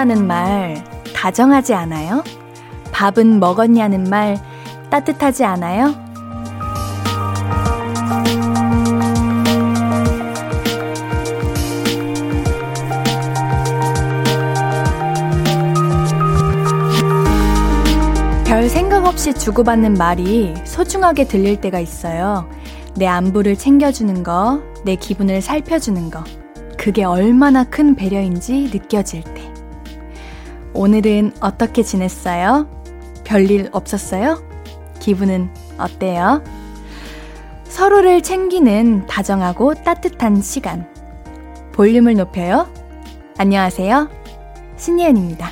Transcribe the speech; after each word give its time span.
조심하라는 0.00 0.26
말 0.26 0.82
다정하지 1.14 1.74
않아요? 1.74 2.24
밥은 2.92 3.38
먹었냐는 3.38 4.04
말 4.04 4.38
따뜻하지 4.88 5.44
않아요? 5.44 5.94
별 18.46 18.68
생각 18.68 19.04
없이 19.04 19.34
주고받는 19.34 19.94
말이 19.94 20.54
소중하게 20.64 21.24
들릴 21.24 21.60
때가 21.60 21.78
있어요. 21.78 22.48
내 22.96 23.06
안부를 23.06 23.56
챙겨주는 23.56 24.22
거, 24.22 24.62
내 24.84 24.96
기분을 24.96 25.42
살펴주는 25.42 26.10
거. 26.10 26.24
그게 26.78 27.04
얼마나 27.04 27.62
큰 27.64 27.94
배려인지 27.94 28.70
느껴질 28.72 29.22
때. 29.22 29.29
오늘은 30.80 31.34
어떻게 31.42 31.82
지냈어요? 31.82 32.66
별일 33.26 33.68
없었어요? 33.70 34.42
기분은 34.98 35.50
어때요? 35.76 36.42
서로를 37.64 38.22
챙기는 38.22 39.06
다정하고 39.06 39.74
따뜻한 39.74 40.40
시간. 40.40 40.90
볼륨을 41.72 42.14
높여요. 42.14 42.66
안녕하세요. 43.36 44.08
신예은입니다. 44.78 45.50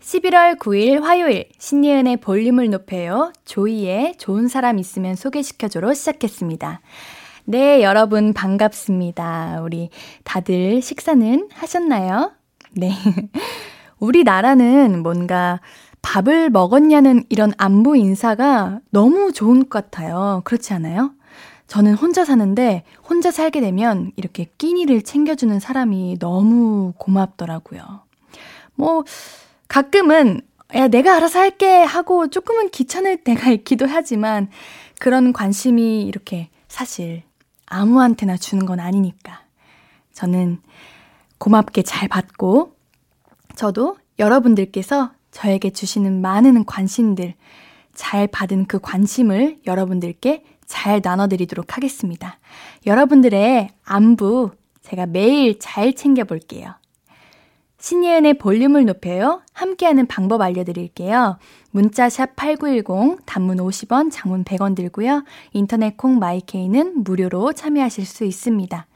11월 0.00 0.58
9일 0.58 1.02
화요일 1.02 1.48
신예은의 1.56 2.16
볼륨을 2.16 2.70
높여요. 2.70 3.32
조이의 3.44 4.18
좋은 4.18 4.48
사람 4.48 4.80
있으면 4.80 5.14
소개시켜줘로 5.14 5.94
시작했습니다. 5.94 6.80
네, 7.44 7.84
여러분 7.84 8.32
반갑습니다. 8.32 9.60
우리 9.62 9.90
다들 10.24 10.82
식사는 10.82 11.50
하셨나요? 11.52 12.32
네. 12.72 12.90
우리나라는 13.98 15.02
뭔가 15.02 15.60
밥을 16.02 16.50
먹었냐는 16.50 17.24
이런 17.28 17.52
안부 17.58 17.96
인사가 17.96 18.80
너무 18.90 19.32
좋은 19.32 19.68
것 19.68 19.90
같아요. 19.90 20.42
그렇지 20.44 20.72
않아요? 20.74 21.12
저는 21.66 21.94
혼자 21.94 22.24
사는데 22.24 22.84
혼자 23.08 23.30
살게 23.30 23.60
되면 23.60 24.12
이렇게 24.16 24.46
끼니를 24.56 25.02
챙겨주는 25.02 25.58
사람이 25.58 26.18
너무 26.20 26.92
고맙더라고요. 26.96 27.82
뭐, 28.76 29.04
가끔은 29.66 30.42
야, 30.74 30.88
내가 30.88 31.16
알아서 31.16 31.40
할게 31.40 31.82
하고 31.82 32.28
조금은 32.28 32.70
귀찮을 32.70 33.18
때가 33.18 33.50
있기도 33.52 33.86
하지만 33.88 34.48
그런 34.98 35.32
관심이 35.32 36.02
이렇게 36.02 36.50
사실 36.68 37.22
아무한테나 37.66 38.36
주는 38.36 38.64
건 38.64 38.80
아니니까. 38.80 39.42
저는 40.12 40.60
고맙게 41.38 41.82
잘 41.82 42.08
받고, 42.08 42.75
저도 43.56 43.96
여러분들께서 44.18 45.10
저에게 45.32 45.70
주시는 45.70 46.20
많은 46.20 46.64
관심들, 46.64 47.34
잘 47.94 48.26
받은 48.26 48.66
그 48.66 48.78
관심을 48.78 49.58
여러분들께 49.66 50.44
잘 50.66 51.00
나눠드리도록 51.02 51.76
하겠습니다. 51.76 52.38
여러분들의 52.86 53.70
안부 53.84 54.50
제가 54.82 55.06
매일 55.06 55.58
잘 55.58 55.94
챙겨볼게요. 55.94 56.74
신예은의 57.78 58.34
볼륨을 58.38 58.84
높여요. 58.84 59.42
함께하는 59.52 60.06
방법 60.06 60.40
알려드릴게요. 60.40 61.38
문자샵 61.70 62.36
8910, 62.36 63.18
단문 63.26 63.58
50원, 63.58 64.10
장문 64.10 64.44
100원 64.44 64.74
들고요. 64.74 65.24
인터넷 65.52 65.96
콩 65.96 66.18
마이케이는 66.18 67.04
무료로 67.04 67.52
참여하실 67.52 68.06
수 68.06 68.24
있습니다. 68.24 68.86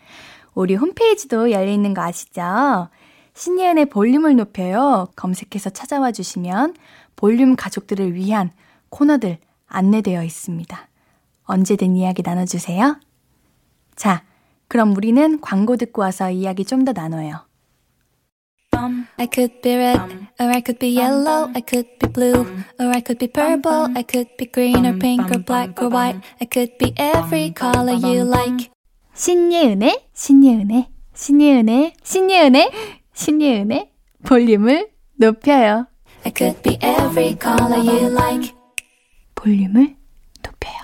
우리 0.55 0.75
홈페이지도 0.75 1.51
열려있는 1.51 1.95
거 1.95 2.03
아시죠? 2.03 2.89
신예은의 3.41 3.87
볼륨을 3.87 4.37
높여요. 4.37 5.09
검색해서 5.17 5.71
찾아와 5.71 6.13
주시면 6.13 6.75
볼륨 7.17 7.57
가족들을 7.57 8.15
위한 8.15 8.51
코너들 8.91 9.39
안내되어 9.67 10.23
있습니다. 10.25 10.89
언제든 11.45 11.97
이야기 11.97 12.21
나눠주세요. 12.23 13.01
자, 13.97 14.25
그럼 14.69 14.95
우리는 14.95 15.41
광고 15.41 15.79
듣고 15.79 16.03
와서 16.03 16.31
이야기 16.31 16.67
좀 16.67 16.85
더 16.85 16.93
나눠요. 16.93 17.47
I 19.17 19.29
could 19.33 19.63
be 19.63 19.75
red, 19.75 20.01
or 20.39 20.49
I 20.51 20.61
could 20.61 20.79
be 20.79 20.99
yellow, 20.99 21.51
I 21.55 21.63
could 21.67 21.89
be 21.99 22.13
blue, 22.13 22.45
or 22.79 22.89
I 22.89 23.01
could 23.01 23.19
be 23.19 23.29
purple, 23.29 23.89
I 23.97 24.05
could 24.05 24.37
be 24.37 24.51
green 24.53 24.85
or 24.85 24.99
pink 24.99 25.31
or 25.31 25.43
black 25.43 25.81
or 25.81 25.89
white, 25.89 26.21
I 26.43 26.47
could 26.47 26.77
be 26.77 26.93
every 26.99 27.55
color 27.55 27.97
you 27.97 28.21
like. 28.21 28.69
신예은의, 29.15 30.09
신예은의, 30.13 30.89
신예은의, 31.15 31.93
신예은의, 32.03 33.00
신예은의 33.21 33.91
볼륨을 34.25 34.89
높여요. 35.17 35.87
I 36.25 36.33
could 36.35 36.63
be 36.63 36.79
every 36.83 37.37
color 37.39 37.79
you 37.79 38.11
like. 38.13 38.55
볼륨을 39.35 39.95
높여요. 40.43 40.79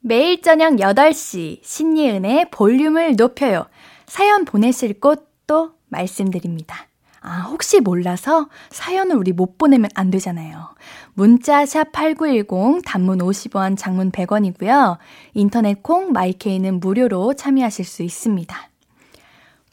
매일 0.00 0.42
저녁 0.42 0.72
8시 0.74 1.60
신예은의 1.62 2.50
볼륨을 2.50 3.14
높여요. 3.14 3.66
사연 4.06 4.44
보내실 4.44 4.98
곳 4.98 5.28
또 5.46 5.72
말씀드립니다. 5.86 6.88
아, 7.20 7.42
혹시 7.42 7.80
몰라서 7.80 8.48
사연을 8.70 9.16
우리 9.16 9.32
못 9.32 9.56
보내면 9.56 9.88
안 9.94 10.10
되잖아요. 10.10 10.74
문자 11.14 11.64
샵 11.64 11.90
8910 11.92 12.82
단문 12.84 13.18
50원, 13.18 13.78
장문 13.78 14.10
100원이고요. 14.10 14.98
인터넷 15.34 15.82
콩 15.82 16.12
마이케이는 16.12 16.80
무료로 16.80 17.34
참여하실 17.34 17.84
수 17.84 18.02
있습니다. 18.02 18.67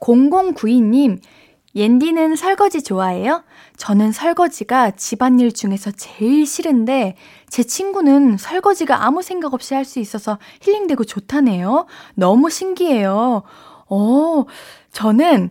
0092님, 0.06 1.20
옌디는 1.76 2.36
설거지 2.36 2.84
좋아해요? 2.84 3.44
저는 3.76 4.12
설거지가 4.12 4.92
집안일 4.92 5.52
중에서 5.52 5.92
제일 5.92 6.46
싫은데 6.46 7.16
제 7.50 7.64
친구는 7.64 8.38
설거지가 8.38 9.04
아무 9.06 9.22
생각 9.22 9.54
없이 9.54 9.74
할 9.74 9.84
수 9.84 10.00
있어서 10.00 10.38
힐링되고 10.62 11.04
좋다네요. 11.04 11.86
너무 12.16 12.50
신기해요. 12.50 13.44
어, 13.90 14.46
저는 14.92 15.50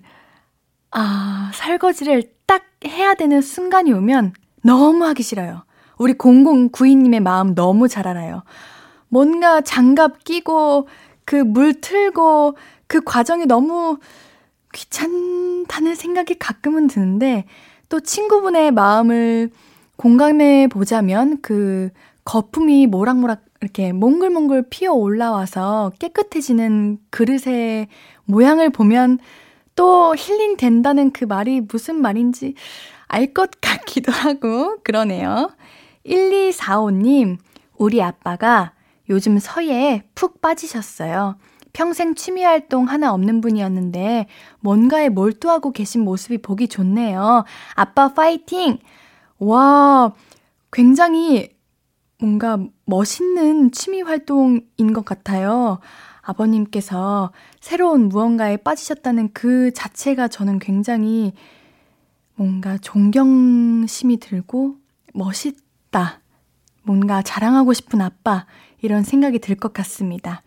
아, 0.92 1.50
설거지를 1.54 2.32
딱 2.46 2.62
해야 2.86 3.14
되는 3.14 3.42
순간이 3.42 3.92
오면 3.92 4.32
너무 4.62 5.04
하기 5.06 5.22
싫어요. 5.22 5.64
우리 5.98 6.14
0092님의 6.14 7.20
마음 7.20 7.54
너무 7.54 7.88
잘 7.88 8.06
알아요. 8.08 8.44
뭔가 9.08 9.60
장갑 9.60 10.24
끼고 10.24 10.88
그 11.24 11.36
물 11.36 11.80
틀고 11.80 12.56
그 12.86 13.00
과정이 13.02 13.46
너무 13.46 13.98
귀찮다는 14.74 15.94
생각이 15.94 16.38
가끔은 16.38 16.88
드는데 16.88 17.44
또 17.88 18.00
친구분의 18.00 18.72
마음을 18.72 19.50
공감해 19.96 20.68
보자면 20.68 21.38
그 21.40 21.90
거품이 22.24 22.86
모락모락 22.88 23.44
이렇게 23.60 23.92
몽글몽글 23.92 24.66
피어 24.68 24.92
올라와서 24.92 25.92
깨끗해지는 25.98 26.98
그릇의 27.10 27.88
모양을 28.24 28.70
보면 28.70 29.18
또 29.76 30.14
힐링 30.14 30.56
된다는 30.56 31.10
그 31.12 31.24
말이 31.24 31.60
무슨 31.60 32.00
말인지 32.00 32.54
알 33.08 33.32
것 33.32 33.50
같기도 33.62 34.12
하고 34.12 34.78
그러네요. 34.82 35.50
1245님, 36.06 37.38
우리 37.78 38.02
아빠가 38.02 38.72
요즘 39.08 39.38
서예에 39.38 40.02
푹 40.14 40.40
빠지셨어요. 40.40 41.36
평생 41.74 42.14
취미 42.14 42.42
활동 42.42 42.88
하나 42.88 43.12
없는 43.12 43.42
분이었는데 43.42 44.26
뭔가에 44.60 45.10
몰두하고 45.10 45.72
계신 45.72 46.02
모습이 46.02 46.38
보기 46.38 46.68
좋네요. 46.68 47.44
아빠 47.74 48.14
파이팅! 48.14 48.78
와, 49.38 50.14
굉장히 50.72 51.50
뭔가 52.18 52.58
멋있는 52.86 53.72
취미 53.72 54.00
활동인 54.00 54.92
것 54.94 55.04
같아요. 55.04 55.80
아버님께서 56.22 57.32
새로운 57.60 58.08
무언가에 58.08 58.56
빠지셨다는 58.56 59.30
그 59.34 59.72
자체가 59.72 60.28
저는 60.28 60.60
굉장히 60.60 61.32
뭔가 62.36 62.78
존경심이 62.78 64.18
들고 64.18 64.76
멋있다. 65.12 66.20
뭔가 66.84 67.20
자랑하고 67.20 67.72
싶은 67.72 68.00
아빠. 68.00 68.46
이런 68.80 69.02
생각이 69.02 69.38
들 69.40 69.56
것 69.56 69.72
같습니다. 69.72 70.43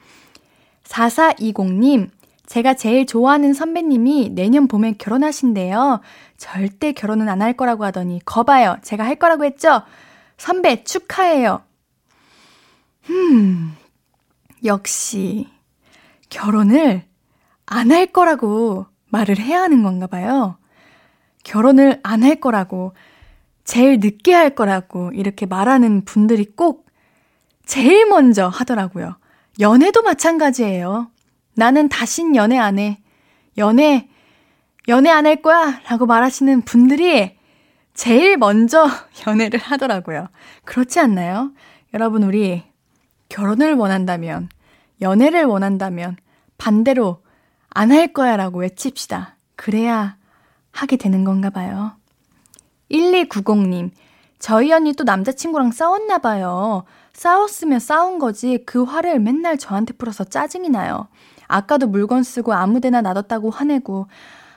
4420님, 0.88 2.10
제가 2.45 2.74
제일 2.75 3.06
좋아하는 3.06 3.54
선배님이 3.54 4.30
내년 4.34 4.68
봄에 4.68 4.94
결혼하신대요. 4.94 6.00
절대 6.38 6.94
결혼은 6.94 7.28
안 7.30 7.42
할 7.42 7.54
거라고 7.54 7.84
하더니, 7.84 8.22
거봐요. 8.25 8.78
제가 8.84 9.04
할 9.06 9.16
거라고 9.16 9.44
했죠? 9.44 9.81
선배, 10.38 10.84
축하해요. 10.84 11.62
음, 13.10 13.75
역시, 14.63 15.48
결혼을 16.30 17.04
안 17.66 17.92
할 17.92 18.07
거라고 18.07 18.86
말을 19.10 19.38
해야 19.40 19.62
하는 19.62 19.83
건가 19.83 20.07
봐요. 20.07 20.57
결혼을 21.44 22.00
안 22.04 22.24
할 22.24 22.38
거라고, 22.40 22.94
제일 23.66 24.00
늦게 24.00 24.33
할 24.33 24.56
거라고 24.56 25.12
이렇게 25.13 25.45
말하는 25.45 26.06
분들이 26.06 26.45
꼭 26.45 26.86
제일 27.66 28.06
먼저 28.07 28.48
하더라고요. 28.48 29.18
연애도 29.59 30.01
마찬가지예요. 30.04 31.09
나는 31.56 31.89
다신 31.89 32.36
연애 32.36 32.57
안 32.57 32.77
해. 32.80 33.01
연애, 33.57 34.07
연애 34.88 35.09
안 35.09 35.25
할 35.25 35.42
거야! 35.42 35.81
라고 35.89 36.06
말하시는 36.06 36.62
분들이 36.62 37.36
제일 37.94 38.38
먼저 38.38 38.88
연애를 39.25 39.59
하더라고요. 39.59 40.27
그렇지 40.63 41.00
않나요? 41.00 41.51
여러분, 41.94 42.24
우리 42.24 42.63
결혼을 43.30 43.74
원한다면, 43.74 44.50
연애를 45.01 45.45
원한다면, 45.45 46.18
반대로 46.57 47.24
안 47.69 47.92
할 47.92 48.13
거야 48.13 48.38
라고 48.38 48.59
외칩시다. 48.59 49.36
그래야 49.56 50.18
하게 50.71 50.98
되는 50.98 51.24
건가 51.24 51.50
봐요. 51.50 51.94
1290님, 52.92 53.92
저희 54.39 54.72
언니 54.72 54.94
또 54.94 55.04
남자친구랑 55.04 55.72
싸웠나 55.72 56.19
봐요. 56.19 56.84
싸웠으면 57.13 57.80
싸운 57.80 58.19
거지 58.19 58.63
그 58.66 58.84
화를 58.84 59.19
맨날 59.19 59.57
저한테 59.57 59.94
풀어서 59.94 60.24
짜증이 60.24 60.69
나요. 60.69 61.07
아까도 61.48 61.88
물건 61.88 62.24
쓰고 62.24 62.54
아무데나 62.54 63.01
놔뒀다고 63.01 63.50
화내고 63.50 64.07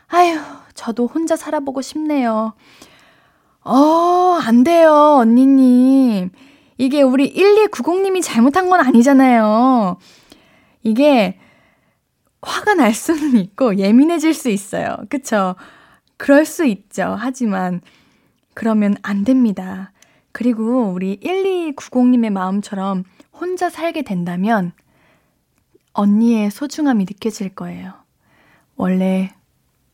아휴 0.08 0.38
저도 0.74 1.06
혼자 1.06 1.36
살아보고 1.36 1.82
싶네요. 1.82 2.54
어, 3.62 4.38
안 4.42 4.64
돼요, 4.64 5.18
언니님. 5.20 6.30
이게 6.78 7.02
우리 7.02 7.34
1290님이 7.34 8.22
잘못한 8.22 8.70
건 8.70 8.80
아니잖아요. 8.80 9.98
이게 10.82 11.38
화가 12.42 12.74
날 12.74 12.94
수는 12.94 13.36
있고 13.36 13.76
예민해질 13.76 14.32
수 14.32 14.48
있어요. 14.48 14.96
그쵸? 15.10 15.56
그럴 16.16 16.46
수 16.46 16.64
있죠. 16.64 17.14
하지만 17.18 17.82
그러면 18.54 18.96
안 19.02 19.24
됩니다. 19.24 19.92
그리고 20.32 20.90
우리 20.92 21.18
1290님의 21.20 22.30
마음처럼 22.30 23.04
혼자 23.32 23.70
살게 23.70 24.02
된다면 24.02 24.72
언니의 25.92 26.50
소중함이 26.50 27.04
느껴질 27.04 27.54
거예요. 27.54 27.92
원래 28.76 29.34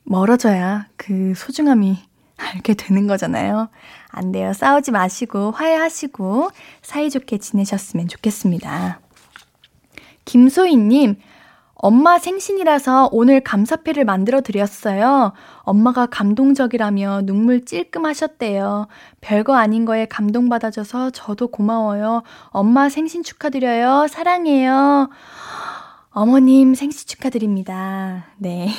멀어져야 0.05 0.87
그 0.97 1.35
소중함이 1.35 1.99
알게 2.37 2.75
되는 2.75 3.07
거잖아요. 3.07 3.69
안 4.09 4.33
돼요. 4.33 4.53
싸우지 4.53 4.91
마시고 4.91 5.51
화해하시고 5.53 6.51
사이좋게 6.83 7.39
지내셨으면 7.39 8.09
좋겠습니다. 8.09 9.01
김소희님, 10.25 11.17
엄마 11.79 12.19
생신이라서 12.19 13.11
오늘 13.13 13.41
감사패를 13.41 14.07
만들어 14.07 14.41
드렸어요. 14.41 15.33
엄마가 15.59 16.07
감동적이라며 16.07 17.23
눈물 17.25 17.65
찔끔 17.67 18.07
하셨대요. 18.07 18.89
별거 19.21 19.55
아닌 19.55 19.85
거에 19.85 20.07
감동받아줘서 20.07 21.11
저도 21.11 21.49
고마워요. 21.49 22.23
엄마 22.49 22.89
생신 22.89 23.23
축하드려요. 23.23 24.07
사랑해요. 24.09 25.11
어머님 26.09 26.75
생신 26.75 27.07
축하드립니다. 27.07 28.29
네. 28.39 28.71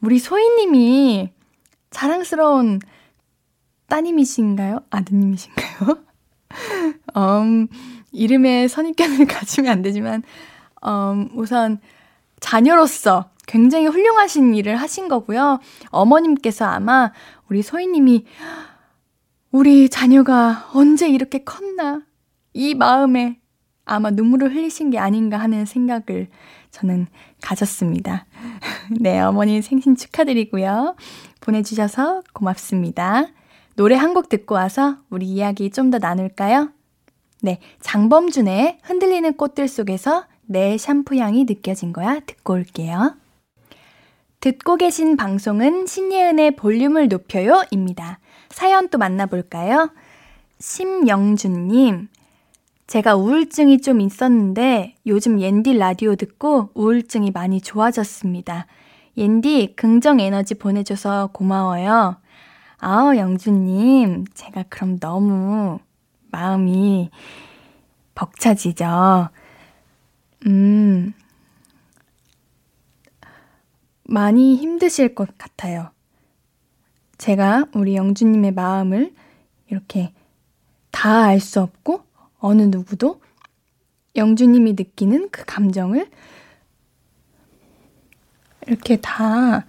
우리 0.00 0.18
소희님이 0.18 1.30
자랑스러운 1.90 2.80
따님이신가요? 3.88 4.80
아드님이신가요? 4.90 5.98
음, 7.16 7.68
이름에 8.10 8.66
선입견을 8.66 9.26
가지면 9.28 9.70
안 9.70 9.82
되지만, 9.82 10.24
음, 10.84 11.28
우선 11.34 11.78
자녀로서 12.40 13.30
굉장히 13.46 13.86
훌륭하신 13.86 14.54
일을 14.54 14.76
하신 14.76 15.08
거고요. 15.08 15.58
어머님께서 15.90 16.64
아마 16.64 17.12
우리 17.48 17.62
소희님이 17.62 18.26
우리 19.50 19.88
자녀가 19.88 20.68
언제 20.72 21.08
이렇게 21.08 21.42
컸나 21.44 22.02
이 22.52 22.74
마음에 22.74 23.38
아마 23.84 24.10
눈물을 24.10 24.54
흘리신 24.54 24.90
게 24.90 24.98
아닌가 24.98 25.36
하는 25.38 25.66
생각을 25.66 26.28
저는 26.70 27.08
가졌습니다. 27.42 28.26
네, 29.00 29.20
어머니 29.20 29.60
생신 29.62 29.96
축하드리고요. 29.96 30.94
보내주셔서 31.40 32.22
고맙습니다. 32.32 33.26
노래 33.74 33.96
한 33.96 34.14
곡 34.14 34.28
듣고 34.28 34.54
와서 34.54 34.96
우리 35.10 35.26
이야기 35.26 35.70
좀 35.70 35.90
더 35.90 35.98
나눌까요? 35.98 36.70
네, 37.42 37.58
장범준의 37.80 38.78
흔들리는 38.82 39.32
꽃들 39.36 39.66
속에서 39.66 40.24
내 40.50 40.76
샴푸 40.76 41.14
향이 41.14 41.44
느껴진 41.44 41.92
거야 41.92 42.18
듣고 42.26 42.54
올게요. 42.54 43.14
듣고 44.40 44.74
계신 44.74 45.16
방송은 45.16 45.86
신예은의 45.86 46.56
볼륨을 46.56 47.06
높여요 47.06 47.62
입니다. 47.70 48.18
사연 48.48 48.88
또 48.88 48.98
만나볼까요? 48.98 49.92
심영준님, 50.58 52.08
제가 52.88 53.14
우울증이 53.14 53.80
좀 53.80 54.00
있었는데 54.00 54.96
요즘 55.06 55.40
옌디 55.40 55.78
라디오 55.78 56.16
듣고 56.16 56.70
우울증이 56.74 57.30
많이 57.30 57.60
좋아졌습니다. 57.60 58.66
옌디 59.16 59.74
긍정 59.76 60.18
에너지 60.18 60.56
보내줘서 60.56 61.30
고마워요. 61.32 62.16
아우, 62.78 63.14
영준님, 63.14 64.24
제가 64.34 64.64
그럼 64.68 64.98
너무 64.98 65.78
마음이 66.32 67.10
벅차지죠. 68.16 69.28
음, 70.46 71.12
많이 74.04 74.56
힘드실 74.56 75.14
것 75.14 75.36
같아요. 75.38 75.90
제가 77.18 77.66
우리 77.74 77.96
영주님의 77.96 78.52
마음을 78.52 79.14
이렇게 79.68 80.12
다 80.90 81.24
알 81.26 81.40
수 81.40 81.60
없고, 81.60 82.02
어느 82.38 82.62
누구도 82.62 83.20
영주님이 84.16 84.72
느끼는 84.72 85.30
그 85.30 85.44
감정을 85.44 86.10
이렇게 88.66 88.96
다 89.00 89.66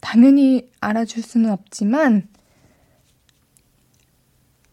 당연히 0.00 0.70
알아줄 0.80 1.22
수는 1.22 1.50
없지만, 1.50 2.28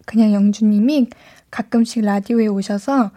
그냥 0.06 0.32
영주님이 0.34 1.10
가끔씩 1.52 2.04
라디오에 2.04 2.48
오셔서 2.48 3.12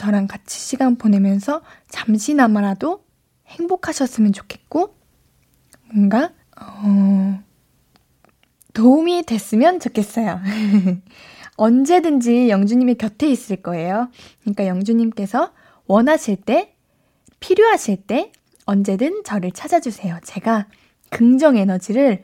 저랑 0.00 0.28
같이 0.28 0.58
시간 0.58 0.96
보내면서 0.96 1.60
잠시나마라도 1.90 3.04
행복하셨으면 3.48 4.32
좋겠고, 4.32 4.96
뭔가, 5.92 6.32
어, 6.58 7.38
도움이 8.72 9.24
됐으면 9.24 9.78
좋겠어요. 9.78 10.40
언제든지 11.56 12.48
영주님이 12.48 12.94
곁에 12.94 13.28
있을 13.28 13.56
거예요. 13.56 14.08
그러니까 14.40 14.66
영주님께서 14.68 15.52
원하실 15.86 16.36
때, 16.46 16.74
필요하실 17.40 18.06
때, 18.06 18.32
언제든 18.64 19.22
저를 19.24 19.52
찾아주세요. 19.52 20.20
제가 20.24 20.66
긍정 21.10 21.58
에너지를 21.58 22.22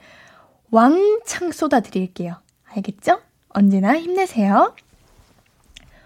왕창 0.71 1.53
쏟아드릴게요. 1.53 2.41
알겠죠? 2.73 3.21
언제나 3.51 3.99
힘내세요. 3.99 4.75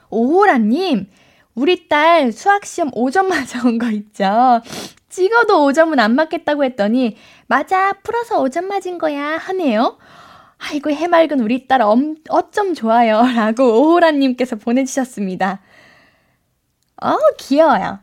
오호라님, 0.09 1.07
우리 1.55 1.89
딸 1.89 2.33
수학시험 2.33 2.91
5점 2.93 3.27
맞아온 3.27 3.79
거 3.79 3.91
있죠? 3.91 4.63
찍어도 5.09 5.67
5점은 5.67 5.99
안 5.99 6.15
맞겠다고 6.15 6.65
했더니, 6.65 7.17
맞아, 7.49 7.93
풀어서 8.05 8.43
5점 8.43 8.65
맞은 8.65 8.99
거야, 8.99 9.37
하네요. 9.37 9.99
아이고, 10.59 10.91
해맑은 10.91 11.41
우리 11.41 11.67
딸 11.67 11.83
엄, 11.83 12.17
어쩜 12.29 12.75
좋아요. 12.75 13.23
라고 13.35 13.65
오호라님께서 13.65 14.57
보내주셨습니다. 14.57 15.61
어, 17.03 17.17
귀여워요. 17.39 17.99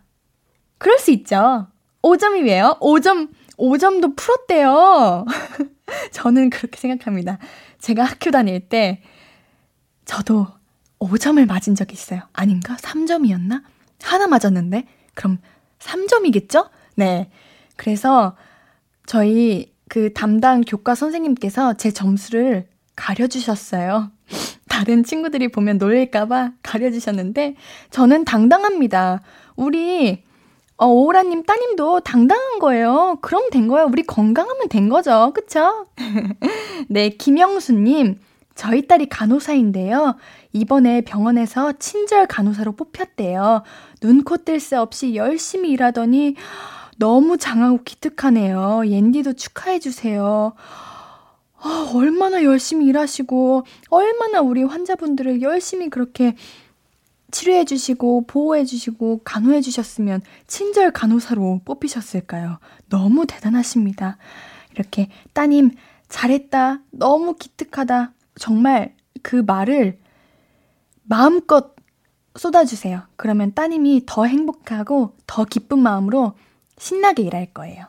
그럴 0.78 1.00
수 1.00 1.12
있죠. 1.12 1.68
5점이 2.02 2.44
왜요? 2.46 2.78
5점, 2.82 3.30
5점도 3.58 4.16
풀었대요. 4.18 5.26
저는 6.12 6.50
그렇게 6.50 6.78
생각합니다. 6.78 7.38
제가 7.80 8.04
학교 8.04 8.32
다닐 8.32 8.68
때, 8.68 9.02
저도 10.04 10.48
5점을 11.00 11.46
맞은 11.46 11.76
적이 11.76 11.94
있어요. 11.94 12.22
아닌가? 12.34 12.76
3점이었나? 12.78 13.62
하나 14.02 14.28
맞았는데? 14.28 14.86
그럼 15.14 15.40
3점이겠죠? 15.80 16.70
네. 16.96 17.30
그래서 17.76 18.36
저희 19.06 19.74
그 19.90 20.14
담당 20.14 20.62
교과 20.62 20.96
선생님께서 20.96 21.76
제 21.76 21.92
점수를 21.92 22.68
가려주셨어요. 22.96 24.12
다른 24.68 25.04
친구들이 25.04 25.48
보면 25.50 25.78
놀릴까봐 25.78 26.52
가려주셨는데, 26.62 27.56
저는 27.90 28.26
당당합니다. 28.26 29.22
우리, 29.56 30.24
어, 30.76 30.86
오라님 30.86 31.44
따님도 31.44 32.02
당당한 32.02 32.60
거예요. 32.60 33.18
그럼 33.22 33.50
된 33.50 33.68
거예요. 33.68 33.88
우리 33.88 34.04
건강하면 34.04 34.70
된 34.70 34.90
거죠. 34.90 35.32
그쵸? 35.34 35.88
네, 36.90 37.10
김영수님. 37.10 38.20
저희 38.58 38.88
딸이 38.88 39.08
간호사인데요. 39.08 40.18
이번에 40.52 41.02
병원에서 41.02 41.74
친절 41.78 42.26
간호사로 42.26 42.76
뽑혔대요. 42.76 43.64
눈코 44.02 44.38
뜰 44.38 44.60
새 44.60 44.76
없이 44.76 45.16
열심히 45.16 45.70
일하더니 45.70 46.36
너무 46.98 47.38
장하고 47.38 47.84
기특하네요. 47.84 48.82
옌디도 48.88 49.34
축하해주세요. 49.34 50.54
아, 51.60 51.92
얼마나 51.94 52.44
열심히 52.44 52.88
일하시고, 52.88 53.64
얼마나 53.90 54.42
우리 54.42 54.64
환자분들을 54.64 55.42
열심히 55.44 55.90
그렇게 55.90 56.36
치료해주시고, 57.32 58.26
보호해주시고, 58.26 59.22
간호해주셨으면 59.24 60.22
친절 60.48 60.92
간호사로 60.92 61.62
뽑히셨을까요? 61.66 62.60
너무 62.90 63.28
대단하십니다. 63.28 64.18
이렇게 64.74 65.10
따님 65.34 65.72
잘했다. 66.10 66.82
너무 66.92 67.36
기특하다. 67.36 68.14
정말 68.40 68.96
그 69.22 69.36
말을 69.36 70.00
마음껏 71.04 71.76
쏟아주세요. 72.36 73.02
그러면 73.16 73.54
따님이 73.54 74.04
더 74.06 74.26
행복하고 74.26 75.16
더 75.26 75.46
기쁜 75.46 75.80
마음으로 75.80 76.34
신나게 76.78 77.24
일할 77.24 77.48
거예요. 77.54 77.86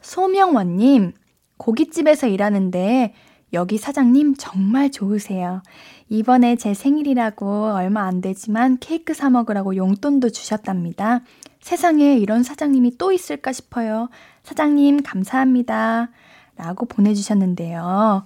소명원님, 0.00 1.12
고깃집에서 1.56 2.28
일하는데 2.28 3.14
여기 3.52 3.78
사장님 3.78 4.34
정말 4.36 4.90
좋으세요. 4.90 5.62
이번에 6.08 6.56
제 6.56 6.74
생일이라고 6.74 7.72
얼마 7.72 8.02
안 8.02 8.20
되지만 8.20 8.78
케이크 8.78 9.14
사 9.14 9.30
먹으라고 9.30 9.76
용돈도 9.76 10.30
주셨답니다. 10.30 11.20
세상에 11.60 12.16
이런 12.16 12.42
사장님이 12.42 12.98
또 12.98 13.10
있을까 13.10 13.52
싶어요. 13.52 14.08
사장님 14.42 15.02
감사합니다. 15.02 16.10
라고 16.56 16.84
보내주셨는데요. 16.86 18.24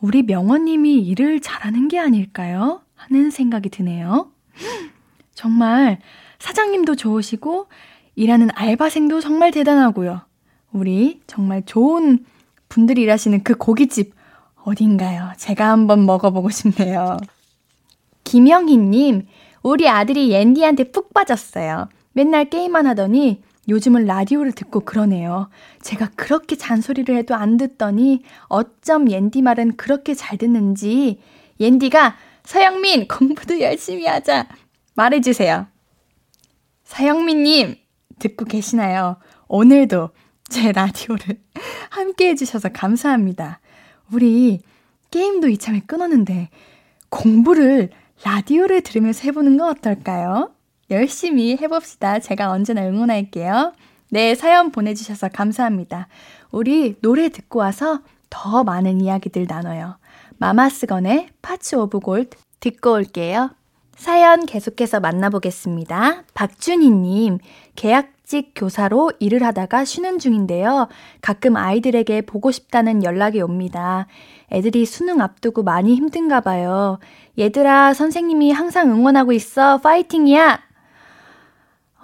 우리 0.00 0.22
명원님이 0.22 1.00
일을 1.00 1.40
잘하는 1.40 1.88
게 1.88 1.98
아닐까요? 1.98 2.82
하는 2.94 3.30
생각이 3.30 3.68
드네요. 3.68 4.30
정말 5.34 5.98
사장님도 6.38 6.96
좋으시고 6.96 7.66
일하는 8.14 8.48
알바생도 8.54 9.20
정말 9.20 9.50
대단하고요. 9.50 10.22
우리 10.72 11.20
정말 11.26 11.64
좋은 11.64 12.24
분들이 12.68 13.02
일하시는 13.02 13.42
그 13.42 13.54
고깃집 13.54 14.14
어딘가요? 14.64 15.32
제가 15.36 15.70
한번 15.70 16.04
먹어보고 16.04 16.50
싶네요. 16.50 17.16
김영희님, 18.24 19.26
우리 19.62 19.88
아들이 19.88 20.30
옌디한테 20.30 20.90
푹 20.90 21.14
빠졌어요. 21.14 21.88
맨날 22.12 22.50
게임만 22.50 22.86
하더니 22.86 23.42
요즘은 23.68 24.06
라디오를 24.06 24.52
듣고 24.52 24.80
그러네요. 24.80 25.50
제가 25.82 26.10
그렇게 26.16 26.56
잔소리를 26.56 27.14
해도 27.14 27.34
안 27.34 27.56
듣더니 27.56 28.22
어쩜 28.46 29.10
옌디 29.10 29.42
말은 29.42 29.76
그렇게 29.76 30.14
잘 30.14 30.38
듣는지 30.38 31.20
옌디가 31.60 32.16
서영민 32.44 33.08
공부도 33.08 33.60
열심히 33.60 34.06
하자 34.06 34.48
말해주세요. 34.94 35.66
서영민님 36.84 37.76
듣고 38.18 38.46
계시나요? 38.46 39.18
오늘도 39.48 40.10
제 40.48 40.72
라디오를 40.72 41.40
함께 41.90 42.30
해주셔서 42.30 42.70
감사합니다. 42.70 43.60
우리 44.10 44.60
게임도 45.10 45.48
이참에 45.48 45.80
끊었는데 45.86 46.48
공부를 47.10 47.90
라디오를 48.24 48.80
들으면서 48.80 49.22
해보는 49.24 49.58
건 49.58 49.68
어떨까요? 49.70 50.54
열심히 50.90 51.56
해봅시다. 51.60 52.18
제가 52.18 52.50
언제나 52.50 52.82
응원할게요. 52.86 53.72
네, 54.10 54.34
사연 54.34 54.70
보내주셔서 54.70 55.28
감사합니다. 55.28 56.08
우리 56.50 56.96
노래 57.00 57.28
듣고 57.28 57.58
와서 57.58 58.00
더 58.30 58.64
많은 58.64 59.00
이야기들 59.00 59.46
나눠요. 59.48 59.98
Mamas 60.38 60.83
Gun의 60.83 61.28
Pots 61.42 61.76
of 61.76 62.00
Gold 62.00 62.36
듣고 62.60 62.92
올게요. 62.92 63.50
사연 63.96 64.46
계속해서 64.46 65.00
만나보겠습니다. 65.00 66.22
박준희님, 66.32 67.38
계약직 67.74 68.52
교사로 68.54 69.12
일을 69.18 69.42
하다가 69.42 69.84
쉬는 69.84 70.20
중인데요. 70.20 70.88
가끔 71.20 71.56
아이들에게 71.56 72.22
보고 72.22 72.52
싶다는 72.52 73.02
연락이 73.02 73.40
옵니다. 73.40 74.06
애들이 74.52 74.86
수능 74.86 75.20
앞두고 75.20 75.64
많이 75.64 75.96
힘든가 75.96 76.40
봐요. 76.40 77.00
얘들아, 77.38 77.92
선생님이 77.92 78.52
항상 78.52 78.90
응원하고 78.90 79.32
있어. 79.32 79.78
파이팅이야! 79.78 80.67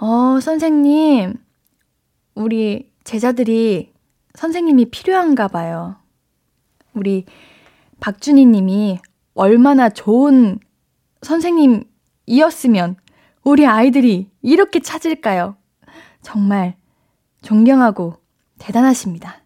어, 0.01 0.41
선생님. 0.41 1.35
우리 2.35 2.91
제자들이 3.05 3.93
선생님이 4.35 4.87
필요한가 4.87 5.47
봐요. 5.49 5.97
우리 6.95 7.25
박준희 8.01 8.45
님이 8.47 8.99
얼마나 9.35 9.89
좋은 9.89 10.59
선생님이었으면 11.23 12.97
우리 13.45 13.67
아이들이 13.67 14.31
이렇게 14.43 14.81
찾을까요? 14.81 15.57
정말 16.23 16.77
존경하고 17.43 18.17
대단하십니다. 18.59 19.43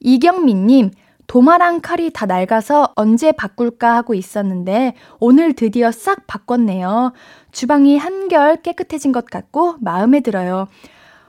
이경민님, 0.00 0.90
도마랑 1.26 1.82
칼이 1.82 2.10
다 2.10 2.24
낡아서 2.24 2.92
언제 2.96 3.32
바꿀까 3.32 3.94
하고 3.94 4.14
있었는데 4.14 4.94
오늘 5.20 5.52
드디어 5.52 5.92
싹 5.92 6.26
바꿨네요. 6.26 7.12
주방이 7.58 7.98
한결 7.98 8.62
깨끗해진 8.62 9.10
것 9.10 9.24
같고 9.24 9.78
마음에 9.80 10.20
들어요. 10.20 10.68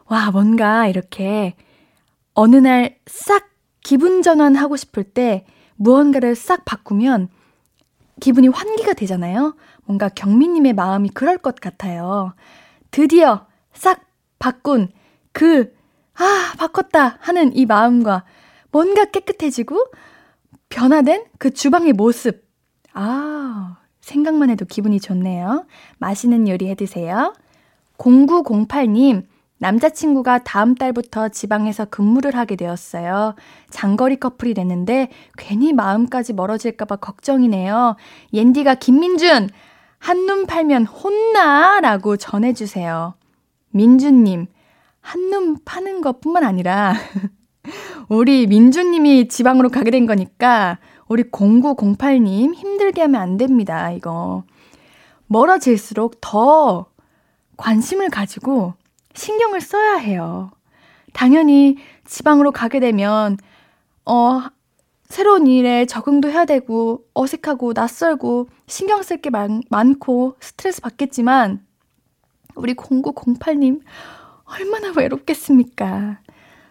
와, 0.05 0.29
뭔가 0.29 0.85
이렇게 0.85 1.55
어느 2.35 2.55
날 2.55 2.99
싹 3.07 3.49
기분 3.81 4.21
전환하고 4.21 4.75
싶을 4.75 5.03
때 5.03 5.43
무언가를 5.75 6.35
싹 6.35 6.65
바꾸면 6.65 7.29
기분이 8.19 8.47
환기가 8.47 8.93
되잖아요. 8.93 9.55
뭔가 9.85 10.07
경민님의 10.07 10.73
마음이 10.73 11.09
그럴 11.09 11.39
것 11.39 11.55
같아요. 11.55 12.35
드디어 12.91 13.47
싹 13.73 14.05
바꾼 14.37 14.89
그, 15.31 15.75
아, 16.13 16.53
바꿨다 16.59 17.17
하는 17.21 17.55
이 17.55 17.65
마음과 17.65 18.23
뭔가 18.71 19.05
깨끗해지고 19.05 19.83
변화된 20.69 21.25
그 21.39 21.49
주방의 21.55 21.93
모습. 21.93 22.47
아, 22.93 23.77
생각만 24.09 24.49
해도 24.49 24.65
기분이 24.65 24.99
좋네요. 24.99 25.65
맛있는 25.99 26.47
요리 26.47 26.67
해 26.67 26.75
드세요. 26.75 27.33
0908님, 27.97 29.23
남자친구가 29.59 30.39
다음 30.39 30.73
달부터 30.73 31.29
지방에서 31.29 31.85
근무를 31.85 32.35
하게 32.35 32.55
되었어요. 32.55 33.35
장거리 33.69 34.15
커플이 34.17 34.53
됐는데 34.53 35.09
괜히 35.37 35.73
마음까지 35.73 36.33
멀어질까봐 36.33 36.95
걱정이네요. 36.97 37.97
옌디가 38.33 38.75
김민준, 38.75 39.49
한눈 39.99 40.47
팔면 40.47 40.85
혼나! 40.85 41.81
라고 41.81 42.17
전해주세요. 42.17 43.15
민준님, 43.71 44.47
한눈 45.01 45.57
파는 45.65 46.01
것 46.01 46.21
뿐만 46.21 46.43
아니라, 46.43 46.93
우리 48.07 48.47
민준님이 48.47 49.27
지방으로 49.27 49.69
가게 49.69 49.91
된 49.91 50.05
거니까, 50.05 50.79
우리 51.09 51.23
0908님 51.23 52.53
힘들게 52.53 53.01
하면 53.01 53.19
안 53.19 53.37
됩니다, 53.37 53.91
이거. 53.91 54.43
멀어질수록 55.25 56.21
더 56.21 56.85
관심을 57.57 58.09
가지고 58.09 58.75
신경을 59.15 59.59
써야 59.59 59.95
해요. 59.95 60.51
당연히 61.11 61.77
지방으로 62.05 62.51
가게 62.51 62.79
되면, 62.79 63.37
어, 64.05 64.41
새로운 65.03 65.47
일에 65.47 65.87
적응도 65.87 66.29
해야 66.29 66.45
되고, 66.45 67.03
어색하고, 67.15 67.73
낯설고, 67.73 68.47
신경 68.67 69.01
쓸 69.01 69.17
게 69.17 69.31
많고, 69.31 70.35
스트레스 70.39 70.79
받겠지만, 70.81 71.65
우리 72.53 72.75
0908님, 72.75 73.81
얼마나 74.45 74.93
외롭겠습니까? 74.95 76.19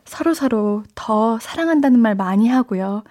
서로서로 0.04 0.84
더 0.94 1.38
사랑한다는 1.40 1.98
말 1.98 2.14
많이 2.14 2.48
하고요. 2.48 3.02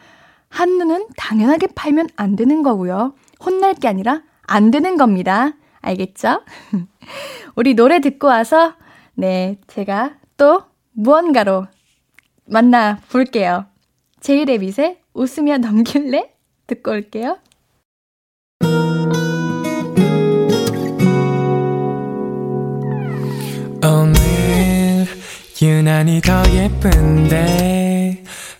한눈은 0.49 1.07
당연하게 1.17 1.67
팔면 1.75 2.09
안 2.15 2.35
되는 2.35 2.63
거고요. 2.63 3.13
혼날 3.43 3.73
게 3.73 3.87
아니라 3.87 4.23
안 4.43 4.71
되는 4.71 4.97
겁니다. 4.97 5.53
알겠죠? 5.81 6.43
우리 7.55 7.73
노래 7.73 7.99
듣고 7.99 8.27
와서, 8.27 8.73
네, 9.13 9.57
제가 9.67 10.15
또 10.37 10.63
무언가로 10.93 11.67
만나 12.45 12.99
볼게요. 13.09 13.65
제이레빗의 14.19 15.01
웃으며 15.13 15.57
넘길래? 15.57 16.33
듣고 16.67 16.91
올게요. 16.91 17.37
오늘 23.83 25.05
유난히 25.61 26.21
더 26.21 26.43
예쁜데 26.51 28.23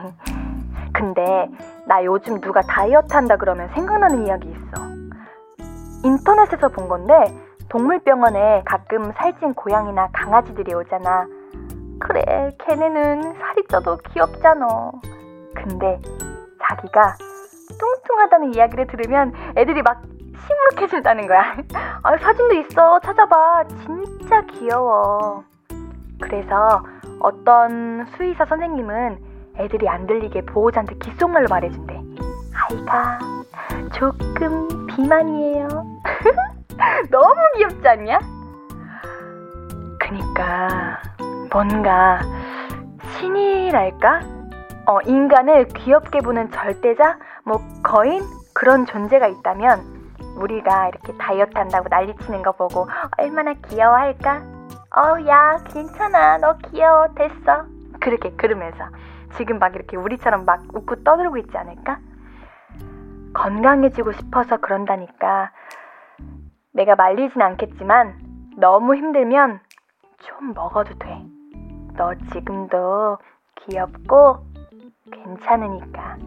근데 0.92 1.48
나 1.86 2.04
요즘 2.04 2.40
누가 2.40 2.60
다이어트 2.62 3.12
한다 3.12 3.36
그러면 3.36 3.68
생각나는 3.74 4.26
이야기 4.26 4.48
있어. 4.48 4.82
인터넷에서 6.04 6.68
본 6.68 6.88
건데 6.88 7.14
동물병원에 7.68 8.62
가끔 8.66 9.12
살찐 9.12 9.54
고양이나 9.54 10.08
강아지들이 10.12 10.74
오잖아. 10.74 11.26
그래, 12.00 12.50
걔네는 12.58 13.34
살이 13.34 13.66
쪄도 13.68 13.98
귀엽잖아. 14.08 14.92
근데 15.54 15.98
자기가 16.62 17.16
뚱뚱하다는 17.78 18.54
이야기를 18.54 18.86
들으면 18.88 19.32
애들이 19.56 19.82
막 19.82 20.02
시무룩해진다는 20.42 21.26
거야. 21.28 21.56
아, 22.02 22.16
사진도 22.18 22.54
있어. 22.54 22.98
찾아봐. 23.00 23.64
진짜 23.84 24.42
귀여워. 24.42 25.44
그래서 26.20 26.82
어떤 27.20 28.04
수의사 28.16 28.44
선생님은 28.44 29.31
애들이 29.58 29.88
안 29.88 30.06
들리게 30.06 30.42
보호자한테 30.42 30.96
귓속말로 30.96 31.46
말해준대. 31.48 32.00
아이가 32.54 33.18
조금 33.92 34.86
비만이에요. 34.86 35.68
너무 37.10 37.34
귀엽지 37.56 37.88
않냐? 37.88 38.18
그니까 39.98 41.00
뭔가 41.52 42.20
신이랄까? 43.18 44.20
어, 44.86 45.00
인간을 45.02 45.68
귀엽게 45.68 46.20
보는 46.20 46.50
절대자, 46.50 47.18
뭐 47.44 47.58
거인 47.82 48.22
그런 48.52 48.84
존재가 48.84 49.28
있다면 49.28 49.80
우리가 50.36 50.88
이렇게 50.88 51.16
다이어트 51.18 51.56
한다고 51.56 51.88
난리치는 51.88 52.42
거 52.42 52.52
보고 52.52 52.88
얼마나 53.18 53.52
귀여워할까? 53.54 54.42
어, 54.94 55.26
야, 55.26 55.58
괜찮아. 55.72 56.38
너 56.38 56.56
귀여워. 56.70 57.08
됐어. 57.14 57.64
그렇게 58.00 58.30
그러면서 58.32 58.84
지금 59.36 59.58
막 59.58 59.74
이렇게 59.74 59.96
우리처럼 59.96 60.44
막 60.44 60.62
웃고 60.74 61.02
떠들고 61.04 61.38
있지 61.38 61.56
않을까? 61.56 61.98
건강해지고 63.34 64.12
싶어서 64.12 64.58
그런다니까. 64.58 65.52
내가 66.72 66.96
말리진 66.96 67.40
않겠지만 67.40 68.18
너무 68.56 68.94
힘들면 68.94 69.60
좀 70.20 70.54
먹어도 70.54 70.94
돼. 70.98 71.22
너 71.96 72.14
지금도 72.32 73.18
귀엽고 73.56 74.46
괜찮으니까. 75.10 76.18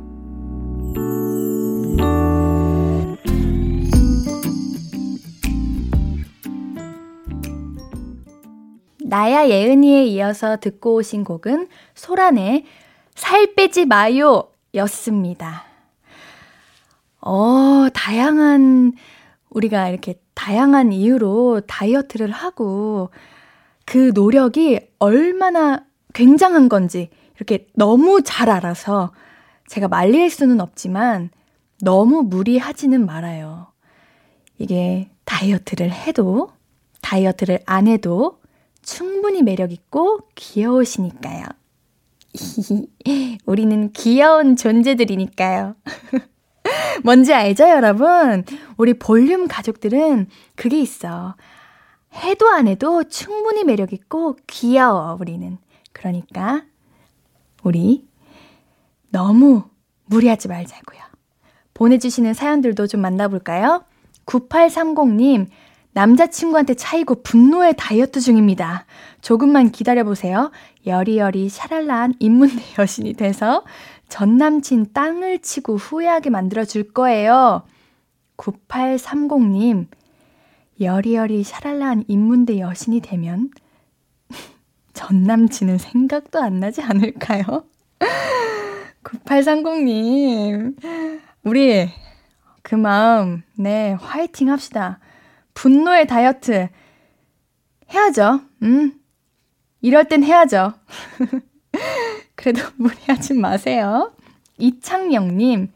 나야 9.07 9.47
예은이에 9.47 10.03
이어서 10.05 10.57
듣고 10.57 10.95
오신 10.95 11.23
곡은 11.23 11.67
소란의 11.93 12.65
살 13.15 13.55
빼지 13.55 13.85
마요 13.85 14.49
였습니다. 14.75 15.63
어, 17.21 17.87
다양한, 17.93 18.93
우리가 19.49 19.89
이렇게 19.89 20.19
다양한 20.35 20.91
이유로 20.91 21.61
다이어트를 21.61 22.29
하고 22.29 23.09
그 23.85 24.11
노력이 24.13 24.79
얼마나 24.99 25.83
굉장한 26.13 26.69
건지 26.69 27.09
이렇게 27.35 27.67
너무 27.73 28.21
잘 28.21 28.49
알아서 28.49 29.11
제가 29.67 29.87
말릴 29.87 30.29
수는 30.29 30.61
없지만 30.61 31.29
너무 31.81 32.21
무리하지는 32.23 33.05
말아요. 33.05 33.67
이게 34.57 35.09
다이어트를 35.23 35.91
해도 35.91 36.51
다이어트를 37.01 37.59
안 37.65 37.87
해도 37.87 38.39
충분히 38.81 39.41
매력있고 39.41 40.19
귀여우시니까요. 40.35 41.45
우리는 43.45 43.91
귀여운 43.93 44.55
존재들이니까요. 44.55 45.75
뭔지 47.03 47.33
알죠, 47.33 47.69
여러분? 47.69 48.43
우리 48.77 48.93
볼륨 48.93 49.47
가족들은 49.47 50.27
그게 50.55 50.79
있어. 50.79 51.35
해도 52.13 52.47
안 52.49 52.67
해도 52.67 53.03
충분히 53.03 53.63
매력있고 53.63 54.37
귀여워, 54.47 55.17
우리는. 55.19 55.57
그러니까, 55.91 56.63
우리 57.63 58.07
너무 59.09 59.63
무리하지 60.05 60.47
말자고요. 60.47 61.01
보내주시는 61.73 62.33
사연들도 62.33 62.87
좀 62.87 63.01
만나볼까요? 63.01 63.83
9830님, 64.25 65.47
남자친구한테 65.91 66.73
차이고 66.73 67.23
분노의 67.23 67.75
다이어트 67.77 68.19
중입니다. 68.19 68.85
조금만 69.25 69.71
기다려보세요. 69.71 70.51
여리여리 70.85 71.49
샤랄라한 71.49 72.13
인문대 72.19 72.61
여신이 72.77 73.13
돼서 73.13 73.63
전 74.07 74.37
남친 74.37 74.93
땅을 74.93 75.39
치고 75.39 75.77
후회하게 75.77 76.29
만들어줄 76.29 76.93
거예요. 76.93 77.63
9830님, 78.37 79.87
여리여리 80.79 81.41
샤랄라한 81.43 82.03
인문대 82.07 82.59
여신이 82.59 82.99
되면 82.99 83.49
전 84.93 85.23
남친은 85.23 85.79
생각도 85.79 86.39
안 86.39 86.59
나지 86.59 86.83
않을까요? 86.83 87.65
9830님, 89.03 90.75
우리 91.41 91.89
그 92.61 92.75
마음, 92.75 93.41
네, 93.57 93.93
화이팅 93.93 94.51
합시다. 94.51 94.99
분노의 95.55 96.05
다이어트 96.05 96.69
해야죠. 97.91 98.41
음. 98.61 98.99
이럴 99.85 100.05
땐 100.05 100.23
해야죠. 100.23 100.73
그래도 102.33 102.63
무리하지 102.77 103.35
마세요. 103.35 104.11
이창영님, 104.57 105.71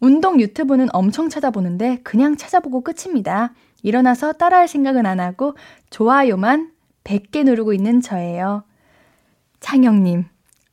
운동 0.00 0.40
유튜브는 0.40 0.88
엄청 0.92 1.28
찾아보는데 1.28 2.00
그냥 2.02 2.36
찾아보고 2.36 2.80
끝입니다. 2.80 3.54
일어나서 3.84 4.32
따라할 4.32 4.66
생각은 4.66 5.06
안 5.06 5.20
하고 5.20 5.56
좋아요만 5.90 6.72
100개 7.04 7.44
누르고 7.44 7.72
있는 7.72 8.00
저예요. 8.00 8.64
창영님, 9.60 10.24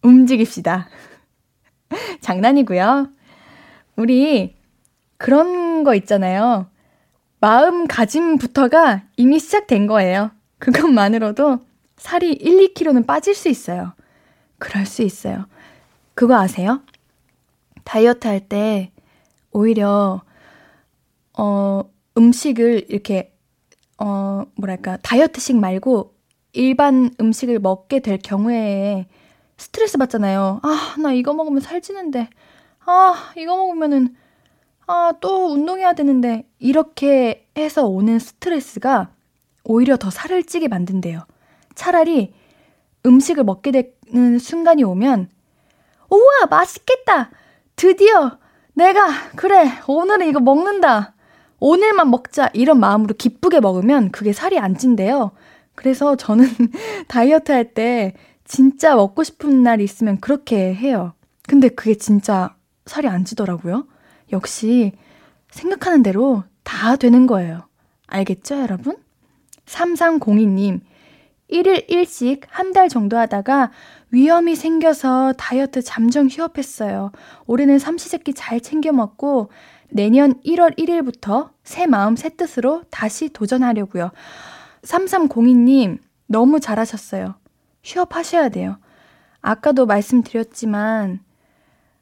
움직입시다. 0.02 0.90
장난이고요. 2.22 3.10
우리 3.98 4.56
그런 5.18 5.84
거 5.84 5.94
있잖아요. 5.94 6.72
마음가짐부터가 7.40 9.04
이미 9.16 9.38
시작된 9.38 9.86
거예요. 9.86 10.32
그것만으로도 10.58 11.69
살이 12.00 12.32
1, 12.34 12.74
2kg는 12.74 13.06
빠질 13.06 13.36
수 13.36 13.50
있어요. 13.50 13.94
그럴 14.58 14.86
수 14.86 15.04
있어요. 15.04 15.46
그거 16.16 16.36
아세요? 16.36 16.82
다이어트 17.84 18.28
할 18.28 18.42
때 18.50 18.92
오히려 19.52 20.22
어 21.38 21.84
음식을 22.18 22.86
이렇게 22.90 23.34
어 23.98 24.44
뭐랄까 24.56 24.98
다이어트식 25.04 25.58
말고 25.58 26.16
일반 26.54 27.12
음식을 27.20 27.60
먹게 27.60 28.00
될 28.02 28.18
경우에 28.20 29.08
스트레스 29.58 29.98
받잖아요. 29.98 30.62
아, 30.64 30.96
나 31.02 31.14
이거 31.14 31.34
먹으면 31.34 31.62
살찌는데. 31.62 32.30
아, 32.86 33.34
이거 33.38 33.58
먹으면은 33.58 34.16
아, 34.88 35.14
또 35.22 35.54
운동해야 35.54 35.94
되는데 35.94 36.48
이렇게 36.60 37.48
해서 37.58 37.86
오는 37.88 38.20
스트레스가 38.20 39.12
오히려 39.64 39.98
더 39.98 40.10
살을 40.10 40.44
찌게 40.44 40.68
만든대요. 40.70 41.22
차라리 41.80 42.34
음식을 43.06 43.46
먹게 43.46 43.72
되는 43.72 44.38
순간이 44.38 44.84
오면 44.84 45.30
우와, 46.10 46.48
맛있겠다. 46.50 47.32
드디어 47.78 48.38
내가 48.74 49.08
그래, 49.38 49.72
오늘은 49.88 50.28
이거 50.28 50.42
먹는다. 50.42 51.14
오늘만 51.62 52.10
먹자. 52.12 52.50
이런 52.54 52.82
마음으로 52.82 53.14
기쁘게 53.16 53.62
먹으면 53.62 54.12
그게 54.12 54.34
살이 54.34 54.60
안 54.60 54.78
찐대요. 54.78 55.32
그래서 55.76 56.18
저는 56.18 56.46
다이어트 57.08 57.54
할 57.54 57.74
때 57.74 58.14
진짜 58.44 58.96
먹고 58.96 59.24
싶은 59.24 59.64
날 59.64 59.80
있으면 59.80 60.20
그렇게 60.20 60.74
해요. 60.74 61.14
근데 61.48 61.70
그게 61.70 61.96
진짜 61.96 62.56
살이 62.86 63.08
안 63.08 63.24
찌더라고요. 63.24 63.88
역시 64.34 64.92
생각하는 65.50 66.04
대로 66.04 66.44
다 66.64 66.98
되는 66.98 67.26
거예요. 67.26 67.70
알겠죠, 68.08 68.60
여러분? 68.60 68.98
3302님, 69.66 70.82
1일 71.52 71.90
1식 71.90 72.44
한 72.50 72.74
달 72.74 72.90
정도 72.90 73.18
하다가 73.18 73.72
위험이 74.12 74.56
생겨서 74.56 75.34
다이어트 75.38 75.82
잠정 75.82 76.28
휴업했어요. 76.28 77.12
올해는 77.48 77.80
삼시세끼 77.80 78.34
잘 78.34 78.60
챙겨 78.62 78.92
먹고 78.92 79.50
내년 79.90 80.40
1월 80.42 80.78
1일부터 80.78 81.50
새 81.64 81.88
마음 81.88 82.16
새 82.16 82.30
뜻으로 82.30 82.84
다시 82.92 83.30
도전하려고요. 83.30 84.12
3302님, 84.84 85.98
너무 86.28 86.60
잘하셨어요. 86.60 87.36
휴업하셔야 87.84 88.50
돼요. 88.50 88.78
아까도 89.42 89.86
말씀드렸지만, 89.86 91.20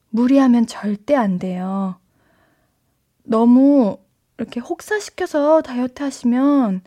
무리하면 0.09 0.67
절대 0.67 1.15
안 1.15 1.39
돼요. 1.39 1.97
너무 3.23 3.97
이렇게 4.37 4.59
혹사시켜서 4.59 5.61
다이어트 5.61 6.03
하시면 6.03 6.81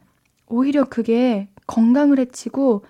오히려 0.46 0.84
그게 0.84 1.48
건강을 1.70 2.18
해치고 2.18 2.84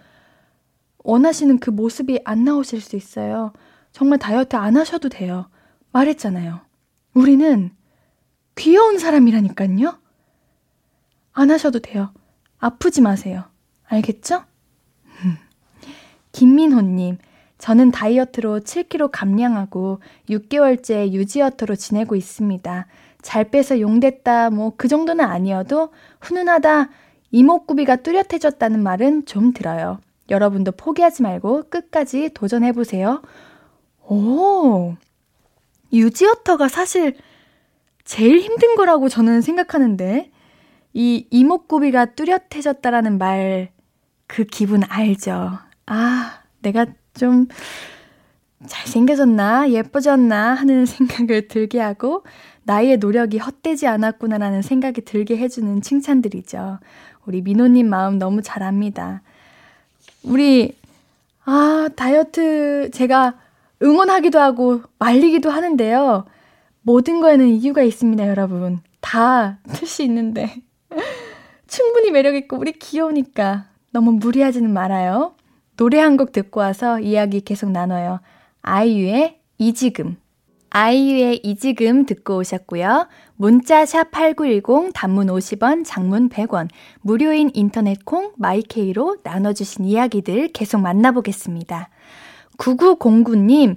원하시는 1.04 1.58
그 1.58 1.68
모습이 1.68 2.20
안 2.24 2.44
나오실 2.44 2.80
수 2.80 2.96
있어요. 2.96 3.52
정말 3.92 4.18
다이어트 4.18 4.56
안 4.56 4.78
하셔도 4.78 5.10
돼요. 5.10 5.50
말했잖아요. 5.92 6.60
우리는 7.12 7.70
귀여운 8.54 8.98
사람이라니까요. 8.98 9.98
안 11.32 11.50
하셔도 11.50 11.80
돼요. 11.80 12.12
아프지 12.58 13.02
마세요. 13.02 13.44
알겠죠? 13.84 14.44
김민호님, 16.32 17.18
저는 17.58 17.90
다이어트로 17.90 18.60
7kg 18.60 19.10
감량하고 19.12 20.00
6개월째 20.30 21.12
유지어터로 21.12 21.76
지내고 21.76 22.16
있습니다. 22.16 22.86
잘 23.20 23.50
빼서 23.50 23.80
용됐다, 23.80 24.48
뭐, 24.50 24.72
그 24.76 24.88
정도는 24.88 25.24
아니어도 25.24 25.92
훈훈하다, 26.20 26.88
이목구비가 27.30 27.96
뚜렷해졌다는 27.96 28.82
말은 28.82 29.26
좀 29.26 29.52
들어요. 29.52 30.00
여러분도 30.28 30.72
포기하지 30.72 31.22
말고 31.22 31.64
끝까지 31.70 32.30
도전해보세요. 32.34 33.22
오, 34.06 34.94
유지어터가 35.92 36.68
사실 36.68 37.16
제일 38.04 38.40
힘든 38.40 38.74
거라고 38.74 39.08
저는 39.08 39.40
생각하는데, 39.40 40.30
이 40.92 41.26
이목구비가 41.30 42.14
뚜렷해졌다라는 42.16 43.18
말, 43.18 43.70
그 44.26 44.44
기분 44.44 44.82
알죠? 44.88 45.58
아, 45.86 46.42
내가 46.60 46.86
좀 47.14 47.46
잘생겨졌나, 48.66 49.70
예뻐졌나 49.70 50.54
하는 50.54 50.86
생각을 50.86 51.48
들게 51.48 51.80
하고, 51.80 52.24
나의 52.64 52.98
노력이 52.98 53.38
헛되지 53.38 53.86
않았구나라는 53.86 54.62
생각이 54.62 55.02
들게 55.02 55.36
해주는 55.36 55.80
칭찬들이죠. 55.80 56.78
우리 57.30 57.42
민호님 57.42 57.88
마음 57.88 58.18
너무 58.18 58.42
잘 58.42 58.64
압니다. 58.64 59.22
우리, 60.24 60.76
아, 61.44 61.88
다이어트 61.94 62.90
제가 62.92 63.34
응원하기도 63.80 64.40
하고 64.40 64.82
말리기도 64.98 65.48
하는데요. 65.48 66.24
모든 66.82 67.20
거에는 67.20 67.46
이유가 67.46 67.82
있습니다, 67.82 68.26
여러분. 68.26 68.80
다 69.00 69.58
뜻이 69.72 70.02
있는데. 70.04 70.56
충분히 71.68 72.10
매력있고 72.10 72.56
우리 72.58 72.72
귀여우니까 72.72 73.66
너무 73.92 74.10
무리하지는 74.10 74.68
말아요. 74.72 75.34
노래 75.76 76.00
한 76.00 76.16
곡 76.16 76.32
듣고 76.32 76.58
와서 76.58 76.98
이야기 76.98 77.40
계속 77.42 77.70
나눠요. 77.70 78.18
아이유의 78.62 79.38
이지금. 79.58 80.16
아이유의 80.70 81.40
이 81.42 81.56
지금 81.56 82.06
듣고 82.06 82.38
오셨고요. 82.38 83.08
문자 83.36 83.84
샵 83.84 84.10
8910 84.10 84.92
단문 84.94 85.26
50원, 85.26 85.84
장문 85.84 86.28
100원, 86.28 86.68
무료인 87.00 87.50
인터넷 87.54 88.04
콩 88.04 88.32
마이케이로 88.36 89.18
나눠 89.22 89.52
주신 89.52 89.84
이야기들 89.84 90.48
계속 90.48 90.80
만나보겠습니다. 90.80 91.88
9909님, 92.58 93.76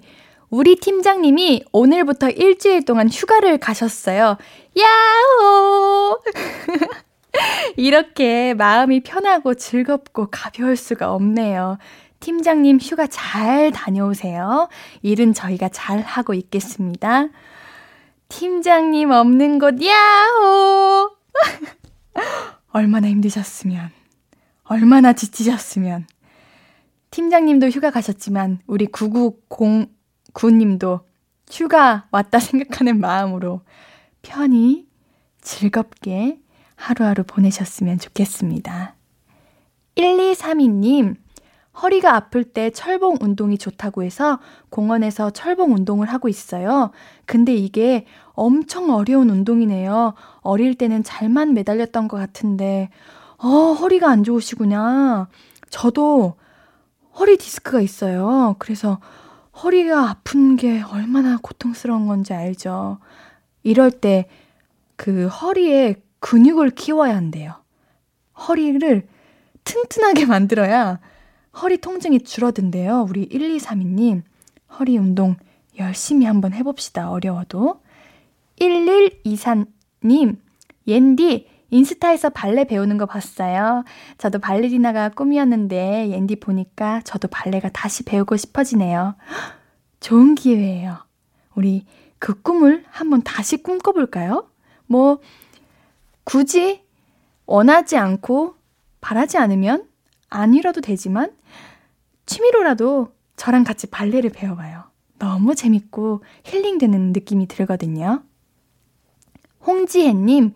우리 0.50 0.76
팀장님이 0.76 1.64
오늘부터 1.72 2.30
일주일 2.30 2.86
동안 2.86 3.10
휴가를 3.10 3.58
가셨어요. 3.58 4.38
야호! 4.78 6.20
이렇게 7.76 8.54
마음이 8.54 9.02
편하고 9.02 9.56
즐겁고 9.56 10.28
가벼울 10.30 10.76
수가 10.76 11.14
없네요. 11.14 11.78
팀장님 12.24 12.80
휴가 12.82 13.06
잘 13.06 13.72
다녀오세요. 13.72 14.70
일은 15.02 15.34
저희가 15.34 15.68
잘 15.68 16.00
하고 16.00 16.34
있겠습니다. 16.34 17.28
팀장님 18.30 19.12
없는 19.12 19.60
곳, 19.60 19.76
야호! 19.86 21.12
얼마나 22.72 23.10
힘드셨으면, 23.10 23.90
얼마나 24.64 25.12
지치셨으면. 25.12 26.08
팀장님도 27.12 27.68
휴가 27.68 27.92
가셨지만, 27.92 28.62
우리 28.68 28.88
9909님도 28.88 31.02
휴가 31.52 32.08
왔다 32.10 32.40
생각하는 32.40 33.02
마음으로 33.02 33.64
편히 34.22 34.88
즐겁게 35.42 36.40
하루하루 36.78 37.26
보내셨으면 37.26 38.00
좋겠습니다. 38.00 38.96
1232님, 39.98 41.18
허리가 41.82 42.16
아플 42.16 42.44
때 42.44 42.70
철봉 42.70 43.18
운동이 43.22 43.58
좋다고 43.58 44.04
해서 44.04 44.40
공원에서 44.70 45.32
철봉 45.32 45.74
운동을 45.74 46.08
하고 46.08 46.30
있어요. 46.30 46.92
근데 47.26 47.56
이게 47.56 48.06
엄청 48.34 48.92
어려운 48.92 49.30
운동이네요. 49.30 50.14
어릴 50.42 50.76
때는 50.76 51.04
잘만 51.04 51.54
매달렸던 51.54 52.08
것 52.08 52.18
같은데, 52.18 52.90
어, 53.38 53.48
허리가 53.74 54.10
안 54.10 54.24
좋으시구나. 54.24 55.28
저도 55.70 56.36
허리 57.20 57.38
디스크가 57.38 57.82
있어요. 57.82 58.56
그래서 58.60 59.00
허리가 59.64 60.10
아픈 60.10 60.56
게 60.56 60.82
얼마나 60.82 61.38
고통스러운 61.42 62.08
건지 62.08 62.34
알죠. 62.34 63.00
이럴 63.64 63.92
때 63.92 64.28
그 64.96 65.28
허리에 65.28 65.96
근육을 66.20 66.70
키워야 66.72 67.16
한대요. 67.16 67.56
허리를 68.48 69.08
튼튼하게 69.64 70.26
만들어야 70.28 71.00
허리 71.62 71.78
통증이 71.78 72.22
줄어든대요. 72.22 73.06
우리 73.08 73.28
1232님, 73.30 74.24
허리 74.80 74.98
운동 74.98 75.36
열심히 75.78 76.26
한번 76.26 76.54
해봅시다. 76.54 77.12
어려워도. 77.12 77.82
1124님, 78.60 80.38
옌디, 80.88 81.48
인스타에서 81.70 82.30
발레 82.30 82.66
배우는 82.66 82.98
거 82.98 83.06
봤어요. 83.06 83.84
저도 84.18 84.40
발레리나가 84.40 85.10
꿈이었는데, 85.10 86.10
옌디 86.10 86.38
보니까 86.38 87.02
저도 87.02 87.28
발레가 87.28 87.70
다시 87.70 88.04
배우고 88.04 88.38
싶어지네요. 88.38 89.16
좋은 90.00 90.36
기회예요. 90.36 90.98
우리 91.56 91.86
그 92.20 92.42
꿈을 92.42 92.84
한번 92.90 93.22
다시 93.22 93.58
꿈꿔볼까요? 93.58 94.48
뭐, 94.86 95.20
굳이 96.24 96.82
원하지 97.46 97.98
않고 97.98 98.56
바라지 99.02 99.38
않으면 99.38 99.88
아니라도 100.34 100.82
되지만 100.82 101.32
취미로라도 102.26 103.14
저랑 103.36 103.64
같이 103.64 103.88
발레를 103.88 104.32
배워봐요. 104.32 104.84
너무 105.20 105.56
재밌고 105.56 106.24
힐링되는 106.44 107.14
느낌이 107.14 107.48
들거든요. 107.48 108.24
홍지혜님, 109.66 110.54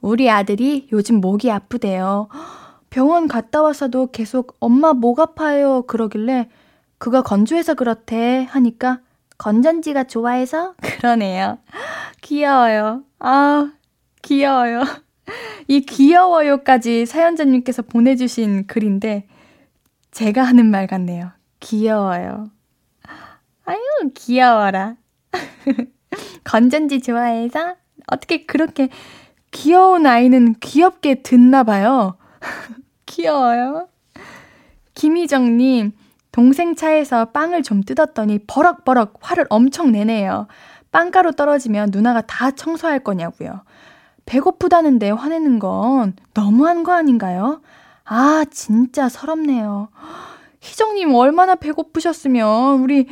우리 0.00 0.30
아들이 0.30 0.88
요즘 0.92 1.20
목이 1.20 1.50
아프대요. 1.50 2.28
병원 2.90 3.26
갔다 3.26 3.62
와서도 3.62 4.12
계속 4.12 4.56
엄마 4.60 4.92
목 4.92 5.18
아파요 5.18 5.82
그러길래 5.82 6.48
그가 6.98 7.22
건조해서 7.22 7.74
그렇대 7.74 8.46
하니까 8.50 9.00
건전지가 9.38 10.04
좋아해서 10.04 10.74
그러네요. 10.80 11.58
귀여워요. 12.20 13.02
아, 13.18 13.72
귀여워요. 14.22 14.84
이 15.66 15.80
귀여워요까지 15.80 17.06
사연자님께서 17.06 17.82
보내주신 17.82 18.66
글인데, 18.66 19.26
제가 20.10 20.42
하는 20.42 20.66
말 20.66 20.86
같네요. 20.86 21.30
귀여워요. 21.60 22.50
아유, 23.64 23.78
귀여워라. 24.14 24.96
건전지 26.44 27.00
좋아해서 27.00 27.76
어떻게 28.06 28.44
그렇게 28.44 28.88
귀여운 29.50 30.06
아이는 30.06 30.54
귀엽게 30.60 31.22
듣나 31.22 31.64
봐요. 31.64 32.16
귀여워요. 33.06 33.88
김희정님, 34.94 35.92
동생 36.30 36.74
차에서 36.74 37.26
빵을 37.26 37.62
좀 37.62 37.82
뜯었더니 37.82 38.40
버럭버럭 38.46 39.14
화를 39.20 39.46
엄청 39.50 39.92
내네요. 39.92 40.46
빵가루 40.90 41.32
떨어지면 41.32 41.90
누나가 41.92 42.20
다 42.20 42.50
청소할 42.50 43.00
거냐고요. 43.00 43.62
배고프다는데 44.26 45.10
화내는 45.10 45.58
건 45.58 46.14
너무한 46.32 46.82
거 46.82 46.92
아닌가요? 46.92 47.60
아, 48.04 48.44
진짜 48.50 49.08
서럽네요. 49.08 49.88
희정님 50.60 51.14
얼마나 51.14 51.54
배고프셨으면 51.56 52.80
우리 52.80 53.06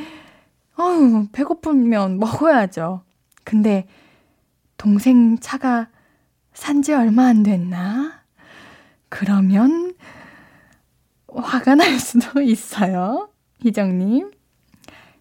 아유, 0.75 1.27
배고프면 1.31 2.17
먹어야죠. 2.19 3.01
근데 3.43 3.87
동생 4.77 5.37
차가 5.39 5.87
산 6.53 6.81
지 6.81 6.93
얼마 6.93 7.25
안 7.27 7.43
됐나? 7.43 8.21
그러면 9.09 9.93
화가 11.27 11.75
날 11.75 11.99
수도 11.99 12.41
있어요. 12.41 13.29
희정님. 13.61 14.31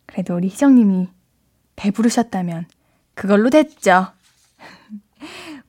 그래도 0.06 0.34
우리 0.36 0.48
희정님이 0.48 1.08
배부르셨다면 1.76 2.66
그걸로 3.14 3.50
됐죠. 3.50 4.08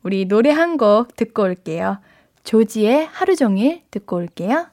우리 0.04 0.26
노래 0.26 0.52
한 0.52 0.78
곡 0.78 1.16
듣고 1.16 1.44
올게요. 1.44 2.00
조지의 2.44 3.08
하루 3.12 3.36
종일 3.36 3.82
듣고 3.92 4.18
올게요. 4.18 4.68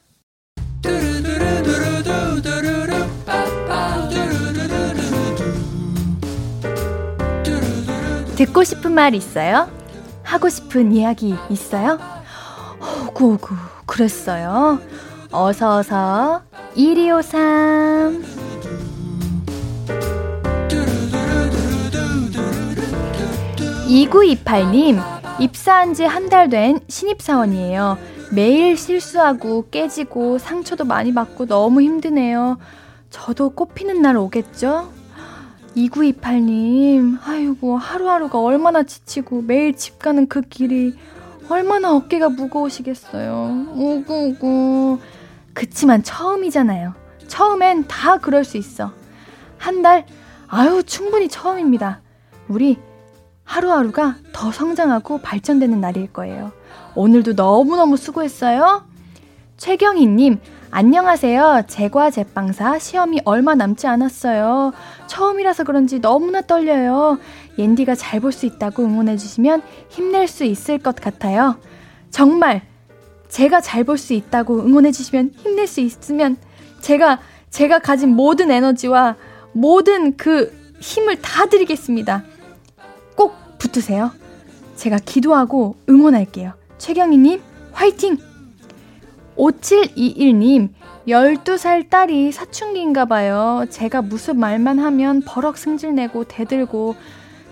듣고 8.36 8.64
싶은 8.64 8.92
말 8.92 9.14
있어요? 9.14 9.70
하고 10.22 10.48
싶은 10.48 10.92
이야기 10.92 11.34
있어요? 11.50 11.98
오구오구 13.08 13.54
그랬어요. 13.86 14.80
어서어서 15.30 16.42
1253 16.74 18.24
2928님 23.88 25.19
입사한 25.40 25.94
지 25.94 26.04
한 26.04 26.28
달 26.28 26.48
된 26.50 26.80
신입사원이에요. 26.88 27.98
매일 28.32 28.76
실수하고 28.76 29.68
깨지고 29.70 30.38
상처도 30.38 30.84
많이 30.84 31.12
받고 31.14 31.46
너무 31.46 31.80
힘드네요. 31.82 32.58
저도 33.10 33.50
꽃피는 33.50 34.02
날 34.02 34.16
오겠죠? 34.16 34.92
2928님, 35.76 37.18
아이고, 37.24 37.76
하루하루가 37.78 38.40
얼마나 38.40 38.82
지치고 38.82 39.42
매일 39.42 39.74
집 39.76 39.98
가는 39.98 40.26
그 40.28 40.42
길이 40.42 40.94
얼마나 41.48 41.94
어깨가 41.94 42.28
무거우시겠어요. 42.30 43.66
우구우구. 43.74 44.98
그치만 45.54 46.02
처음이잖아요. 46.02 46.94
처음엔 47.28 47.86
다 47.88 48.18
그럴 48.18 48.44
수 48.44 48.56
있어. 48.56 48.92
한 49.58 49.82
달, 49.82 50.06
아유, 50.48 50.82
충분히 50.84 51.28
처음입니다. 51.28 52.00
우리 52.48 52.78
하루하루가 53.50 54.14
더 54.32 54.52
성장하고 54.52 55.18
발전되는 55.18 55.80
날일 55.80 56.12
거예요. 56.12 56.52
오늘도 56.94 57.32
너무너무 57.32 57.96
수고했어요. 57.96 58.84
최경희님, 59.56 60.38
안녕하세요. 60.70 61.64
제과 61.66 62.12
제빵사 62.12 62.78
시험이 62.78 63.20
얼마 63.24 63.56
남지 63.56 63.88
않았어요. 63.88 64.72
처음이라서 65.08 65.64
그런지 65.64 65.98
너무나 65.98 66.42
떨려요. 66.42 67.18
옌디가 67.58 67.96
잘 67.96 68.20
볼 68.20 68.30
수 68.30 68.46
있다고 68.46 68.84
응원해주시면 68.84 69.62
힘낼 69.88 70.28
수 70.28 70.44
있을 70.44 70.78
것 70.78 70.94
같아요. 70.94 71.56
정말 72.10 72.62
제가 73.28 73.60
잘 73.60 73.82
볼 73.82 73.98
수 73.98 74.12
있다고 74.12 74.60
응원해주시면 74.60 75.32
힘낼 75.36 75.66
수 75.66 75.80
있으면 75.80 76.36
제가 76.82 77.18
제가 77.50 77.80
가진 77.80 78.10
모든 78.10 78.52
에너지와 78.52 79.16
모든 79.52 80.16
그 80.16 80.56
힘을 80.78 81.20
다 81.20 81.46
드리겠습니다. 81.46 82.22
꼭 83.60 83.72
붙으세요. 83.72 84.10
제가 84.76 84.98
기도하고 85.04 85.76
응원할게요. 85.88 86.54
최경희님, 86.78 87.42
화이팅! 87.72 88.16
5721님, 89.36 90.70
12살 91.06 91.88
딸이 91.88 92.32
사춘기인가 92.32 93.04
봐요. 93.04 93.66
제가 93.70 94.02
무슨 94.02 94.38
말만 94.38 94.78
하면 94.78 95.22
버럭 95.22 95.56
승질내고 95.58 96.24
대들고 96.24 96.96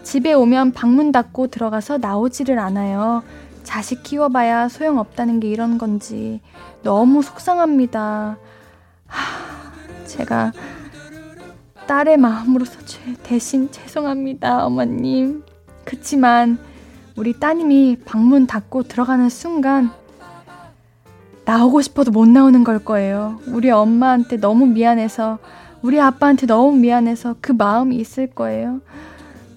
집에 0.02 0.32
오면 0.32 0.72
방문 0.72 1.12
닫고 1.12 1.48
들어가서 1.48 1.98
나오지를 1.98 2.58
않아요. 2.58 3.22
자식 3.62 4.02
키워봐야 4.02 4.68
소용없다는 4.68 5.40
게 5.40 5.48
이런 5.48 5.76
건지 5.76 6.40
너무 6.82 7.22
속상합니다. 7.22 8.38
하, 9.06 10.06
제가 10.06 10.52
딸의 11.86 12.16
마음으로서 12.16 12.78
대신 13.22 13.70
죄송합니다, 13.70 14.64
어머님. 14.64 15.42
그치만 15.88 16.58
우리 17.16 17.32
따님이 17.32 17.96
방문 18.04 18.46
닫고 18.46 18.82
들어가는 18.82 19.30
순간 19.30 19.90
나오고 21.46 21.80
싶어도 21.80 22.10
못 22.10 22.28
나오는 22.28 22.62
걸 22.62 22.78
거예요. 22.78 23.40
우리 23.46 23.70
엄마한테 23.70 24.36
너무 24.36 24.66
미안해서, 24.66 25.38
우리 25.80 25.98
아빠한테 25.98 26.46
너무 26.46 26.76
미안해서 26.76 27.36
그 27.40 27.52
마음이 27.52 27.96
있을 27.96 28.26
거예요. 28.26 28.82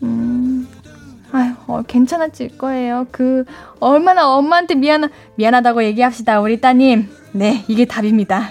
음, 0.03 0.69
아유, 1.33 1.51
어, 1.67 1.81
괜찮아질 1.85 2.57
거예요. 2.57 3.07
그, 3.11 3.43
얼마나 3.81 4.33
엄마한테 4.33 4.75
미안, 4.75 5.09
미안하다고 5.35 5.83
얘기합시다, 5.83 6.39
우리 6.39 6.61
따님. 6.61 7.09
네, 7.33 7.65
이게 7.67 7.83
답입니다. 7.83 8.47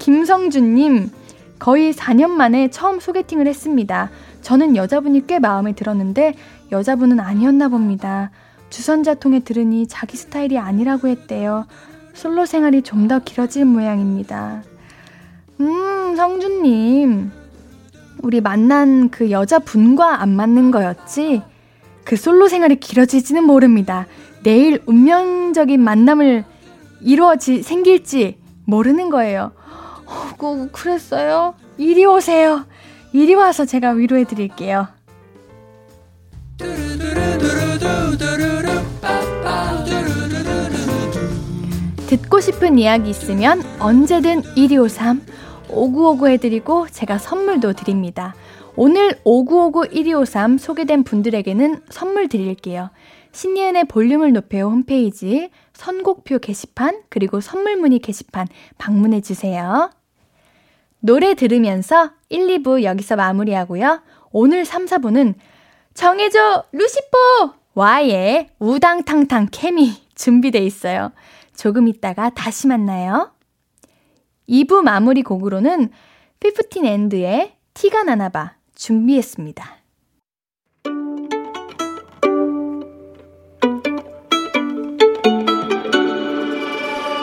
김성준님, 0.00 1.12
거의 1.60 1.92
4년 1.92 2.30
만에 2.30 2.68
처음 2.70 2.98
소개팅을 2.98 3.46
했습니다. 3.46 4.10
저는 4.42 4.74
여자분이 4.74 5.28
꽤 5.28 5.38
마음에 5.38 5.72
들었는데, 5.72 6.34
여자분은 6.72 7.20
아니었나 7.20 7.68
봅니다. 7.68 8.30
주선자 8.70 9.14
통해 9.14 9.40
들으니 9.40 9.86
자기 9.88 10.16
스타일이 10.16 10.58
아니라고 10.58 11.08
했대요. 11.08 11.66
솔로 12.14 12.46
생활이 12.46 12.82
좀 12.82 13.08
더 13.08 13.18
길어질 13.18 13.64
모양입니다. 13.64 14.62
음, 15.60 16.16
성준님. 16.16 17.32
우리 18.22 18.40
만난 18.40 19.08
그 19.10 19.30
여자분과 19.30 20.20
안 20.22 20.30
맞는 20.36 20.70
거였지? 20.70 21.42
그 22.04 22.16
솔로 22.16 22.48
생활이 22.48 22.76
길어질지는 22.76 23.44
모릅니다. 23.44 24.06
내일 24.42 24.82
운명적인 24.86 25.80
만남을 25.80 26.44
이루어지, 27.00 27.62
생길지 27.62 28.38
모르는 28.66 29.10
거예요. 29.10 29.52
어, 30.06 30.30
그, 30.38 30.70
그랬어요? 30.70 31.54
이리 31.78 32.04
오세요. 32.04 32.66
이리 33.12 33.34
와서 33.34 33.64
제가 33.64 33.90
위로해 33.92 34.24
드릴게요. 34.24 34.88
듣고 42.10 42.40
싶은 42.40 42.76
이야기 42.76 43.08
있으면 43.10 43.62
언제든 43.78 44.42
1253 44.56 45.22
5959 45.68 46.26
해드리고 46.26 46.88
제가 46.88 47.18
선물도 47.18 47.74
드립니다. 47.74 48.34
오늘 48.74 49.16
5959 49.22 49.94
1253 49.94 50.58
소개된 50.58 51.04
분들에게는 51.04 51.82
선물 51.88 52.26
드릴게요. 52.28 52.90
신예은의 53.30 53.84
볼륨을 53.84 54.32
높여 54.32 54.58
홈페이지 54.68 55.50
선곡표 55.72 56.40
게시판 56.40 57.02
그리고 57.10 57.40
선물 57.40 57.76
문의 57.76 58.00
게시판 58.00 58.48
방문해 58.76 59.20
주세요. 59.20 59.92
노래 60.98 61.34
들으면서 61.34 62.10
1, 62.28 62.58
2부 62.58 62.82
여기서 62.82 63.14
마무리하고요. 63.14 64.02
오늘 64.32 64.64
3, 64.64 64.86
4부는 64.86 65.34
정해줘 65.94 66.64
루시포 66.72 67.52
와의 67.74 68.48
우당탕탕 68.58 69.50
케미 69.52 69.92
준비돼 70.16 70.58
있어요. 70.58 71.12
조금 71.60 71.88
있다가 71.88 72.30
다시 72.30 72.66
만나요. 72.68 73.32
2부 74.48 74.80
마무리 74.80 75.22
곡으로는 75.22 75.90
피프틴 76.40 76.86
앤드의 76.86 77.54
티가 77.74 78.02
나나봐 78.04 78.54
준비했습니다. 78.74 79.76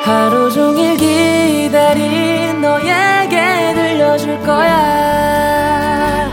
하루 0.04 0.52
종일 0.52 0.97
기다린 0.97 2.62
너에게 2.62 3.73
들려줄 3.73 4.39
거야 4.41 6.30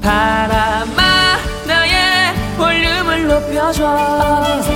바람아 0.00 1.36
나의 1.66 2.34
볼륨을 2.56 3.28
높여줘 3.28 4.75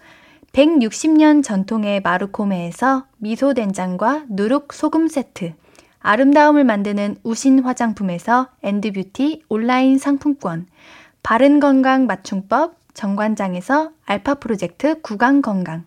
160년 0.53 1.43
전통의 1.43 2.01
마루코메에서 2.01 3.05
미소 3.17 3.53
된장과 3.53 4.25
누룩 4.29 4.73
소금 4.73 5.07
세트, 5.07 5.53
아름다움을 5.99 6.63
만드는 6.65 7.17
우신 7.23 7.59
화장품에서 7.59 8.49
엔드뷰티 8.63 9.43
온라인 9.47 9.97
상품권, 9.97 10.67
바른 11.23 11.59
건강 11.59 12.05
맞춤법 12.05 12.75
정관장에서 12.93 13.91
알파 14.05 14.33
프로젝트 14.35 14.99
구강 15.01 15.41
건강, 15.41 15.85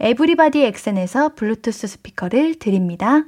에브리바디 0.00 0.64
엑센에서 0.64 1.34
블루투스 1.36 1.86
스피커를 1.86 2.56
드립니다. 2.58 3.24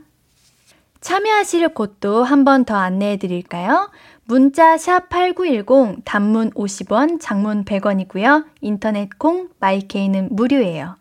참여하실 1.01 1.69
곳도 1.75 2.25
한 2.25 2.43
번 2.43 2.65
더 2.65 2.75
안내해 2.75 3.19
드릴까요? 3.19 3.91
문자 4.29 4.77
샵 4.77 5.09
8910 5.09 6.03
단문 6.05 6.51
50원, 6.51 7.21
장문 7.21 7.65
100원이고요. 7.65 8.45
인터넷 8.61 9.09
콩 9.19 9.51
마이케이는 9.61 10.31
무료예요. 10.33 10.97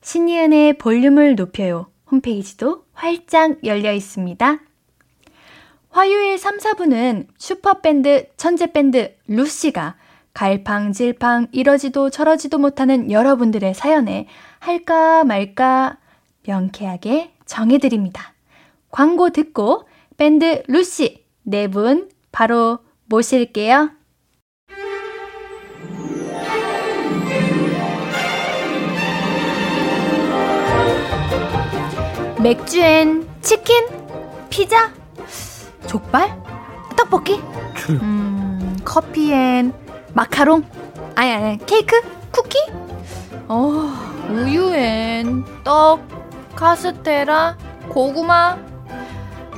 신이은의 0.00 0.78
볼륨을 0.78 1.34
높여요. 1.34 1.88
홈페이지도 2.08 2.84
활짝 2.92 3.64
열려 3.64 3.92
있습니다. 3.92 4.60
화요일 5.90 6.38
3, 6.38 6.58
4분은 6.58 7.26
슈퍼밴드 7.36 8.28
천재밴드 8.36 9.12
루시가 9.26 9.96
갈팡질팡 10.32 11.48
이러지도 11.50 12.10
저러지도 12.10 12.58
못하는 12.58 13.10
여러분들의 13.10 13.74
사연에 13.74 14.28
할까 14.60 15.24
말까 15.24 15.98
명쾌하게 16.46 17.32
정해드립니다. 17.44 18.34
광고 18.92 19.30
듣고 19.30 19.88
밴드 20.16 20.62
루시 20.68 21.24
네 21.42 21.66
분 21.66 22.08
바로 22.32 22.78
모실게요. 23.06 23.90
맥주엔 32.40 33.28
치킨? 33.40 33.86
피자? 34.48 34.92
족발? 35.86 36.40
떡볶이? 36.96 37.40
음, 37.90 38.76
커피엔 38.84 39.72
마카롱? 40.14 40.62
아니, 41.16 41.32
아니, 41.32 41.66
케이크? 41.66 42.00
쿠키? 42.30 42.58
어, 43.48 43.90
우유엔 44.30 45.44
떡, 45.64 46.00
카스테라, 46.54 47.56
고구마? 47.88 48.56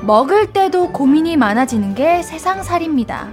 먹을 0.03 0.53
때도 0.53 0.93
고민이 0.93 1.37
많아지는 1.37 1.95
게 1.95 2.23
세상 2.23 2.63
살입니다. 2.63 3.29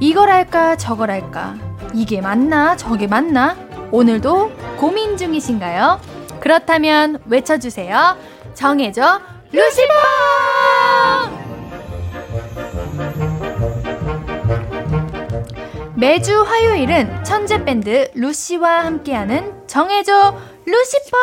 이걸 0.00 0.30
할까, 0.30 0.76
저걸 0.76 1.10
할까? 1.10 1.54
이게 1.94 2.20
맞나, 2.20 2.76
저게 2.76 3.06
맞나? 3.06 3.56
오늘도 3.90 4.52
고민 4.76 5.16
중이신가요? 5.16 6.00
그렇다면 6.40 7.18
외쳐주세요. 7.26 8.16
정해줘, 8.54 9.20
루시퍼! 9.52 9.92
매주 15.94 16.42
화요일은 16.42 17.24
천재 17.24 17.64
밴드 17.64 18.10
루시와 18.14 18.84
함께하는 18.84 19.66
정해줘 19.66 20.36
루시퍼! 20.66 21.16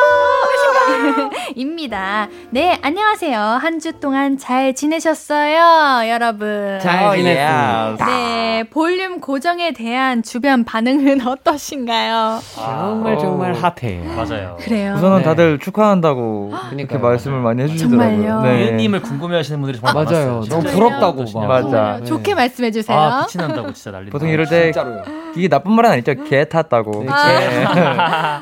입니다. 1.55 2.27
네, 2.49 2.79
안녕하세요. 2.81 3.37
한 3.39 3.79
주 3.83 3.91
동안 3.99 4.37
잘 4.37 4.73
지내셨어요, 4.73 6.07
여러분? 6.09 6.79
잘 6.81 7.17
지냈습니다. 7.17 8.05
네, 8.05 8.63
볼륨 8.69 9.19
고정에 9.19 9.73
대한 9.73 10.23
주변 10.23 10.63
반응은 10.63 11.19
어떠신가요? 11.27 12.39
정말 12.55 13.17
정말 13.19 13.53
핫해. 13.53 14.03
맞아요. 14.15 14.55
그래요. 14.61 14.93
우선은 14.95 15.17
네. 15.17 15.23
다들 15.23 15.59
축하한다고. 15.59 16.53
이렇게 16.77 16.97
말씀을 16.97 17.41
많이 17.41 17.63
해주시더라고요. 17.63 18.21
정말요? 18.21 18.41
네. 18.43 18.61
예은님을 18.67 19.01
궁금해하시는 19.01 19.59
분들이 19.59 19.81
정말 19.81 20.05
맞아요. 20.05 20.05
많았어요. 20.05 20.43
너무 20.49 20.61
진짜. 20.61 20.71
부럽다고. 20.77 21.25
막. 21.39 21.47
맞아. 21.47 21.97
네. 21.99 22.05
좋게 22.05 22.35
말씀해 22.35 22.71
주세요. 22.71 22.97
아, 22.97 23.25
빛이 23.27 23.41
난다고 23.45 23.73
진짜 23.73 23.91
난리. 23.91 24.09
보통 24.09 24.29
이럴 24.29 24.45
때 24.47 24.71
진짜로요. 24.71 25.03
이게 25.35 25.49
나쁜 25.49 25.73
말은 25.73 25.89
아니죠. 25.91 26.13
개 26.23 26.45
탔다고. 26.47 27.05
아. 27.11 27.27
네. 27.27 27.65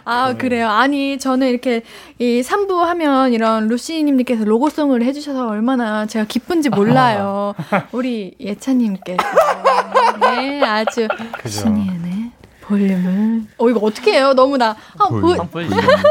아, 0.05 0.33
그래요. 0.37 0.67
아니, 0.69 0.90
저는 1.19 1.47
이렇게 1.49 1.81
이 2.19 2.41
3부 2.41 2.77
하면 2.79 3.33
이런 3.33 3.67
루시님께서 3.67 4.43
로고송을 4.45 5.03
해주셔서 5.03 5.47
얼마나 5.47 6.05
제가 6.05 6.25
기쁜지 6.25 6.69
몰라요. 6.69 7.53
우리 7.91 8.35
예찬님께서. 8.39 9.17
네, 10.21 10.61
아주. 10.63 11.07
신이은의 11.45 12.31
볼륨을. 12.61 13.41
어, 13.57 13.69
이거 13.69 13.79
어떻게 13.81 14.13
해요? 14.13 14.33
너무 14.33 14.57
나. 14.57 14.75
아, 14.97 15.07
보. 15.09 15.35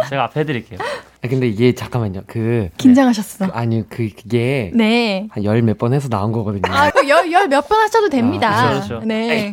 제가 0.08 0.24
앞에 0.24 0.40
해드릴게요. 0.40 0.78
아, 1.22 1.28
근데 1.28 1.48
이게 1.48 1.74
잠깐만요. 1.74 2.22
그 2.26 2.68
긴장하셨어. 2.78 3.46
그, 3.46 3.52
아니 3.52 3.86
그 3.88 4.08
그게 4.14 4.70
네. 4.74 5.28
한 5.30 5.44
열 5.44 5.62
몇 5.62 5.78
번 5.78 5.92
해서 5.92 6.08
나온 6.08 6.32
거거든요. 6.32 6.62
아, 6.72 6.90
열, 7.08 7.30
열 7.30 7.46
몇 7.48 7.68
번 7.68 7.78
하셔도 7.80 8.08
됩니다. 8.08 8.48
아, 8.50 8.68
그렇죠, 8.70 8.88
그렇죠. 8.88 9.06
네. 9.06 9.52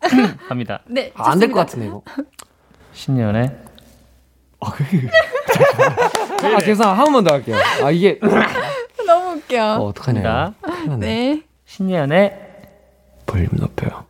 갑니다. 0.48 0.80
네. 0.86 1.12
아, 1.14 1.30
안될 1.32 1.50
것. 1.50 1.58
같은데 1.60 1.86
이거. 1.86 2.02
신년에 2.92 3.50
아 4.62 6.60
죄송 6.60 6.86
한 6.86 7.12
번 7.12 7.24
더 7.24 7.34
할게요. 7.34 7.56
아 7.82 7.90
이게 7.90 8.18
너무 9.06 9.36
웃겨. 9.36 9.74
어, 9.78 9.86
어떡하냐. 9.88 10.22
자, 10.22 10.52
큰일 10.62 10.88
났네. 10.90 11.06
네. 11.06 11.42
신년에 11.66 12.34
볼륨 13.26 13.48
높여요. 13.58 14.04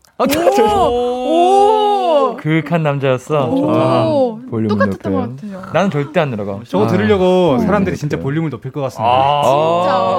오! 0.91 2.37
그윽한 2.39 2.83
남자였어. 2.83 3.47
오! 3.49 4.39
볼륨 4.51 4.69
똑같았던 4.69 5.13
것 5.13 5.21
높여요. 5.31 5.53
같아요. 5.61 5.73
나는 5.73 5.91
절대 5.91 6.21
안 6.21 6.31
들어가. 6.31 6.59
저거 6.69 6.85
아. 6.85 6.89
들으려고 6.89 7.53
음, 7.55 7.59
사람들이 7.61 7.97
진짜 7.97 8.17
그렇죠. 8.17 8.25
볼륨을 8.25 8.51
높일 8.51 8.71
것 8.73 8.81
같습니다. 8.83 9.11
아, 9.11 9.43
진짜 9.43 9.55
와, 9.57 10.01
아. 10.03 10.10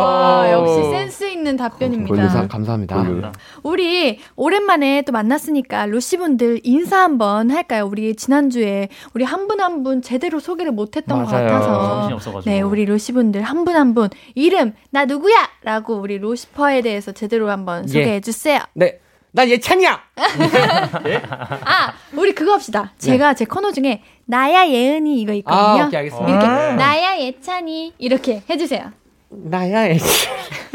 있는 1.52 1.58
답변입니다. 1.58 2.08
볼륨 2.08 2.48
감사합니다. 2.48 3.04
볼륨. 3.04 3.32
우리 3.64 4.20
오랜만에 4.36 5.02
또 5.04 5.12
만났으니까 5.12 5.86
루시분들 5.86 6.62
인사 6.64 6.98
한번 7.02 7.52
할까요? 7.52 7.86
우리 7.92 8.16
지난주에 8.16 8.90
우리 9.14 9.24
한 9.24 9.48
분 9.48 9.60
한 9.60 9.84
분 9.84 10.02
제대로 10.02 10.40
소개를 10.40 10.72
못했던 10.72 11.24
것 11.26 11.32
맞아요. 11.32 11.48
같아서 11.48 11.90
정신이 11.90 12.14
없어가지고. 12.14 12.50
네 12.52 12.62
우리 12.62 12.86
루시분들 12.86 13.42
한분 13.42 13.76
한 13.76 13.94
분 13.94 14.10
이름 14.36 14.74
나 14.92 15.06
누구야? 15.06 15.36
라고 15.64 15.96
우리 15.96 16.18
루시퍼에 16.18 16.82
대해서 16.82 17.12
제대로 17.12 17.50
한번 17.50 17.84
예. 17.84 17.88
소개해 17.88 18.22
주세요. 18.22 18.60
네. 18.74 19.00
난 19.34 19.50
예찬이야. 19.50 20.00
아 21.66 21.94
우리 22.16 22.34
그거 22.34 22.54
합시다. 22.54 22.94
제가 22.98 23.34
제 23.34 23.46
코너 23.46 23.72
중에 23.72 24.02
나야 24.26 24.68
예은이 24.68 25.20
이거 25.22 25.32
아 25.32 25.36
있거든요. 25.36 25.88
오케이 25.88 25.98
알겠습니다. 26.00 26.30
이렇게 26.30 26.46
아. 26.46 26.74
나야 26.76 27.18
예찬이 27.20 27.94
이렇게 27.98 28.44
해주세요. 28.50 28.92
나야 29.30 29.90
예찬. 29.90 30.08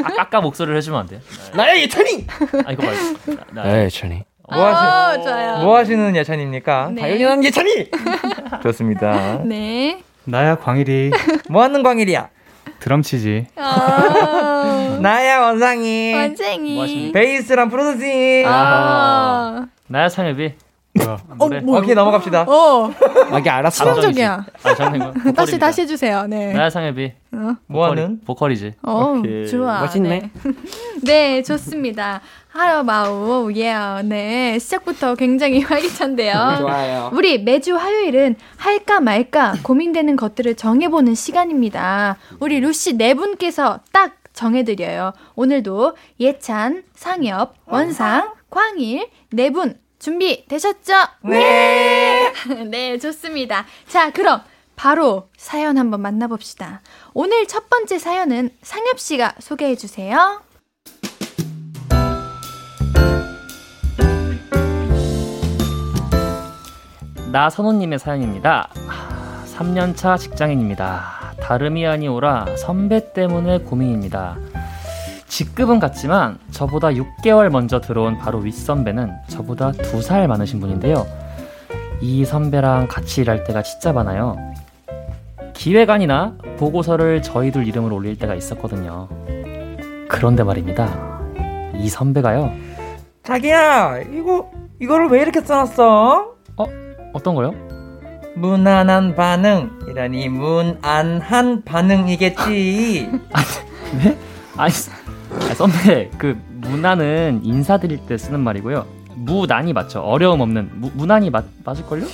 아, 0.03 0.09
아까 0.19 0.41
목소리를 0.41 0.77
해주면 0.77 1.01
안 1.01 1.07
돼요? 1.07 1.21
나야 1.55 1.77
예찬이. 1.79 2.27
아, 2.67 2.73
이거 2.73 2.83
말고. 2.85 3.45
나, 3.53 3.63
나야 3.65 3.85
예찬이. 3.85 4.23
뭐, 4.49 4.65
하시, 4.65 5.21
어, 5.21 5.23
좋아요. 5.25 5.59
뭐 5.65 5.77
하시는 5.77 6.15
예찬입니까? 6.15 6.91
네. 6.95 7.01
당연히 7.01 7.23
난 7.25 7.45
예찬이. 7.45 7.91
좋습니다. 8.63 9.41
네. 9.45 10.01
나야 10.25 10.57
광일이 10.57 11.11
뭐 11.51 11.63
하는 11.63 11.83
광일이야? 11.83 12.29
드럼 12.81 13.03
치지. 13.03 13.47
어, 13.57 14.99
나야 15.01 15.41
원상이. 15.41 16.13
뭐 16.13 16.21
원쟁이. 16.21 16.81
하십니까? 16.81 17.19
베이스랑 17.19 17.69
프로듀싱. 17.71 18.45
아. 18.47 19.67
나야 19.89 20.09
상엽이. 20.09 20.55
노래. 21.39 21.61
뭐야? 21.61 21.81
오케이 21.81 21.95
넘어갑시다. 21.95 22.43
어, 22.49 22.91
아 23.31 23.39
이게 23.39 23.51
알았어. 23.51 23.85
치명적이야. 23.85 24.47
아, 24.63 24.75
장난이고. 24.75 25.05
다시 25.13 25.23
보컬입니다. 25.33 25.67
다시 25.67 25.83
해주세요. 25.83 26.27
네. 26.27 26.53
나야 26.53 26.71
상엽이. 26.71 27.13
뭐 27.67 27.87
보컬이- 27.87 27.89
하는? 27.91 28.21
보컬이지. 28.25 28.75
어, 28.83 29.15
오케이. 29.19 29.47
좋아. 29.49 29.81
멋있네. 29.81 30.09
네. 30.09 30.31
네, 31.05 31.43
좋습니다. 31.43 32.21
하여마우, 32.49 33.53
예, 33.55 33.75
네. 34.05 34.59
시작부터 34.59 35.15
굉장히 35.15 35.61
활기찬데요. 35.63 36.57
좋아요. 36.59 37.11
우리 37.13 37.43
매주 37.43 37.77
화요일은 37.77 38.37
할까 38.57 39.01
말까 39.01 39.55
고민되는 39.63 40.17
것들을 40.17 40.55
정해보는 40.57 41.15
시간입니다. 41.15 42.17
우리 42.41 42.61
루시 42.61 42.97
네 42.97 43.15
분께서 43.15 43.81
딱 43.93 44.17
정해드려요. 44.33 45.13
오늘도 45.35 45.97
예찬, 46.21 46.83
상엽, 46.95 47.55
원상, 47.67 48.33
광일 48.51 49.09
네 49.33 49.51
분 49.51 49.75
준비 49.99 50.47
되셨죠? 50.47 50.95
네! 51.23 52.33
네, 52.71 52.99
좋습니다. 52.99 53.67
자, 53.89 54.11
그럼 54.11 54.43
바로 54.77 55.29
사연 55.37 55.79
한번 55.79 56.03
만나봅시다. 56.03 56.83
오늘 57.15 57.47
첫 57.47 57.69
번째 57.71 57.99
사연은 57.99 58.51
상엽 58.63 59.01
씨가 59.01 59.35
소개해 59.39 59.75
주세요. 59.77 60.43
나 67.33 67.51
선호님의 67.51 67.99
사연입니다. 67.99 68.71
3년차 69.57 70.19
직장인입니다. 70.19 71.35
다름이 71.41 71.87
아니오라 71.87 72.57
선배 72.57 73.13
때문에 73.13 73.59
고민입니다. 73.59 74.37
직급은 75.37 75.81
같지만 75.81 76.39
저보다 76.51 76.89
6개월 76.89 77.51
먼저 77.51 77.79
들어온 77.79 78.17
바로 78.17 78.39
윗선배는 78.39 79.13
저보다 79.29 79.71
2살 79.73 80.27
많으신 80.29 80.61
분인데요. 80.61 81.07
이 82.01 82.25
선배랑 82.25 82.89
같이 82.89 83.21
일할 83.21 83.45
때가 83.45 83.63
진짜 83.63 83.93
많아요. 83.93 84.39
기획안이나 85.53 86.39
보고서를 86.57 87.21
저희들 87.21 87.67
이름으로 87.67 87.97
올릴 87.97 88.17
때가 88.17 88.35
있었거든요. 88.35 89.11
그런데 90.09 90.43
말입니다. 90.43 91.21
이 91.75 91.91
선배가요. 91.91 92.55
자기야, 93.23 93.99
이거 94.15 94.51
이거를 94.81 95.09
왜 95.09 95.21
이렇게 95.21 95.43
써놨어? 95.43 96.35
어떤 97.13 97.35
거요? 97.35 97.53
무난한 98.37 99.15
반응이라니 99.15 100.31
문안한 100.31 101.65
반응이겠지. 101.65 103.11
네? 104.03 104.19
아니, 104.57 104.73
아, 104.73 105.06
선배, 105.57 106.11
그 106.19 106.39
무난은 106.61 107.41
인사드릴 107.43 108.01
때 108.07 108.19
쓰는 108.19 108.41
말이고요. 108.41 108.87
무난이 109.15 109.73
맞죠? 109.73 110.01
어려움 110.01 110.41
없는 110.43 110.71
무, 110.75 110.91
무난이 110.95 111.31
맞, 111.31 111.45
맞을걸요? 111.65 112.05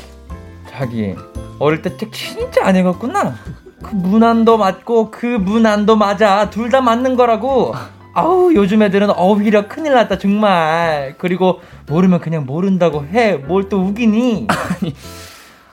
자기 0.71 1.15
어릴 1.59 1.83
때 1.83 1.97
책 1.97 2.13
진짜 2.13 2.65
안 2.67 2.77
읽었구나. 2.77 3.35
그 3.83 3.95
문안도 3.97 4.59
맞고 4.59 5.11
그 5.11 5.27
문안도 5.27 5.97
맞아. 5.97 6.51
둘 6.51 6.71
다 6.71 6.81
맞는 6.81 7.17
거라고. 7.17 7.75
아우 8.15 8.53
요즘 8.55 8.83
애들은 8.83 9.11
오히려 9.19 9.67
큰일 9.67 9.95
났다 9.95 10.19
정말. 10.19 11.17
그리고 11.19 11.61
모르면 11.89 12.21
그냥 12.21 12.47
모른다고 12.47 13.05
해. 13.07 13.35
뭘 13.35 13.69
또 13.69 13.79
우기니? 13.83 14.47
아니, 14.49 14.95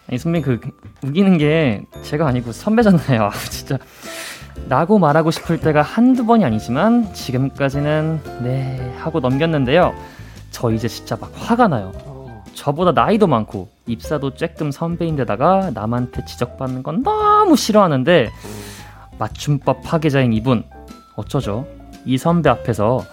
아니 0.10 0.18
선배 0.18 0.42
그 0.42 0.60
우기는 1.04 1.38
게 1.38 1.84
제가 2.02 2.26
아니고 2.28 2.52
선배잖아요. 2.52 3.24
아, 3.30 3.32
진짜 3.50 3.78
라고 4.68 5.00
말하고 5.00 5.32
싶을 5.32 5.60
때가 5.60 5.82
한두 5.82 6.26
번이 6.26 6.46
아니지만 6.46 7.14
지금까지는 7.14 8.22
네 8.44 8.94
하고 9.00 9.20
넘겼는데요. 9.20 9.94
저 10.52 10.72
이제 10.72 10.88
진짜 10.88 11.16
막 11.20 11.32
화가 11.36 11.68
나요. 11.68 11.92
저보다 12.54 12.92
나이도 12.92 13.28
많고 13.28 13.70
입사도 13.88 14.32
쬐끔 14.32 14.72
선배인데다가 14.72 15.72
남한테 15.74 16.26
지적받는 16.26 16.84
건 16.84 17.04
너무 17.04 17.56
싫어하는데 17.56 18.30
맞춤법 19.18 19.84
파괴자인 19.84 20.34
이분 20.34 20.64
어쩌죠? 21.16 21.66
이 22.06 22.18
선배 22.18 22.50
앞에서 22.50 23.04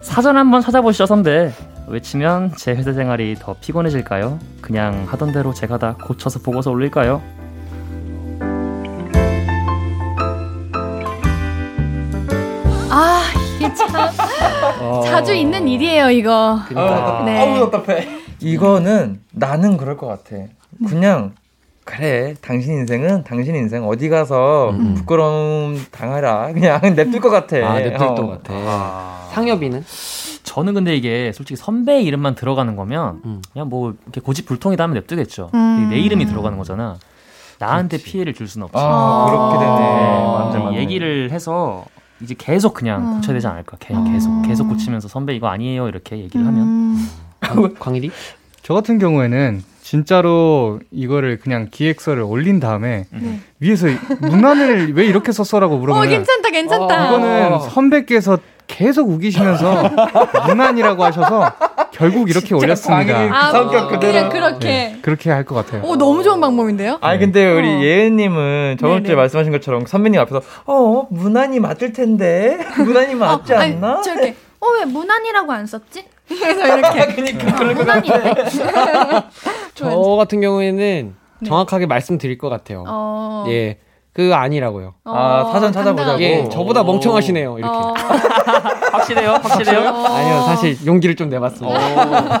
사전 0.00 0.36
한번 0.36 0.60
찾아보시죠 0.60 1.06
선배 1.06 1.52
외치면 1.86 2.54
제 2.56 2.72
회사 2.72 2.92
생활이 2.92 3.36
더 3.38 3.54
피곤해질까요? 3.60 4.38
그냥 4.60 5.06
하던 5.08 5.32
대로 5.32 5.52
제가 5.52 5.78
다 5.78 5.94
고쳐서 5.94 6.40
보고서 6.40 6.70
올릴까요? 6.70 7.22
이게 13.56 13.72
참 13.74 13.88
자주 15.04 15.34
있는 15.34 15.68
일이에요, 15.68 16.10
이거. 16.10 16.60
그러니까. 16.68 17.22
네. 17.24 17.38
아우 17.38 17.70
답답해. 17.70 18.08
이거는 18.40 19.20
나는 19.32 19.76
그럴 19.76 19.96
것 19.96 20.06
같아. 20.06 20.36
그냥 20.88 21.32
그래 21.84 22.34
당신 22.40 22.72
인생은 22.78 23.24
당신 23.24 23.54
인생 23.54 23.86
어디 23.86 24.08
가서 24.08 24.70
음. 24.70 24.94
부끄러움 24.94 25.78
당하라 25.90 26.52
그냥 26.52 26.80
냅둘 26.96 27.20
것 27.20 27.30
같아. 27.30 27.56
아, 27.58 27.78
냅둘 27.78 28.06
어. 28.06 28.14
것 28.14 28.26
같아. 28.42 29.28
상엽이는? 29.32 29.84
저는 30.42 30.74
근데 30.74 30.94
이게 30.96 31.32
솔직히 31.32 31.56
선배 31.56 32.00
이름만 32.02 32.34
들어가는 32.34 32.76
거면 32.76 33.20
음. 33.24 33.42
그냥 33.52 33.68
뭐 33.68 33.94
이렇게 34.04 34.20
고집불통이다 34.20 34.82
하면 34.84 34.94
냅두겠죠. 34.94 35.50
음. 35.54 35.88
내 35.90 35.98
이름이 35.98 36.26
들어가는 36.26 36.56
거잖아. 36.58 36.96
나한테 37.58 37.98
피해를 37.98 38.34
줄 38.34 38.48
수는 38.48 38.64
없지. 38.64 38.76
아 38.78 39.26
그렇게 39.30 39.58
되네. 39.64 39.78
네, 39.78 40.24
맞네, 40.26 40.64
맞네. 40.64 40.78
얘기를 40.78 41.30
해서 41.30 41.84
이제 42.20 42.34
계속 42.38 42.74
그냥 42.74 43.02
음. 43.02 43.14
고쳐야 43.16 43.34
되지 43.34 43.46
않을까. 43.46 43.76
개- 43.80 43.94
음. 43.94 44.12
계속 44.12 44.42
계속 44.42 44.68
고치면서 44.68 45.08
선배 45.08 45.34
이거 45.34 45.48
아니에요 45.48 45.88
이렇게 45.88 46.16
얘기를 46.18 46.46
하면 46.46 46.60
음. 46.62 47.08
광- 47.40 47.74
광일이? 47.78 48.10
저 48.62 48.72
같은 48.74 48.98
경우에는 48.98 49.62
진짜로 49.82 50.80
이거를 50.90 51.38
그냥 51.38 51.68
기획서를 51.70 52.22
올린 52.22 52.58
다음에 52.60 53.04
네. 53.10 53.40
위에서 53.60 53.86
문안을 54.20 54.94
왜 54.94 55.04
이렇게 55.06 55.30
썼어라고 55.32 55.74
어, 55.74 55.78
물어보면 55.78 56.08
괜찮다, 56.08 56.50
괜찮다. 56.50 57.06
이거는 57.08 57.60
선배께서 57.68 58.38
계속 58.66 59.08
우기시면서 59.10 59.90
문안이라고 60.48 61.04
하셔서 61.04 61.52
결국 61.92 62.28
이렇게 62.30 62.54
올렸습니다. 62.54 63.18
아, 63.32 63.50
성격 63.52 63.88
그대로. 63.90 64.28
그렇게. 64.30 64.66
네, 64.68 64.98
그렇게 65.02 65.30
할 65.30 65.44
것 65.44 65.54
같아요. 65.54 65.82
오, 65.84 65.96
너무 65.96 66.22
좋은 66.22 66.40
방법인데요? 66.40 66.98
아니 67.02 67.18
근데 67.20 67.46
우리 67.52 67.68
어. 67.68 67.80
예은님은 67.82 68.78
저번 68.80 69.04
주에. 69.04 69.14
말씀하신 69.14 69.52
것처럼 69.52 69.86
선배님 69.86 70.18
앞에서 70.20 70.40
어 70.66 71.06
무난히 71.10 71.60
맞을 71.60 71.92
텐데 71.92 72.58
무난히 72.78 73.14
맞지 73.14 73.52
어, 73.52 73.58
아니, 73.58 73.74
않나? 73.74 74.00
저렇게, 74.02 74.34
어, 74.60 74.66
왜 74.78 74.84
무난이라고 74.86 75.52
안 75.52 75.66
썼지? 75.66 76.04
그래서 76.26 76.76
이렇게. 76.78 77.06
그러니까 77.14 77.62
어, 77.62 77.74
무난인데? 77.74 78.44
저 79.74 79.88
같은 80.16 80.40
경우에는 80.40 81.14
네. 81.40 81.48
정확하게 81.48 81.86
말씀드릴 81.86 82.38
것 82.38 82.48
같아요. 82.48 82.84
어. 82.88 83.44
예. 83.48 83.78
그거 84.14 84.34
아니라고요. 84.36 84.94
아, 85.04 85.50
사전 85.52 85.72
찾아보자고. 85.72 86.22
예, 86.22 86.48
저보다 86.48 86.84
멍청하시네요. 86.84 87.58
이렇게. 87.58 87.76
어. 87.76 87.92
확실해요, 88.94 89.30
확실해요. 89.42 89.88
아니요, 89.88 90.42
사실 90.46 90.78
용기를 90.86 91.16
좀 91.16 91.28
내봤습니다. 91.30 92.40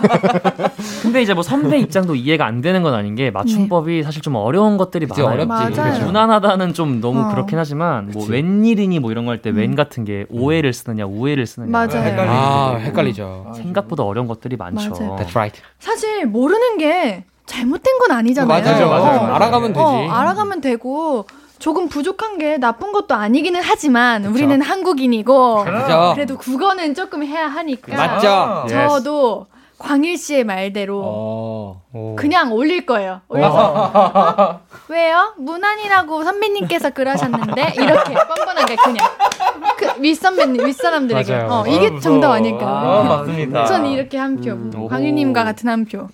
근데 1.02 1.20
이제 1.20 1.34
뭐 1.34 1.42
선배 1.42 1.78
입장도 1.78 2.14
이해가 2.14 2.46
안 2.46 2.60
되는 2.60 2.84
건 2.84 2.94
아닌 2.94 3.16
게 3.16 3.32
맞춤법이 3.32 4.04
사실 4.04 4.22
좀 4.22 4.36
어려운 4.36 4.76
것들이 4.76 5.06
그치, 5.06 5.20
많아요. 5.22 5.34
어렵지. 5.42 5.76
맞아요. 5.80 5.92
그죠. 5.94 6.06
무난하다는 6.06 6.74
좀 6.74 7.00
너무 7.00 7.22
어. 7.22 7.28
그렇긴 7.30 7.58
하지만 7.58 8.04
뭐 8.12 8.22
그치. 8.22 8.32
웬일이니 8.32 9.00
뭐 9.00 9.10
이런 9.10 9.26
거 9.26 9.34
할 9.34 9.42
때웬 9.42 9.74
같은 9.74 10.04
게 10.04 10.26
오해를 10.30 10.72
쓰느냐 10.72 11.06
우해를 11.06 11.44
쓰느냐 11.46 11.70
맞아요. 11.72 12.04
헷갈리지. 12.06 12.28
아, 12.30 12.76
헷갈리죠. 12.78 13.52
생각보다 13.56 14.04
어려운 14.04 14.28
것들이 14.28 14.56
많죠. 14.56 14.90
맞아요. 14.90 15.16
That's 15.16 15.30
right. 15.34 15.60
사실 15.80 16.24
모르는 16.26 16.78
게 16.78 17.24
잘못된 17.46 17.98
건 17.98 18.16
아니잖아요. 18.16 18.62
맞아요, 18.62 18.88
맞아요. 18.88 19.20
어. 19.22 19.34
알아가면 19.34 19.72
되지. 19.72 19.80
어, 19.80 20.08
알아가면 20.08 20.60
되고 20.60 21.26
조금 21.64 21.88
부족한 21.88 22.36
게 22.36 22.58
나쁜 22.58 22.92
것도 22.92 23.14
아니기는 23.14 23.58
하지만 23.64 24.26
우리는 24.26 24.60
한국인이고 24.60 25.64
그죠? 25.64 26.12
그래도 26.14 26.36
국어는 26.36 26.94
조금 26.94 27.24
해야 27.24 27.48
하니까 27.48 27.96
맞죠? 27.96 28.66
저도 28.68 29.46
광일 29.78 30.18
씨의 30.18 30.44
말대로 30.44 31.00
어. 31.02 31.82
오. 31.94 32.16
그냥 32.16 32.52
올릴 32.52 32.84
거예요. 32.84 33.22
올려서 33.28 33.72
어? 33.94 34.60
왜요? 34.88 35.32
무난이라고 35.38 36.22
선배님께서 36.24 36.90
그러셨는데 36.90 37.72
이렇게 37.76 38.12
뻔뻔하게 38.28 38.76
그냥 38.76 39.08
그 39.78 40.02
윗선배님 40.02 40.66
윗사람들에게 40.66 41.34
맞아요. 41.34 41.48
어, 41.50 41.66
이게 41.66 41.86
아, 41.86 41.98
정답 41.98 42.28
무서워. 42.28 42.34
아닐까? 42.34 42.66
아, 42.66 43.02
맞습니다. 43.04 43.64
전 43.64 43.86
이렇게 43.86 44.18
한 44.18 44.38
표, 44.38 44.52
오. 44.78 44.88
광일님과 44.88 45.44
같은 45.44 45.70
한 45.70 45.86
표. 45.86 46.08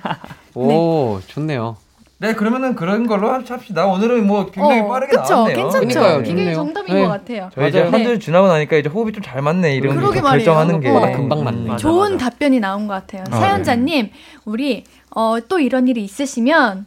오, 0.54 1.20
좋네요. 1.26 1.76
네 2.24 2.34
그러면은 2.34 2.74
그런 2.74 3.06
걸로 3.06 3.30
합시다. 3.32 3.86
오늘은 3.86 4.26
뭐 4.26 4.46
굉장히 4.50 4.80
어, 4.80 4.88
빠르게 4.88 5.16
그쵸? 5.16 5.34
나왔네요. 5.34 5.56
괜찮죠? 5.56 5.80
그러니까요, 6.00 6.20
이게 6.20 6.28
좋네요. 6.30 6.54
정답인 6.54 6.94
네. 6.94 7.02
것 7.02 7.08
같아요. 7.08 7.50
저희 7.54 7.68
이제. 7.68 7.82
한 7.82 8.02
주 8.04 8.18
지나고 8.18 8.48
나니까 8.48 8.76
이제 8.76 8.88
호흡이 8.88 9.12
좀 9.12 9.22
잘 9.22 9.42
맞네 9.42 9.74
이런 9.76 9.94
그러게 9.96 10.20
거 10.20 10.28
말이에요. 10.28 10.44
결정하는 10.44 10.80
게 10.80 10.86
생각보다 10.88 11.16
금방 11.18 11.44
맞네. 11.44 11.68
맞아, 11.68 11.76
좋은 11.76 12.12
맞아. 12.12 12.30
답변이 12.30 12.60
나온 12.60 12.86
것 12.86 12.94
같아요. 12.94 13.24
아, 13.30 13.36
사연자님, 13.36 14.10
우리 14.46 14.84
어, 15.14 15.36
또 15.48 15.58
이런 15.58 15.86
일이 15.88 16.02
있으시면 16.04 16.86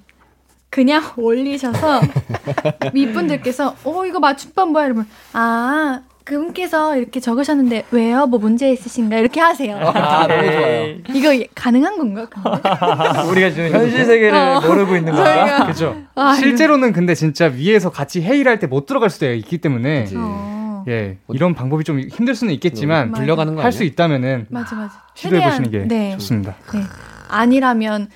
그냥 0.69 1.03
올리셔서 1.17 2.01
윗분들께서 2.93 3.75
어 3.83 4.05
이거 4.05 4.19
맞춤법 4.19 4.71
뭐야 4.71 4.85
이러면 4.85 5.07
아 5.33 6.01
그분께서 6.27 6.97
이렇게 6.97 7.21
적으셨는데 7.21 7.85
왜요? 7.91 8.27
뭐 8.27 8.37
문제 8.37 8.69
있으신가? 8.69 9.17
이렇게 9.17 9.39
하세요. 9.39 9.77
아, 9.77 10.27
너무 10.27 10.43
좋아요. 10.51 10.95
이거 11.13 11.33
예- 11.35 11.47
가능한 11.55 11.97
건가? 11.97 12.27
우리가 13.31 13.49
지금 13.51 13.69
현실 13.71 14.03
세계를 14.05 14.37
어. 14.37 14.59
모르고 14.61 14.97
있는 14.97 15.13
건가? 15.13 15.33
저희가 15.47 15.65
그죠. 15.67 15.95
아, 16.15 16.33
실제로는 16.35 16.91
근데 16.91 17.15
진짜 17.15 17.45
위에서 17.47 17.89
같이 17.91 18.21
회의를 18.21 18.51
할 18.51 18.57
때 18.59 18.67
못 18.67 18.85
들어갈 18.87 19.09
수도 19.09 19.31
있기 19.33 19.59
때문에 19.59 20.03
그치. 20.03 20.15
어, 20.17 20.83
예 20.89 21.17
이런 21.29 21.53
방법이 21.55 21.85
좀 21.85 21.99
힘들 22.01 22.35
수는 22.35 22.53
있겠지만 22.55 23.11
맞아. 23.11 23.21
불려가는 23.21 23.55
거 23.55 23.61
할 23.61 23.71
수? 23.71 23.85
있다면은 23.85 24.47
맞아 24.49 24.75
맞아. 24.75 24.93
시도해 25.13 25.41
보시는 25.49 25.71
게 25.71 25.79
네, 25.87 26.11
좋습니다. 26.17 26.55
네. 26.73 26.81
아니라면 27.29 28.09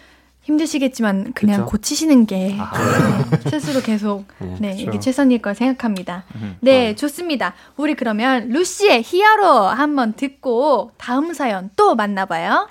힘드시겠지만 0.51 1.33
그냥 1.33 1.61
그쵸. 1.61 1.71
고치시는 1.71 2.25
게 2.25 2.55
아. 2.59 2.71
네, 3.43 3.49
스스로 3.49 3.81
계속 3.81 4.25
네, 4.39 4.55
네, 4.59 4.71
그쵸. 4.71 4.81
이게 4.83 4.99
최선일 4.99 5.41
걸 5.41 5.55
생각합니다. 5.55 6.25
음, 6.35 6.57
네, 6.61 6.95
좋습니다. 6.95 7.53
우리 7.77 7.95
그러면 7.95 8.49
루시의 8.49 9.03
히어로 9.03 9.67
한번 9.67 10.13
듣고 10.13 10.91
다음 10.97 11.33
사연 11.33 11.69
또 11.75 11.95
만나봐요. 11.95 12.67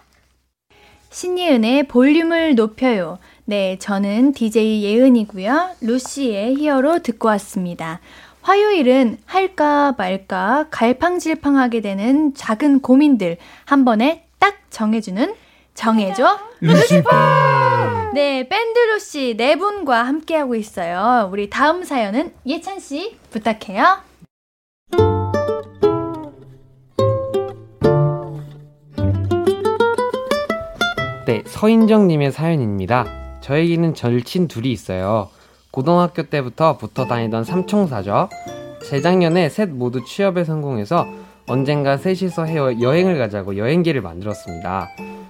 신예은의 1.10 1.88
볼륨을 1.88 2.54
높여요. 2.54 3.18
네, 3.44 3.76
저는 3.78 4.32
DJ 4.32 4.84
예은이고요. 4.84 5.70
루시의 5.80 6.56
히어로 6.56 7.00
듣고 7.00 7.28
왔습니다. 7.28 8.00
화요일은 8.42 9.18
할까 9.26 9.94
말까 9.98 10.66
갈팡질팡하게 10.70 11.80
되는 11.80 12.32
작은 12.34 12.80
고민들 12.80 13.36
한 13.64 13.84
번에 13.84 14.24
딱 14.38 14.56
정해주는 14.70 15.34
정해줘 15.80 16.38
루시파. 16.60 18.10
네, 18.12 18.46
밴드 18.46 18.78
루시 18.78 19.34
네 19.38 19.56
분과 19.56 20.02
함께하고 20.02 20.54
있어요. 20.54 21.30
우리 21.32 21.48
다음 21.48 21.84
사연은 21.84 22.34
예찬 22.46 22.78
씨 22.80 23.16
부탁해요. 23.30 23.96
네, 31.26 31.42
서인정 31.46 32.08
님의 32.08 32.32
사연입니다. 32.32 33.06
저에게는 33.40 33.94
절친 33.94 34.48
둘이 34.48 34.70
있어요. 34.72 35.30
고등학교 35.70 36.24
때부터 36.24 36.76
붙어 36.76 37.06
다니던 37.06 37.44
삼총사죠. 37.44 38.28
재작년에 38.84 39.48
셋 39.48 39.70
모두 39.70 40.04
취업에 40.04 40.44
성공해서 40.44 41.06
언젠가 41.47 41.97
셋이서 41.97 42.45
헤어 42.45 42.80
여행을 42.80 43.18
가자고 43.18 43.57
여행기를 43.57 44.01
만들었습니다. 44.03 44.88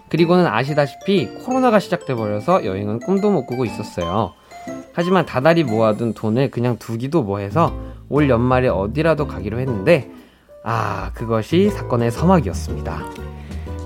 그리고는 0.08 0.46
아시다시피 0.46 1.26
코로나가 1.44 1.78
시작돼 1.78 2.14
버려서 2.14 2.64
여행은 2.64 3.00
꿈도 3.00 3.30
못 3.30 3.46
꾸고 3.46 3.64
있었어요. 3.64 4.32
하지만 4.92 5.24
다달이 5.24 5.64
모아둔 5.64 6.14
돈을 6.14 6.50
그냥 6.50 6.76
두기도 6.78 7.22
뭐해서 7.22 7.72
올 8.08 8.28
연말에 8.28 8.68
어디라도 8.68 9.26
가기로 9.26 9.60
했는데 9.60 10.10
아 10.64 11.12
그것이 11.14 11.70
사건의 11.70 12.10
서막이었습니다. 12.10 13.04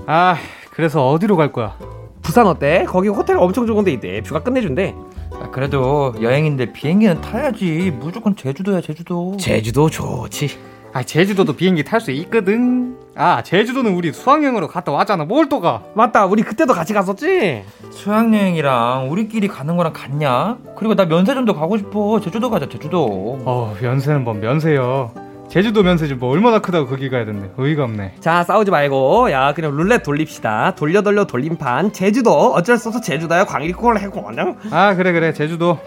아, 0.07 0.35
그래서 0.71 1.07
어디로 1.09 1.37
갈 1.37 1.51
거야? 1.51 1.77
부산 2.21 2.47
어때? 2.47 2.85
거기 2.85 3.07
호텔 3.07 3.37
엄청 3.37 3.65
좋은 3.67 3.83
데 3.83 3.91
있대. 3.93 4.21
뷰가 4.21 4.41
끝내준대. 4.43 4.95
아, 5.31 5.49
그래도 5.51 6.13
여행인데 6.21 6.73
비행기는 6.73 7.21
타야지. 7.21 7.91
무조건 7.99 8.35
제주도야 8.35 8.81
제주도. 8.81 9.37
제주도 9.37 9.89
좋지. 9.89 10.49
아, 10.95 11.03
제주도도 11.03 11.57
비행기 11.57 11.83
탈 11.83 11.99
수 11.99 12.11
있거든. 12.11 12.95
아, 13.15 13.43
제주도는 13.43 13.93
우리 13.95 14.13
수학여행으로 14.13 14.69
갔다 14.69 14.93
왔잖아. 14.93 15.25
뭘 15.25 15.49
또 15.49 15.59
가? 15.59 15.83
맞다. 15.93 16.25
우리 16.25 16.41
그때도 16.41 16.71
같이 16.73 16.93
갔었지. 16.93 17.63
수학여행이랑 17.91 19.11
우리끼리 19.11 19.49
가는 19.49 19.75
거랑 19.75 19.91
같냐? 19.91 20.57
그리고 20.77 20.95
나 20.95 21.03
면세점도 21.03 21.53
가고 21.53 21.77
싶어. 21.77 22.21
제주도 22.21 22.49
가자 22.49 22.69
제주도. 22.69 23.37
어, 23.43 23.75
면세는 23.81 24.23
뭔 24.23 24.39
면세요. 24.39 25.11
제주도 25.49 25.83
면세지 25.83 26.15
뭐 26.15 26.31
얼마나 26.31 26.59
크다고 26.59 26.87
거기 26.87 27.09
가야 27.09 27.25
된대. 27.25 27.49
어이가 27.57 27.83
없네. 27.83 28.13
자 28.21 28.45
싸우지 28.45 28.71
말고 28.71 29.31
야 29.31 29.53
그냥 29.53 29.75
룰렛 29.75 30.01
돌립시다. 30.01 30.75
돌려 30.75 31.01
돌려 31.01 31.25
돌림판. 31.25 31.91
제주도 31.91 32.31
어쩔 32.53 32.77
수 32.77 32.87
없어 32.87 33.01
제주도야 33.01 33.43
광일콜 33.45 33.99
해고 33.99 34.23
그냥. 34.23 34.55
아, 34.71 34.95
그래 34.95 35.11
그래. 35.11 35.33
제주도. 35.33 35.77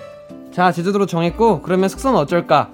자 0.53 0.71
제주도로 0.71 1.07
정했고 1.07 1.63
그러면 1.63 1.89
숙소는 1.89 2.19
어쩔까? 2.19 2.69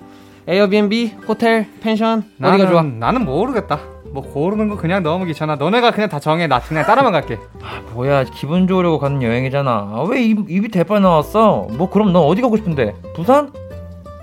에어비앤비, 0.47 1.17
호텔, 1.27 1.67
펜션 1.81 2.19
어디가 2.39 2.51
나는, 2.57 2.69
좋아? 2.69 2.83
나는 2.83 3.25
모르겠다. 3.25 3.81
뭐 4.13 4.23
고르는 4.23 4.69
거 4.69 4.77
그냥 4.77 5.03
너무 5.03 5.25
귀찮아. 5.25 5.57
너네가 5.57 5.91
그냥 5.91 6.09
다 6.09 6.21
정해. 6.21 6.47
나 6.47 6.61
그냥 6.61 6.85
따라만 6.85 7.13
갈게. 7.13 7.39
아, 7.63 7.81
뭐야 7.95 8.25
기분 8.25 8.69
좋으려고 8.69 8.99
가는 8.99 9.23
여행이잖아. 9.23 9.71
아, 9.71 10.07
왜 10.09 10.23
입, 10.23 10.49
입이 10.49 10.69
대빨 10.69 11.03
나왔어? 11.03 11.69
뭐 11.73 11.91
그럼 11.91 12.13
넌 12.13 12.23
어디 12.23 12.41
가고 12.43 12.57
싶은데? 12.57 12.95
부산? 13.17 13.53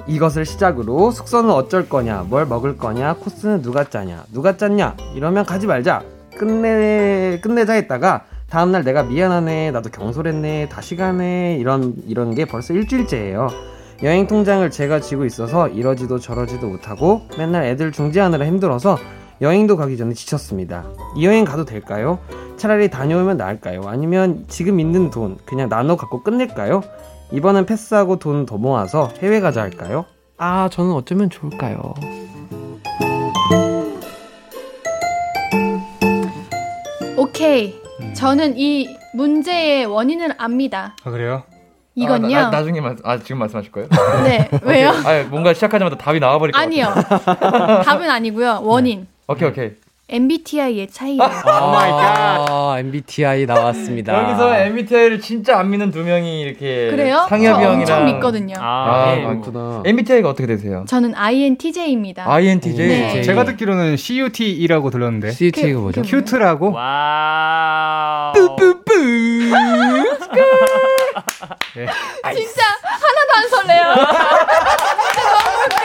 이것을 0.08 0.46
시작으로 0.46 1.12
숙소는 1.12 1.52
어쩔 1.52 1.88
거냐, 1.88 2.26
뭘 2.28 2.46
먹을 2.46 2.78
거냐, 2.78 3.16
코스는 3.16 3.62
누가 3.62 3.84
짜냐, 3.84 4.24
누가 4.34 4.58
짰냐 4.58 4.96
이러면 5.16 5.46
가지 5.46 5.68
말자. 5.68 6.04
끝내 6.38 7.40
끝내자 7.42 7.74
했다가 7.74 8.24
다음날 8.50 8.84
내가 8.84 9.04
미안하네, 9.04 9.72
나도 9.72 9.90
경솔했네, 9.90 10.70
다시 10.70 10.96
가네 10.96 11.58
이런 11.60 11.94
이런 12.08 12.34
게 12.34 12.46
벌써 12.46 12.74
일주일째예요. 12.74 13.71
여행 14.04 14.26
통장을 14.28 14.68
제가 14.72 15.00
쥐고 15.00 15.26
있어서 15.26 15.68
이러지도 15.68 16.20
저러지도 16.20 16.68
못하고 16.68 17.22
맨날 17.38 17.66
애들 17.66 17.92
중재하느라 17.92 18.46
힘들어서 18.46 18.98
여행도 19.42 19.78
가기 19.78 19.98
전에 19.98 20.14
지쳤습니다. 20.14 20.86
이 21.16 21.26
여행 21.26 21.46
가도 21.46 21.66
될까요? 21.66 22.20
차라리 22.58 22.90
다녀오면 22.90 23.38
나을까요? 23.38 23.82
아니면 23.86 24.46
지금 24.48 24.80
있는 24.80 25.10
돈 25.10 25.38
그냥 25.46 25.70
나눠 25.70 25.96
갖고 25.98 26.24
끝낼까요? 26.24 26.82
이번엔 27.32 27.66
패스하고 27.66 28.18
돈 28.20 28.46
더 28.46 28.58
모아서 28.58 29.10
해외 29.22 29.40
가자 29.40 29.62
할까요? 29.62 30.06
아, 30.38 30.68
저는 30.72 30.92
어쩌면 30.94 31.30
좋을까요? 31.30 31.94
오케이. 37.18 37.76
저는 38.16 38.58
이 38.58 38.88
문제의 39.14 39.86
원인을 39.86 40.34
압니다. 40.38 40.96
아, 41.04 41.12
그래요? 41.12 41.44
이건요. 41.96 42.38
아, 42.38 42.42
나, 42.44 42.50
나중에 42.50 42.80
말, 42.82 42.96
아 43.04 43.18
지금 43.20 43.40
말씀하실 43.40 43.72
거예요? 43.72 43.90
네. 44.24 44.50
왜요? 44.64 44.90
아 44.90 45.24
뭔가 45.30 45.54
시작하자마자 45.54 45.98
답이 45.98 46.20
나와버릴 46.20 46.54
것 46.54 46.60
아니요. 46.60 46.88
답은 47.84 48.10
아니고요. 48.10 48.62
원인. 48.64 49.08
같아. 49.28 49.34
오케이 49.34 49.50
오케이. 49.50 49.72
MBTI의 50.14 50.90
차이예요. 50.90 51.22
Oh 51.24 51.72
my 51.72 51.90
God. 51.90 52.78
MBTI 52.80 53.46
나왔습니다. 53.46 54.24
여기서 54.24 54.58
MBTI를 54.58 55.22
진짜 55.22 55.58
안 55.58 55.70
믿는 55.70 55.92
두 55.92 56.04
명이 56.04 56.42
이렇게 56.42 56.90
그래요? 56.92 57.26
상엽이 57.30 57.46
저 57.64 57.70
형이랑 57.70 57.80
엄청 57.80 58.06
믿거든요. 58.06 58.56
아, 58.60 59.12
아, 59.12 59.18
예. 59.18 59.22
많구나. 59.24 59.84
MBTI가 59.86 60.28
어떻게 60.30 60.48
되세요? 60.48 60.84
저는 60.90 61.16
INTJ입니다. 61.16 62.30
INTJ. 62.30 62.88
네. 62.88 63.22
제가 63.22 63.46
듣기로는 63.46 63.96
CUTE라고 63.96 64.90
들렸는데. 64.90 65.32
CUTE가 65.32 65.80
뭐죠? 65.80 66.02
cute라고? 66.02 66.74
Wow. 66.74 68.34
진짜 72.34 72.64
하나도 72.82 73.32
안 73.36 73.50
설레요. 73.50 73.94
진짜 73.96 75.22
너무 75.32 75.64
웃겨. 75.64 75.78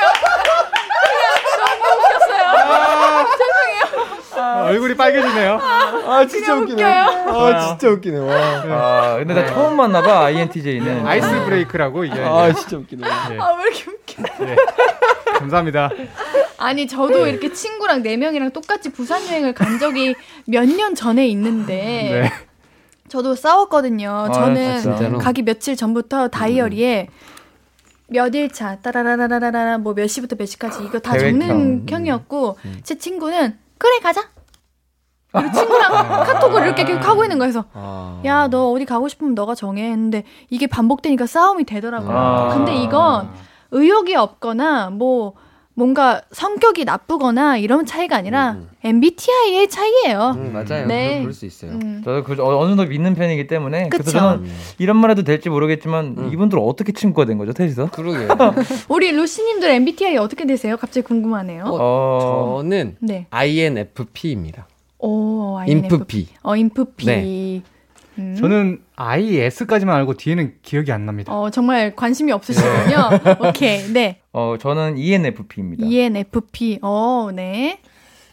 그냥 1.02 1.26
너무 1.58 2.02
웃겼어요. 2.02 2.44
죄송해요. 3.38 4.06
아, 4.38 4.64
얼굴이 4.66 4.94
빨개지네요. 4.96 5.58
아, 5.62 6.26
그냥 6.30 6.62
웃겨요. 6.62 7.04
아, 7.28 7.66
진짜 7.68 7.88
웃기네. 7.88 8.18
와. 8.18 8.34
아 8.68 9.16
근데 9.18 9.34
나 9.34 9.46
처음 9.46 9.76
만나봐 9.76 10.24
INTJ는. 10.26 11.06
ice 11.06 11.28
break라고 11.44 12.04
이게. 12.04 12.20
아, 12.20 12.52
진짜 12.52 12.76
웃기네. 12.76 13.08
아, 13.08 13.28
왜 13.58 13.64
이렇게 13.64 13.90
웃겨. 13.90 14.54
감사합니다. 15.38 15.90
아니, 16.58 16.86
저도 16.88 17.26
이렇게 17.26 17.52
친구랑 17.52 18.02
네 18.02 18.16
명이랑 18.16 18.50
똑같이 18.52 18.90
부산 18.90 19.26
여행을 19.28 19.52
간 19.54 19.78
적이 19.78 20.14
몇 20.46 20.64
년 20.66 20.94
전에 20.94 21.26
있는데 21.28 21.74
네. 21.74 22.32
저도 23.16 23.34
싸웠거든요. 23.34 24.10
아, 24.10 24.30
저는 24.30 24.80
진짜로? 24.82 25.18
가기 25.18 25.40
며칠 25.42 25.74
전부터 25.74 26.28
다이어리에 26.28 27.08
몇 28.08 28.34
일 28.34 28.52
차 28.52 28.76
따라라라라라라 28.80 29.78
뭐 29.78 29.94
몇 29.94 30.06
시부터 30.06 30.36
몇 30.36 30.44
시까지 30.46 30.84
이거 30.84 30.98
다 30.98 31.12
계획형. 31.12 31.40
적는 31.40 31.86
형이었고 31.88 32.58
제 32.84 32.98
친구는 32.98 33.56
그래 33.78 33.98
가자. 34.02 34.28
그리고 35.32 35.50
친구랑 35.52 35.92
카톡을 36.24 36.62
이렇게 36.66 36.84
계속 36.84 37.00
하고 37.08 37.24
있는 37.24 37.38
거여서 37.38 37.64
아. 37.72 38.20
야 38.26 38.48
너 38.48 38.70
어디 38.70 38.84
가고 38.84 39.08
싶으면 39.08 39.34
너가 39.34 39.54
정해 39.54 39.84
했는데 39.90 40.24
이게 40.50 40.66
반복되니까 40.66 41.26
싸움이 41.26 41.64
되더라고요. 41.64 42.16
아. 42.16 42.48
근데 42.54 42.76
이건 42.76 43.30
의욕이 43.70 44.14
없거나 44.14 44.90
뭐 44.90 45.34
뭔가 45.80 46.22
성격이 46.32 46.86
나쁘거나 46.86 47.58
이런 47.58 47.84
차이가 47.84 48.16
아니라 48.16 48.52
음, 48.52 48.68
MBTI의 48.82 49.68
차이예요. 49.68 50.34
음, 50.38 50.52
맞아요. 50.54 50.86
네. 50.86 51.16
네. 51.16 51.20
그럴 51.20 51.34
수 51.34 51.44
있어요. 51.44 51.72
음. 51.72 52.00
저도 52.02 52.24
그 52.24 52.32
어- 52.42 52.58
어느 52.58 52.70
정도 52.70 52.86
믿는 52.86 53.14
편이기 53.14 53.46
때문에 53.46 53.90
그래서 53.90 54.04
그쵸. 54.04 54.18
저는 54.18 54.48
이런 54.78 54.96
말 54.96 55.10
해도 55.10 55.22
될지 55.22 55.50
모르겠지만 55.50 56.14
음. 56.16 56.30
이분들 56.32 56.58
어떻게 56.58 56.92
친구가 56.92 57.26
된 57.26 57.36
거죠 57.36 57.52
셋이서? 57.54 57.90
그러게요. 57.90 58.28
우리 58.88 59.12
루시님들 59.12 59.68
MBTI 59.68 60.16
어떻게 60.16 60.46
되세요? 60.46 60.78
갑자기 60.78 61.06
궁금하네요. 61.06 61.64
어, 61.66 62.60
저는 62.62 62.96
네. 63.00 63.26
INFP입니다. 63.28 64.66
오, 64.98 65.56
INFP. 65.58 65.94
인프피. 65.94 66.28
어, 66.42 66.56
인프피. 66.56 67.06
네. 67.06 67.62
음. 68.18 68.36
저는 68.38 68.80
IS까지만 68.96 69.94
알고 69.96 70.14
뒤에는 70.14 70.54
기억이 70.62 70.92
안 70.92 71.06
납니다. 71.06 71.32
어, 71.32 71.50
정말 71.50 71.94
관심이 71.94 72.32
없으시군요. 72.32 73.10
오케이. 73.48 73.82
네. 73.92 74.20
어 74.32 74.56
저는 74.60 74.98
ENFP입니다. 74.98 75.86
ENFP. 75.86 76.78
어, 76.82 77.30
네. 77.34 77.80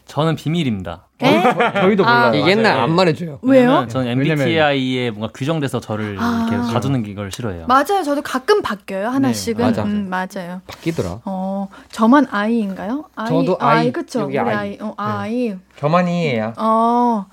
저는 0.06 0.36
비밀입니다. 0.36 1.06
에? 1.22 1.42
저희도 1.80 2.04
아. 2.04 2.26
몰라요. 2.26 2.34
이게 2.42 2.50
옛날 2.50 2.74
맞아요. 2.74 2.82
안 2.82 2.94
말해줘요. 2.94 3.38
왜요? 3.40 3.86
저는 3.88 4.18
왜냐면- 4.18 4.46
MBTI에 4.48 5.10
뭔가 5.12 5.32
규정돼서 5.32 5.80
저를 5.80 6.16
아. 6.20 6.46
이렇게 6.50 6.72
가두는 6.72 7.14
걸 7.14 7.32
싫어해요. 7.32 7.66
맞아요. 7.68 8.02
저도 8.04 8.20
가끔 8.20 8.60
바뀌어요. 8.60 9.08
하나씩은. 9.08 9.56
맞아. 9.64 9.82
음, 9.84 10.10
맞아요. 10.10 10.60
바뀌더라. 10.66 11.20
어, 11.24 11.68
저만 11.90 12.26
I인가요? 12.30 13.04
I, 13.16 13.28
저도 13.28 13.56
아, 13.60 13.68
I. 13.68 13.92
그쵸. 13.92 14.20
여기 14.22 14.36
우리 14.36 14.46
I. 14.50 14.54
I. 14.56 14.78
어, 14.82 14.94
I. 14.98 15.56
저만 15.78 16.06
E예요. 16.08 16.52
어. 16.58 17.24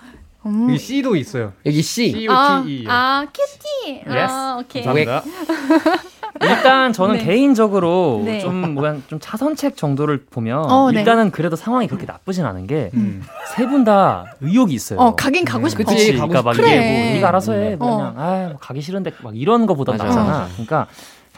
음. 0.45 0.69
여기 0.69 0.79
C도 0.79 1.15
있어요. 1.15 1.53
여기 1.65 1.81
C. 1.81 2.11
CUTE. 2.11 2.27
아, 2.29 2.63
아, 2.89 3.25
큐티. 3.31 4.03
아, 4.09 4.57
오케이. 4.59 4.83
감사합니다. 4.83 5.23
일단 6.41 6.93
저는 6.93 7.17
네. 7.17 7.25
개인적으로 7.25 8.21
네. 8.25 8.39
좀 8.39 8.73
뭐야 8.73 8.97
좀 9.07 9.19
차선책 9.19 9.75
정도를 9.77 10.25
보면 10.29 10.59
어, 10.71 10.89
네. 10.91 10.99
일단은 10.99 11.29
그래도 11.29 11.55
상황이 11.55 11.87
그렇게 11.87 12.05
나쁘진 12.05 12.45
않은 12.45 12.67
게 12.67 12.89
음. 12.93 13.21
세분다 13.55 14.37
의욕이 14.41 14.73
있어요. 14.73 14.99
어, 14.99 15.15
가긴 15.15 15.45
가고 15.45 15.67
싶어. 15.67 15.83
그치. 15.83 16.13
그러니까 16.13 16.41
막 16.41 16.53
싶- 16.55 16.61
이게 16.63 16.71
그래. 16.75 17.03
뭐 17.03 17.13
네가 17.15 17.27
알아서 17.27 17.53
해, 17.53 17.75
뭐 17.75 17.91
어. 17.91 17.97
그냥 17.97 18.15
아뭐 18.17 18.57
가기 18.59 18.81
싫은데 18.81 19.11
막 19.21 19.35
이런 19.37 19.65
거보다 19.67 19.91
낫잖아. 19.97 20.47
그러니까 20.53 20.87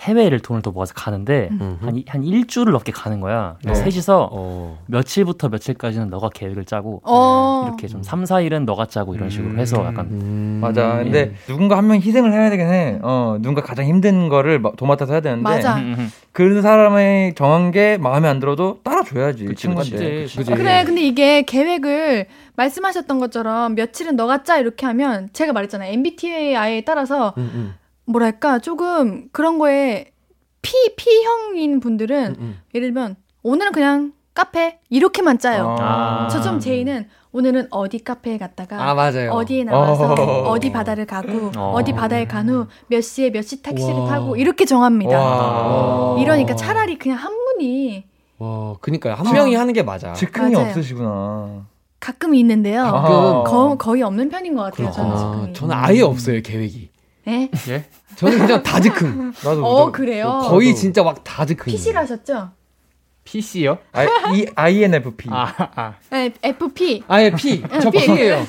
해외를 0.03 0.39
돈을 0.39 0.61
더 0.61 0.71
모아서 0.71 0.93
가는데 0.93 1.47
음. 1.51 1.77
한, 1.81 1.95
이- 1.95 2.03
한 2.07 2.23
일주를 2.23 2.73
넘게 2.73 2.91
가는 2.91 3.21
거야. 3.21 3.55
어. 3.67 3.73
셋이서 3.73 4.29
어. 4.31 4.79
며칠부터 4.87 5.47
며칠까지는 5.49 6.09
너가 6.09 6.29
계획을 6.29 6.65
짜고 6.65 7.01
어. 7.05 7.63
이렇게 7.67 7.87
좀 7.87 8.03
3, 8.03 8.23
4일은 8.25 8.65
너가 8.65 8.85
짜고 8.85 9.15
이런 9.15 9.29
식으로 9.29 9.57
해서 9.57 9.83
약간 9.85 10.07
음. 10.11 10.59
맞아. 10.61 10.97
근데 10.97 11.33
누군가 11.47 11.77
한 11.77 11.87
명 11.87 11.97
희생을 12.01 12.31
해야 12.33 12.49
되긴 12.49 12.67
해. 12.67 12.99
어 13.01 13.37
누군가 13.39 13.61
가장 13.61 13.85
힘든 13.85 14.27
거를 14.29 14.59
마- 14.59 14.71
도맡아서 14.75 15.13
해야 15.13 15.21
되는데 15.21 15.43
맞아. 15.43 15.77
그 16.31 16.61
사람의 16.61 17.35
정한 17.35 17.71
게 17.71 17.97
마음에 17.97 18.27
안 18.27 18.39
들어도 18.39 18.79
따라줘야지 18.83 19.45
그치, 19.45 19.61
친구인데. 19.63 20.21
그치, 20.23 20.37
그치. 20.37 20.51
그래, 20.51 20.83
근데 20.85 21.01
이게 21.01 21.43
계획을 21.43 22.25
말씀하셨던 22.55 23.19
것처럼 23.19 23.75
며칠은 23.75 24.15
너가 24.15 24.43
짜 24.43 24.57
이렇게 24.57 24.85
하면 24.85 25.29
제가 25.33 25.53
말했잖아요. 25.53 25.91
MBTI에 25.93 26.81
따라서 26.81 27.33
음, 27.37 27.51
음, 27.53 27.73
뭐랄까 28.05 28.59
조금 28.59 29.27
그런 29.31 29.57
거에 29.59 30.11
P 30.61 30.73
P형인 30.95 31.79
분들은 31.79 32.25
음, 32.27 32.35
음. 32.39 32.59
예를 32.73 32.87
들면 32.89 33.15
오늘은 33.43 33.71
그냥 33.71 34.13
카페 34.33 34.79
이렇게만 34.89 35.37
짜요. 35.37 35.75
아. 35.79 36.27
저점 36.27 36.59
J는 36.59 37.07
오늘은 37.33 37.67
어디 37.71 37.99
카페에 38.03 38.37
갔다가 38.37 38.89
아 38.89 38.93
맞아요. 38.93 39.31
어디에 39.31 39.63
나와서 39.63 40.13
어. 40.13 40.49
어. 40.51 40.59
디 40.59 40.71
바다를 40.71 41.05
가고 41.05 41.51
어. 41.55 41.73
어. 41.75 41.83
디 41.83 41.93
바다에 41.93 42.25
간 42.25 42.47
후 42.49 42.67
몇 42.87 43.01
시에 43.01 43.29
몇 43.31 43.41
시 43.43 43.61
택시를 43.61 43.93
와. 43.93 44.07
타고 44.09 44.35
이렇게 44.35 44.65
정합니다. 44.65 45.17
와. 45.19 46.19
이러니까 46.19 46.55
차라리 46.55 46.97
그냥 46.97 47.17
한 47.19 47.31
분이 47.33 48.05
와, 48.39 48.75
그니까요. 48.81 49.13
한 49.13 49.31
명이 49.33 49.55
하는 49.55 49.73
게 49.73 49.83
맞아. 49.83 50.13
즉흥이 50.13 50.53
맞아요. 50.53 50.67
없으시구나. 50.69 51.65
가끔 51.99 52.35
있는데요. 52.35 52.83
아. 52.85 53.43
거, 53.43 53.75
거의 53.79 54.01
없는 54.03 54.29
편인 54.29 54.55
것 54.55 54.63
같아요. 54.63 54.91
저는 54.91 55.11
아, 55.11 55.17
지금. 55.17 55.53
저는 55.53 55.75
아예 55.75 56.01
없어요 56.01 56.41
계획이. 56.41 56.89
네? 57.25 57.49
예? 57.69 57.85
저는 58.15 58.37
그냥 58.39 58.63
다 58.63 58.79
즉흥. 58.81 59.31
나도 59.43 59.65
어 59.65 59.83
좀- 59.83 59.91
그래요. 59.91 60.41
거의 60.45 60.75
진짜 60.75 61.03
막다 61.03 61.45
즉흥. 61.45 61.71
PC를 61.71 61.99
하셨죠? 62.01 62.51
PC요? 63.25 63.77
아, 63.93 64.03
이 64.33 64.45
INFP. 64.53 65.29
아, 65.31 65.53
아. 65.75 65.93
네, 66.11 66.31
FP. 66.43 67.03
아예 67.07 67.31
P. 67.31 67.63
저 67.81 67.89
P. 67.89 68.05
P예요. 68.05 68.45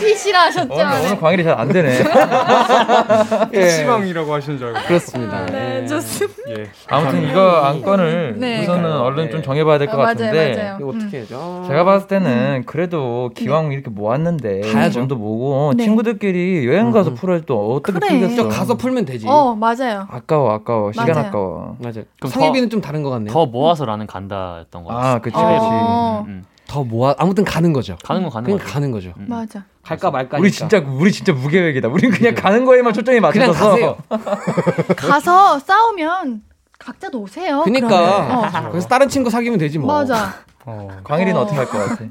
PC라 0.00 0.44
하셨죠? 0.46 0.72
오늘, 0.72 0.84
오늘 0.86 1.02
네. 1.10 1.16
광일이 1.16 1.44
잘 1.44 1.56
안 1.58 1.68
되네. 1.68 1.98
예. 3.54 3.60
PC방이라고 3.60 4.32
하시는 4.34 4.58
줄 4.58 4.68
알고. 4.68 4.80
그렇습니다. 4.88 5.46
네, 5.46 5.80
예. 5.82 5.86
좋습니다. 5.86 6.36
예. 6.50 6.66
아무튼 6.88 7.28
이거 7.28 7.50
안건을 7.64 8.36
네. 8.38 8.62
우선은 8.62 8.92
얼른 8.98 9.30
좀 9.30 9.42
정해봐야 9.42 9.78
될것 9.78 9.94
아, 9.94 9.98
맞아요, 9.98 10.14
같은데. 10.14 10.54
맞아요. 10.56 10.76
이거 10.80 10.90
음. 10.90 10.96
어떻게 10.96 11.18
해죠? 11.20 11.64
제가 11.68 11.84
봤을 11.84 12.08
때는 12.08 12.64
그래도 12.66 13.30
기왕 13.34 13.72
이렇게 13.72 13.90
모았는데 13.90 14.60
가야죠. 14.72 15.00
좀더 15.00 15.14
모고 15.16 15.74
네. 15.76 15.84
친구들끼리 15.84 16.66
여행 16.66 16.90
가서 16.92 17.10
음. 17.10 17.14
풀어야 17.14 17.40
또 17.46 17.74
어떻게 17.74 17.98
그래. 17.98 18.08
풀겠어? 18.08 18.42
저 18.42 18.48
가서 18.48 18.74
풀면 18.76 19.04
되지. 19.04 19.26
어, 19.28 19.54
맞아요. 19.54 20.06
아까워 20.10 20.52
아까워 20.52 20.92
시간 20.92 21.08
맞아요. 21.12 21.26
아까워. 21.28 21.76
맞아요. 21.80 22.04
그럼 22.18 22.30
성혜비는 22.32 22.70
좀 22.70 22.80
다른 22.80 23.02
것 23.02 23.10
같네요. 23.10 23.32
더모 23.32 23.65
아서 23.70 23.84
라는 23.84 24.06
간다였던 24.06 24.84
거아 24.84 25.18
그치 25.20 25.34
그치. 25.34 25.44
어. 25.44 26.24
음, 26.26 26.30
음. 26.30 26.44
더 26.66 26.82
모아 26.82 27.14
아무튼 27.18 27.44
가는 27.44 27.72
거죠. 27.72 27.96
가는 28.04 28.22
건 28.22 28.30
가는 28.30 28.44
그냥 28.44 28.58
거죠. 28.58 28.72
가는 28.72 28.90
거죠. 28.90 29.12
음. 29.18 29.26
맞아. 29.28 29.64
갈까 29.82 30.10
말까. 30.10 30.38
우리 30.38 30.50
진짜 30.50 30.78
우리 30.84 31.12
진짜 31.12 31.32
무계획이다. 31.32 31.86
우린 31.88 32.10
그냥 32.10 32.34
가는 32.34 32.64
거에만 32.64 32.92
초점이 32.92 33.20
맞춰서 33.20 33.52
가세요. 33.52 33.96
가서 34.96 35.58
싸우면 35.60 36.42
각자 36.78 37.08
노세요. 37.08 37.62
그니까 37.62 37.86
그러면. 37.88 38.66
어. 38.66 38.70
그래서 38.70 38.88
다른 38.88 39.08
친구 39.08 39.30
사귀면 39.30 39.58
되지 39.58 39.78
뭐. 39.78 39.92
맞아. 39.92 40.34
어. 40.64 40.88
광일이는 41.04 41.38
어. 41.38 41.42
어. 41.42 41.46
떻게 41.46 41.56
할 41.56 41.66
것 41.66 41.78
같아? 41.88 42.04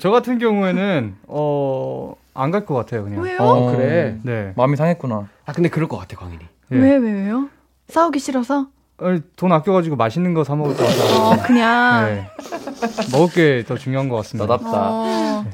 저 0.00 0.10
같은 0.10 0.38
경우에는 0.38 1.16
어, 1.28 2.14
안 2.34 2.50
갈 2.50 2.64
것 2.66 2.74
같아요, 2.74 3.04
그냥. 3.04 3.22
왜요? 3.22 3.38
어, 3.40 3.72
그래. 3.72 4.18
네. 4.22 4.52
마음이 4.56 4.76
상했구나. 4.76 5.28
아 5.46 5.52
근데 5.52 5.68
그럴 5.68 5.88
것 5.88 5.96
같아 5.98 6.16
광일이. 6.16 6.44
예. 6.72 6.76
왜, 6.76 6.96
왜, 6.96 7.10
왜요? 7.12 7.48
싸우기 7.88 8.18
싫어서? 8.18 8.66
돈 9.36 9.52
아껴가지고 9.52 9.96
맛있는 9.96 10.34
거 10.34 10.44
사 10.44 10.54
먹을 10.54 10.76
것 10.76 10.84
같아요. 10.86 11.16
어, 11.22 11.36
그냥. 11.42 12.04
네. 12.06 12.30
먹을 13.12 13.28
게 13.34 13.64
더 13.66 13.76
중요한 13.76 14.08
것 14.08 14.16
같습니다. 14.16 14.46
너답다. 14.46 14.70
어. 14.74 15.44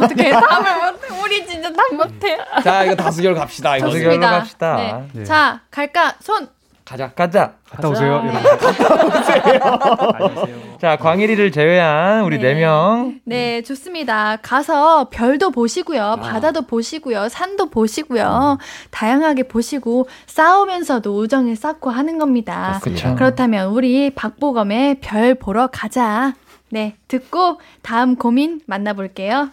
어떻게 0.00 0.30
답을 0.30 0.92
못해? 0.92 1.06
우리 1.24 1.46
진짜 1.46 1.72
답 1.72 1.94
못해. 1.94 2.38
자 2.62 2.84
이거 2.84 2.94
다수결 2.94 3.34
갑시다. 3.34 3.76
이거 3.78 3.86
다수결. 3.88 4.20
갑시다. 4.20 4.76
네. 4.76 5.08
예. 5.20 5.24
자, 5.24 5.60
갈까? 5.70 6.14
손. 6.20 6.48
가자. 6.84 7.12
가자. 7.12 7.54
갔다 7.72 7.88
오세요. 7.88 8.12
여러분. 8.12 8.30
안녕하세요. 8.90 10.78
자 10.78 10.96
광일이를 10.96 11.52
제외한 11.52 12.24
우리 12.24 12.38
네. 12.38 12.54
네 12.54 12.60
명. 12.60 13.20
네, 13.24 13.62
좋습니다. 13.62 14.36
가서 14.42 15.08
별도 15.10 15.50
보시고요. 15.50 16.16
바다도 16.20 16.66
보시고요. 16.66 17.28
산도 17.28 17.70
보시고요. 17.70 18.58
다양하게 18.90 19.44
보시고 19.44 20.08
싸우면서도 20.26 21.16
우정을 21.16 21.56
쌓고 21.56 21.90
하는 21.90 22.18
겁니다. 22.18 22.80
그쵸. 22.82 23.14
그렇다면 23.14 23.68
우리 23.70 24.10
박보검의 24.10 24.96
별 25.00 25.34
보러 25.34 25.68
가자. 25.68 26.34
네, 26.70 26.96
듣고 27.08 27.58
다음 27.82 28.16
고민 28.16 28.60
만나볼게요. 28.66 29.50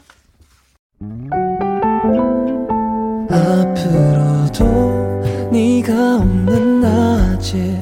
앞으로도 3.31 4.65
네가 5.51 6.15
없는 6.17 6.81
낮에 6.81 7.81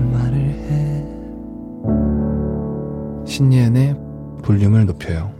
신예은의 3.41 3.95
볼륨을 4.43 4.85
높여요 4.85 5.33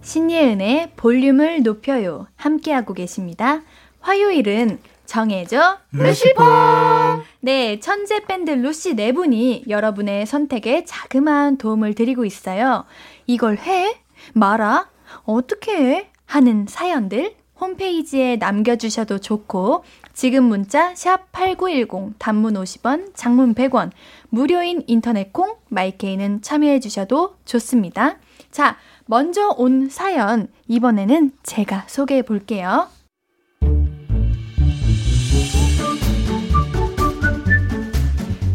신예은의 0.00 0.92
볼륨을 0.94 1.64
높여요. 1.64 2.28
함께하고 2.36 2.94
계십니다. 2.94 3.62
화요일은 3.98 4.78
정해줘 5.06 5.78
루시퍼! 5.90 7.22
네, 7.40 7.80
천재 7.80 8.20
밴드 8.26 8.52
루시 8.52 8.94
네 8.94 9.10
분이 9.10 9.64
여러분의 9.68 10.24
선택에 10.24 10.84
자그마한 10.84 11.58
도움을 11.58 11.94
드리고 11.94 12.24
있어요. 12.24 12.84
이걸 13.26 13.58
해? 13.58 14.00
말아? 14.32 14.88
어떻게 15.24 15.72
해? 15.72 16.10
하는 16.26 16.66
사연들 16.68 17.34
홈페이지에 17.60 18.36
남겨주셔도 18.36 19.18
좋고 19.18 19.84
지금 20.14 20.44
문자 20.44 20.94
샵 20.94 21.30
8910 21.32 22.18
단문 22.18 22.54
50원, 22.54 23.14
장문 23.14 23.54
100원 23.54 23.90
무료인 24.30 24.82
인터넷 24.86 25.32
콩 25.32 25.56
마이케이는 25.68 26.40
참여해 26.42 26.80
주셔도 26.80 27.36
좋습니다. 27.44 28.16
자, 28.50 28.76
먼저 29.06 29.48
온 29.56 29.88
사연 29.90 30.48
이번에는 30.68 31.32
제가 31.42 31.84
소개해 31.88 32.22
볼게요. 32.22 32.88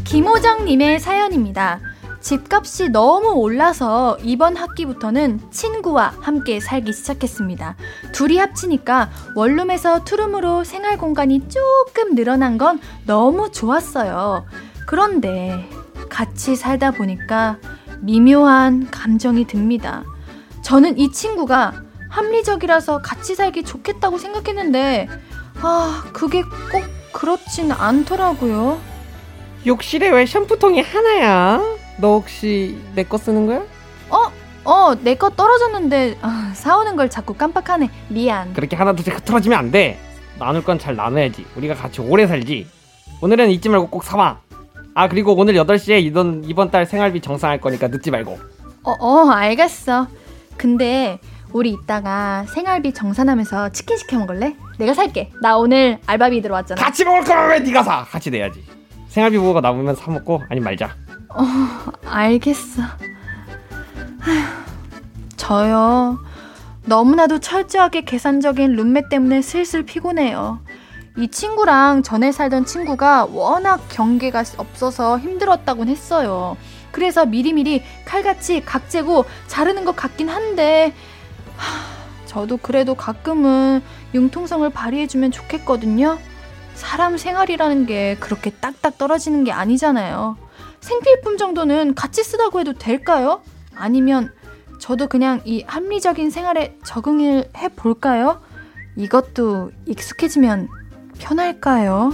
김호정님의 0.05 0.99
사연입니다. 1.01 1.81
집값이 2.21 2.89
너무 2.89 3.33
올라서 3.33 4.17
이번 4.23 4.55
학기부터는 4.55 5.51
친구와 5.51 6.15
함께 6.21 6.59
살기 6.59 6.93
시작했습니다. 6.93 7.75
둘이 8.13 8.37
합치니까 8.37 9.11
원룸에서 9.35 10.05
투룸으로 10.05 10.63
생활 10.63 10.97
공간이 10.97 11.47
조금 11.49 12.15
늘어난 12.15 12.57
건 12.57 12.79
너무 13.05 13.51
좋았어요. 13.51 14.45
그런데 14.85 15.67
같이 16.09 16.55
살다 16.55 16.91
보니까 16.91 17.57
미묘한 17.99 18.89
감정이 18.91 19.45
듭니다. 19.47 20.03
저는 20.61 20.97
이 20.97 21.11
친구가 21.11 21.73
합리적이라서 22.09 23.01
같이 23.01 23.35
살기 23.35 23.63
좋겠다고 23.63 24.17
생각했는데, 24.17 25.07
아, 25.61 26.03
그게 26.13 26.41
꼭 26.71 26.83
그렇진 27.13 27.71
않더라고요. 27.71 28.79
욕실에 29.65 30.09
왜 30.09 30.25
샴푸통이 30.25 30.81
하나야? 30.81 31.61
너 31.99 32.13
혹시 32.19 32.77
내 32.95 33.03
거 33.03 33.17
쓰는 33.17 33.45
거야? 33.47 33.63
어, 34.67 34.95
내거 34.95 35.29
떨어졌는데, 35.29 36.17
아, 36.23 36.51
사오는 36.55 36.95
걸 36.95 37.07
자꾸 37.07 37.35
깜빡하네. 37.35 37.87
미안. 38.09 38.51
그렇게 38.53 38.75
하나 38.75 38.93
둘씩 38.93 39.13
흐트러지면 39.15 39.59
안 39.59 39.69
돼. 39.71 39.99
나눌 40.39 40.63
건 40.63 40.79
잘 40.79 40.95
나눠야지. 40.95 41.45
우리가 41.55 41.75
같이 41.75 42.01
오래 42.01 42.25
살지. 42.25 42.67
오늘은 43.21 43.51
잊지 43.51 43.69
말고 43.69 43.89
꼭 43.89 44.03
사와. 44.03 44.39
아 44.97 45.09
그리고 45.09 45.35
오늘 45.35 45.55
8시에 45.55 46.01
이번, 46.01 46.43
이번 46.45 46.71
달 46.71 46.85
생활비 46.85 47.19
정산할 47.19 47.59
거니까 47.59 47.89
늦지 47.89 48.11
말고. 48.11 48.39
어, 48.83 48.91
어, 48.99 49.29
알겠어. 49.29 50.07
근데, 50.55 51.19
우리 51.51 51.71
이따가 51.71 52.45
생활비 52.47 52.93
정산하면서 52.93 53.69
치킨 53.69 53.97
시켜 53.97 54.17
먹을래? 54.17 54.55
내가 54.77 54.93
살게. 54.93 55.31
나 55.41 55.57
오늘 55.57 55.99
알바비 56.05 56.41
들어왔잖아. 56.41 56.81
같이 56.81 57.03
먹을 57.03 57.23
거면 57.25 57.49
왜 57.49 57.59
네가 57.59 57.83
사? 57.83 58.05
같이 58.05 58.31
내야지. 58.31 58.63
생활비 59.09 59.37
보고가 59.37 59.59
남으면 59.59 59.95
사 59.95 60.09
먹고 60.11 60.41
아니 60.49 60.61
말자. 60.61 60.95
알겠어. 62.07 62.81
아휴, 62.81 64.43
저요. 65.35 66.19
너무나도 66.85 67.39
철저하게 67.39 68.01
계산적인 68.05 68.75
룸메 68.75 69.09
때문에 69.09 69.41
슬슬 69.41 69.83
피곤해요. 69.83 70.59
이 71.17 71.29
친구랑 71.29 72.03
전에 72.03 72.31
살던 72.31 72.65
친구가 72.65 73.25
워낙 73.25 73.81
경계가 73.89 74.43
없어서 74.57 75.17
힘들었다곤 75.17 75.87
했어요. 75.87 76.57
그래서 76.91 77.25
미리미리 77.25 77.83
칼같이 78.05 78.63
각재고 78.63 79.25
자르는 79.47 79.85
것 79.85 79.95
같긴 79.95 80.29
한데, 80.29 80.93
하, 81.55 82.25
저도 82.25 82.57
그래도 82.57 82.95
가끔은 82.95 83.81
융통성을 84.13 84.69
발휘해주면 84.69 85.31
좋겠거든요. 85.31 86.17
사람 86.73 87.17
생활이라는 87.17 87.85
게 87.85 88.17
그렇게 88.19 88.49
딱딱 88.49 88.97
떨어지는 88.97 89.45
게 89.45 89.53
아니잖아요. 89.53 90.37
생필품 90.81 91.37
정도는 91.37 91.95
같이 91.95 92.23
쓰다고 92.23 92.59
해도 92.59 92.73
될까요? 92.73 93.41
아니면 93.73 94.33
저도 94.79 95.07
그냥 95.07 95.41
이 95.45 95.63
합리적인 95.65 96.29
생활에 96.29 96.77
적응을 96.83 97.49
해 97.55 97.69
볼까요? 97.69 98.41
이것도 98.97 99.71
익숙해지면 99.85 100.67
편할까요? 101.19 102.11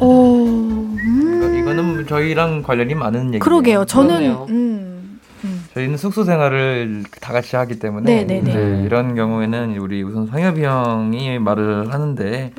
오, 0.00 0.56
음, 0.56 1.56
이거는 1.60 2.06
저희랑 2.06 2.62
관련이 2.62 2.94
많은 2.94 3.26
얘기예요. 3.26 3.40
그러게요. 3.40 3.84
저는. 3.84 4.30
음, 4.48 5.20
음. 5.44 5.64
저희는 5.74 5.98
숙소 5.98 6.24
생활을 6.24 7.04
다 7.20 7.32
같이 7.32 7.54
하기 7.56 7.78
때문에 7.78 8.24
네네네. 8.24 8.50
이제 8.50 8.82
이런 8.86 9.14
경우에는 9.14 9.76
우리 9.76 10.02
우선 10.02 10.26
상엽이 10.26 10.64
형이 10.64 11.38
말을 11.38 11.92
하는데 11.92 12.52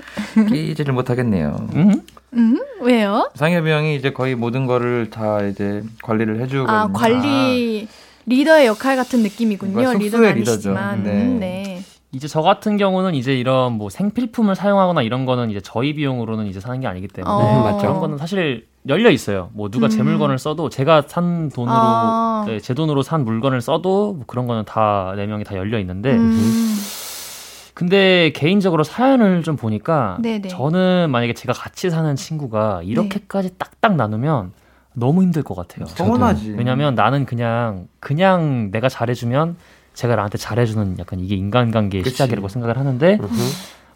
끼지를 0.50 0.94
못하겠네요. 0.94 1.68
음? 1.74 2.02
음, 2.34 2.58
왜요? 2.82 3.30
상엽이 3.36 3.70
형이 3.72 3.96
이제 3.96 4.14
거의 4.14 4.36
모든 4.36 4.66
거를 4.68 5.10
다 5.10 5.42
이제 5.44 5.84
관리를 6.04 6.40
해주거든요. 6.42 6.72
아, 6.78 6.88
관리 6.94 7.88
리더의 8.26 8.68
역할 8.68 8.96
같은 8.96 9.22
느낌이군요. 9.24 9.94
리더는 9.94 10.36
리더죠. 10.36 10.70
아니시지만. 10.72 11.04
네. 11.04 11.12
음, 11.12 11.40
네. 11.40 11.82
이제 12.14 12.28
저 12.28 12.42
같은 12.42 12.76
경우는 12.78 13.16
이제 13.16 13.34
이런 13.38 13.74
뭐 13.74 13.90
생필품을 13.90 14.56
사용하거나 14.56 15.02
이런 15.02 15.26
거는 15.26 15.50
이제 15.50 15.62
저희 15.64 15.94
비용으로는 15.94 16.48
이제 16.48 16.60
사는 16.60 16.78
게 16.82 16.88
아니기 16.88 17.08
때문에 17.08 17.34
어. 17.34 17.64
맞죠. 17.64 17.78
그런 17.80 18.00
거는 18.00 18.18
사실 18.18 18.68
열려 18.90 19.10
있어요. 19.12 19.50
뭐 19.54 19.70
누가 19.70 19.88
제 19.88 20.00
음. 20.02 20.06
물건을 20.06 20.38
써도 20.38 20.68
제가 20.70 21.04
산 21.08 21.50
돈으로 21.50 21.74
아. 21.74 22.44
네, 22.48 22.60
제 22.60 22.74
돈으로 22.74 23.02
산 23.02 23.24
물건을 23.24 23.62
써도 23.62 24.14
뭐 24.14 24.24
그런 24.28 24.46
거는 24.48 24.66
다 24.66 25.14
네 25.16 25.26
명이 25.26 25.44
다 25.46 25.56
열려 25.56 25.80
있는데 25.80 26.12
음, 26.12 26.76
근데 27.74 28.32
개인적으로 28.36 28.84
사연을 28.84 29.44
좀 29.44 29.56
보니까 29.56 30.18
네네. 30.22 30.50
저는 30.50 31.10
만약에 31.12 31.34
제가 31.34 31.54
같이 31.54 31.90
사는 31.90 32.16
친구가 32.16 32.82
이렇게까지 32.84 33.58
딱딱 33.58 33.96
나누면 33.96 34.52
너무 34.94 35.24
힘들 35.24 35.44
것 35.44 35.56
같아요. 35.56 35.86
서운하지. 35.86 36.52
왜냐면 36.58 36.96
나는 36.96 37.26
그냥 37.26 37.88
그냥 38.00 38.70
내가 38.72 38.90
잘해주면 38.90 39.56
제가 39.94 40.16
나한테 40.16 40.38
잘해주는 40.38 41.00
약간 41.00 41.20
이게 41.20 41.36
인간관계의 41.36 42.04
그치. 42.04 42.14
시작이라고 42.16 42.48
생각을 42.48 42.78
하는데 42.78 43.18
음흠. 43.22 43.42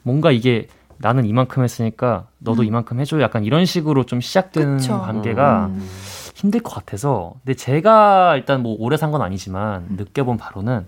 뭔가 0.03 0.31
이게 0.31 0.67
나는 0.97 1.25
이만큼 1.25 1.63
했으니까 1.63 2.27
너도 2.39 2.61
음. 2.61 2.67
이만큼 2.67 2.99
해줘 2.99 3.19
약간 3.21 3.43
이런 3.43 3.65
식으로 3.65 4.05
좀 4.05 4.21
시작되는 4.21 4.77
그쵸. 4.77 5.01
관계가 5.01 5.65
음. 5.67 5.87
힘들 6.35 6.61
것 6.61 6.73
같아서 6.73 7.33
근데 7.43 7.53
제가 7.55 8.35
일단 8.37 8.61
뭐 8.63 8.75
오래 8.79 8.95
산 8.97 9.11
건 9.11 9.21
아니지만 9.21 9.87
느껴본 9.97 10.37
바로는 10.37 10.85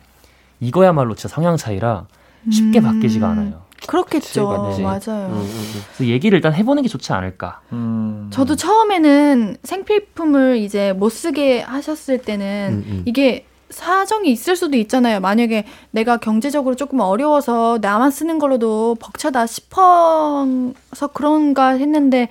이거야말로 0.59 1.15
진짜 1.15 1.33
성향 1.33 1.57
차이라 1.57 2.07
쉽게 2.51 2.79
음. 2.79 2.83
바뀌지가 2.83 3.27
않아요. 3.29 3.61
그렇겠죠. 3.85 4.69
그치, 4.69 4.81
맞지. 4.81 5.09
맞아요. 5.11 5.27
음, 5.27 5.33
음, 5.33 5.41
음. 5.41 5.81
그래서 5.95 6.11
얘기를 6.11 6.37
일단 6.37 6.53
해보는 6.53 6.83
게 6.83 6.89
좋지 6.89 7.13
않을까. 7.13 7.61
음. 7.73 8.29
저도 8.31 8.55
처음에는 8.55 9.57
생필품을 9.63 10.57
이제 10.57 10.93
못 10.93 11.09
쓰게 11.09 11.61
하셨을 11.61 12.19
때는 12.19 12.83
음, 12.85 12.91
음. 12.91 13.03
이게 13.05 13.45
사정이 13.69 14.31
있을 14.31 14.55
수도 14.55 14.77
있잖아요. 14.77 15.19
만약에 15.19 15.65
내가 15.91 16.17
경제적으로 16.17 16.75
조금 16.75 17.01
어려워서 17.01 17.79
나만 17.81 18.11
쓰는 18.11 18.39
걸로도 18.39 18.95
벅차다 18.99 19.45
싶어서 19.45 21.07
그런가 21.13 21.69
했는데 21.69 22.29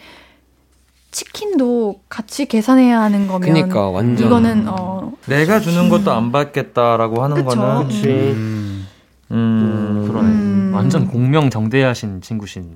치킨도 1.10 2.00
같이 2.08 2.46
계산해야 2.46 3.00
하는 3.00 3.26
거면 3.26 3.40
그니까 3.40 3.88
완전 3.88 4.26
이거는 4.26 4.66
어 4.68 5.12
내가 5.26 5.60
주는 5.60 5.88
것도 5.88 6.12
안 6.12 6.32
받겠다라고 6.32 7.22
하는 7.22 7.36
그쵸. 7.36 7.48
거는 7.48 7.88
그치. 7.88 8.08
음. 8.08 8.86
음, 9.30 10.04
그러네. 10.08 10.28
음. 10.76 10.82
완전 10.82 11.06
공명정대하신 11.08 12.20
친구시네. 12.20 12.66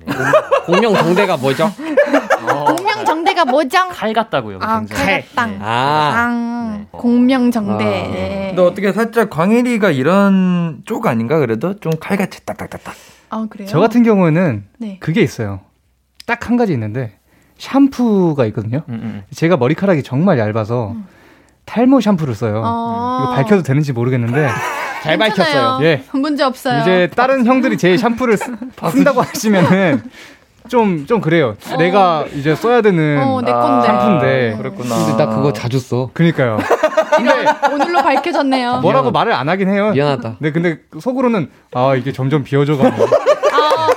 공명 0.65 0.93
정대가 0.95 1.37
뭐죠? 1.37 1.71
공명정대가 2.77 3.45
뭐죠? 3.45 3.87
칼 3.89 4.13
같다고요. 4.13 4.59
아, 4.61 4.79
굉장히. 4.79 5.03
칼 5.03 5.21
같당. 5.21 5.51
네. 5.51 5.57
아 5.61 6.13
아, 6.15 6.77
네. 6.79 6.87
공명정대. 6.91 7.83
아. 7.83 8.11
네. 8.11 8.45
근데 8.49 8.61
어떻게 8.61 8.91
살짝 8.91 9.29
광일이가 9.29 9.91
이런 9.91 10.81
쪽 10.85 11.07
아닌가 11.07 11.39
그래도 11.39 11.79
좀 11.79 11.93
칼같이 11.99 12.45
딱딱딱딱. 12.45 12.93
아 13.29 13.47
그래요? 13.49 13.67
저 13.69 13.79
같은 13.79 14.03
경우는 14.03 14.65
네. 14.79 14.97
그게 14.99 15.21
있어요. 15.21 15.61
딱 16.25 16.47
한 16.47 16.57
가지 16.57 16.73
있는데 16.73 17.17
샴푸가 17.57 18.45
있거든요. 18.47 18.83
음, 18.89 18.93
음. 18.93 19.23
제가 19.33 19.57
머리카락이 19.57 20.01
정말 20.03 20.39
얇아서 20.39 20.95
탈모 21.65 22.01
샴푸를 22.01 22.33
써요. 22.35 22.61
어. 22.65 23.21
이거 23.23 23.33
밝혀도 23.35 23.63
되는지 23.63 23.93
모르겠는데 23.93 24.49
잘 25.03 25.17
밝혔어요. 25.17 25.79
예. 25.81 26.03
문제 26.13 26.43
없어요. 26.43 26.81
이제 26.81 27.09
다른 27.15 27.45
형들이 27.45 27.77
제 27.77 27.97
샴푸를 27.97 28.37
쓰, 28.37 28.45
쓴다고 28.91 29.21
하시면은 29.21 30.03
좀 30.69 31.05
좀 31.07 31.19
그래요. 31.21 31.55
내가 31.79 32.25
이제 32.35 32.55
써야 32.55 32.81
되는 32.81 33.19
어, 33.21 33.41
내 33.41 33.51
건데. 33.51 33.87
샴푸인데. 33.87 34.55
그렇구나. 34.57 34.95
근데 35.05 35.17
나 35.25 35.35
그거 35.35 35.51
자주 35.51 35.79
써. 35.79 36.09
그니까요. 36.13 36.59
오늘로 37.73 38.01
밝혀졌네요. 38.03 38.79
뭐라고 38.81 39.11
미안하다. 39.11 39.11
말을 39.11 39.33
안 39.33 39.49
하긴 39.49 39.69
해요. 39.69 39.91
미안하다. 39.91 40.35
네, 40.39 40.51
근데 40.51 40.77
속으로는 40.99 41.49
아 41.73 41.95
이게 41.95 42.11
점점 42.13 42.43
비어져가고 42.43 43.03
아, 43.03 43.89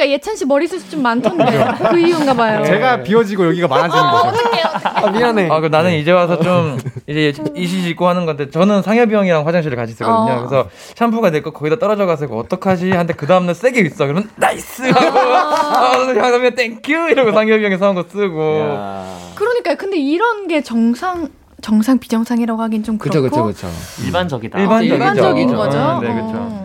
보니까 0.00 0.08
예찬 0.08 0.34
씨 0.36 0.44
머리숱이 0.46 0.90
좀 0.90 1.02
많던데 1.02 1.44
그 1.90 1.98
이유인가 1.98 2.34
봐요. 2.34 2.64
제가 2.64 3.02
비어지고 3.02 3.46
여기가 3.48 3.68
많아지는 3.68 4.02
거죠. 4.10 4.28
어떡해요. 4.28 4.64
아 4.82 5.10
미안해. 5.10 5.48
아, 5.50 5.60
그 5.60 5.66
나는 5.66 5.92
이제 5.92 6.10
와서 6.10 6.40
좀 6.40 6.78
이제 7.06 7.32
이실직고 7.54 8.08
하는 8.08 8.24
건데 8.26 8.50
저는 8.50 8.82
상엽이 8.82 9.14
형이랑 9.14 9.46
화장실을 9.46 9.76
같이 9.76 9.92
쓰거든요. 9.92 10.32
어. 10.38 10.46
그래서 10.46 10.68
샴푸가 10.96 11.30
내 11.30 11.40
거 11.40 11.52
거기다 11.52 11.78
떨어져 11.78 12.04
가서 12.04 12.26
이거 12.26 12.36
어떡하지? 12.36 12.90
한데 12.90 13.14
그 13.14 13.26
다음날 13.26 13.54
새 13.54 13.70
게 13.70 13.80
있어. 13.80 14.04
그러면 14.06 14.28
nice 14.36 14.82
하고 14.90 15.18
아, 15.18 15.92
상엽이 16.14 16.54
thank 16.54 16.78
you 16.78 16.92
이러고 17.10 17.32
상엽이 17.32 17.64
형이 17.64 17.78
사온 17.78 17.94
거 17.94 18.04
쓰고. 18.10 18.60
야. 18.60 19.16
그러니까요. 19.34 19.76
근데 19.76 19.96
이런 19.98 20.48
게 20.48 20.62
정상 20.62 21.28
정상 21.62 21.98
비정상이라고 21.98 22.60
하긴 22.62 22.82
좀 22.84 22.98
그쵸 22.98 23.20
그렇고 23.22 23.44
그쵸 23.44 23.68
그쵸. 23.68 24.04
일반적이다. 24.04 24.58
일반적이죠. 24.58 24.94
일반적인 24.94 25.46
그죠. 25.46 25.56
거죠. 25.58 25.78
어, 25.78 26.00
네, 26.00 26.08
그쵸. 26.08 26.30
어. 26.34 26.59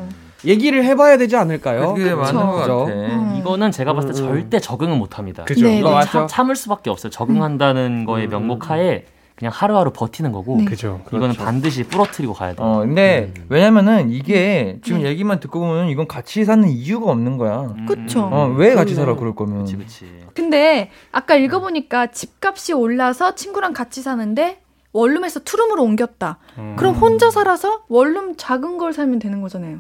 얘기를 0.46 0.84
해봐야 0.84 1.18
되지 1.18 1.36
않을까요? 1.36 1.94
그게 1.94 2.14
맞는 2.14 2.34
것 2.46 2.56
그쵸. 2.62 2.86
같아. 2.86 2.94
음. 2.94 3.36
이거는 3.40 3.72
제가 3.72 3.94
봤을 3.94 4.12
때 4.14 4.20
음, 4.22 4.26
음. 4.26 4.30
절대 4.30 4.60
적응은 4.60 4.98
못합니다. 4.98 5.44
그죠. 5.44 5.66
네, 5.66 5.80
이거 5.80 5.90
네. 5.90 5.96
맞죠? 5.96 6.12
참, 6.12 6.28
참을 6.28 6.56
수밖에 6.56 6.90
없어요. 6.90 7.10
적응한다는 7.12 8.06
거에 8.06 8.26
음. 8.26 8.30
명목하에 8.30 9.06
그냥 9.36 9.52
하루하루 9.54 9.92
버티는 9.92 10.32
거고 10.32 10.58
네. 10.60 10.66
그죠. 10.66 11.02
이거는 11.08 11.30
그렇죠. 11.30 11.44
반드시 11.44 11.84
부러뜨리고 11.84 12.34
가야 12.34 12.54
돼요. 12.56 12.66
어, 12.66 12.80
근데 12.80 13.34
왜냐면은 13.50 14.10
이게 14.10 14.80
지금 14.82 15.02
네. 15.04 15.10
얘기만 15.10 15.42
듣고 15.42 15.60
보면 15.60 15.90
이건 15.90 16.08
같이 16.08 16.46
사는 16.46 16.68
이유가 16.70 17.12
없는 17.12 17.38
거야. 17.38 17.62
음, 17.78 17.86
그쵸. 17.86 18.28
음, 18.28 18.34
어, 18.34 18.46
음. 18.48 18.58
왜 18.58 18.74
같이. 18.74 18.96
살아 18.96 19.14
그럴 19.16 19.36
거면. 19.36 19.66
그치 19.66 19.76
그치. 19.76 20.06
근데 20.34 20.90
아까 21.12 21.36
읽어 21.36 21.60
보니까 21.60 22.08
집값이 22.08 22.72
올라서 22.72 23.36
친구랑 23.36 23.74
같이 23.74 24.02
사는데 24.02 24.62
원룸에서 24.94 25.42
투룸으로 25.42 25.84
옮겼다. 25.84 26.38
음. 26.58 26.76
그럼 26.78 26.96
혼자 26.96 27.30
살아서 27.30 27.82
원룸 27.90 28.36
작은 28.38 28.78
걸 28.78 28.94
살면 28.94 29.20
되는 29.20 29.42
거잖아요. 29.42 29.80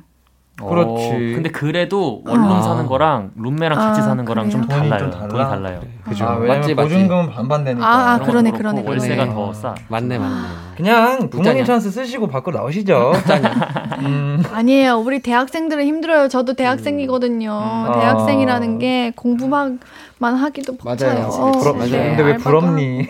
그렇지. 0.58 1.06
어, 1.08 1.12
근데 1.36 1.49
그래도 1.49 2.22
원룸 2.26 2.49
아. 2.49 2.62
사는 2.62 2.86
거랑 2.86 3.32
룸메랑 3.36 3.78
같이 3.78 3.99
아, 3.99 4.03
사는 4.03 4.24
거랑 4.24 4.49
좀 4.49 4.62
그래요? 4.62 4.80
달라요. 4.84 4.99
돈이 4.99 5.12
좀 5.12 5.20
달라? 5.20 5.28
돈이 5.28 5.43
달라요. 5.49 5.82
그죠. 6.06 6.26
아, 6.26 6.36
왜냐면 6.36 6.60
맞지, 6.62 6.76
맞지. 6.76 6.89
보증금은 6.93 7.30
반반 7.32 7.64
되니까. 7.66 7.86
아, 7.86 8.14
아, 8.14 8.20
그러네, 8.20 8.51
그러네, 8.51 8.84
월세가 8.86 9.16
그러네. 9.26 9.34
더 9.34 9.53
싸. 9.53 9.76
맞네 9.89 10.18
맞네. 10.18 10.36
그냥 10.78 11.30
부모님 11.30 11.51
웃자냐? 11.51 11.64
찬스 11.66 11.91
쓰시고 11.91 12.28
밖으로 12.28 12.58
나오시죠. 12.58 13.12
음. 13.99 14.43
아니에요. 14.53 14.97
우리 14.97 15.20
대학생들은 15.22 15.84
힘들어요. 15.86 16.28
저도 16.30 16.53
대학생이거든요. 16.53 17.51
음. 17.88 17.99
대학생이라는 17.99 18.80
게 18.80 19.12
공부만 19.16 19.80
하기도 20.22 20.78
벅차요. 20.78 21.13
맞아요. 21.13 21.28
어, 21.28 21.51
부럽- 21.51 21.78
네, 21.78 21.89
맞아요. 21.91 22.07
근데 22.16 22.24
왜 22.24 22.38
부럽니? 22.38 23.07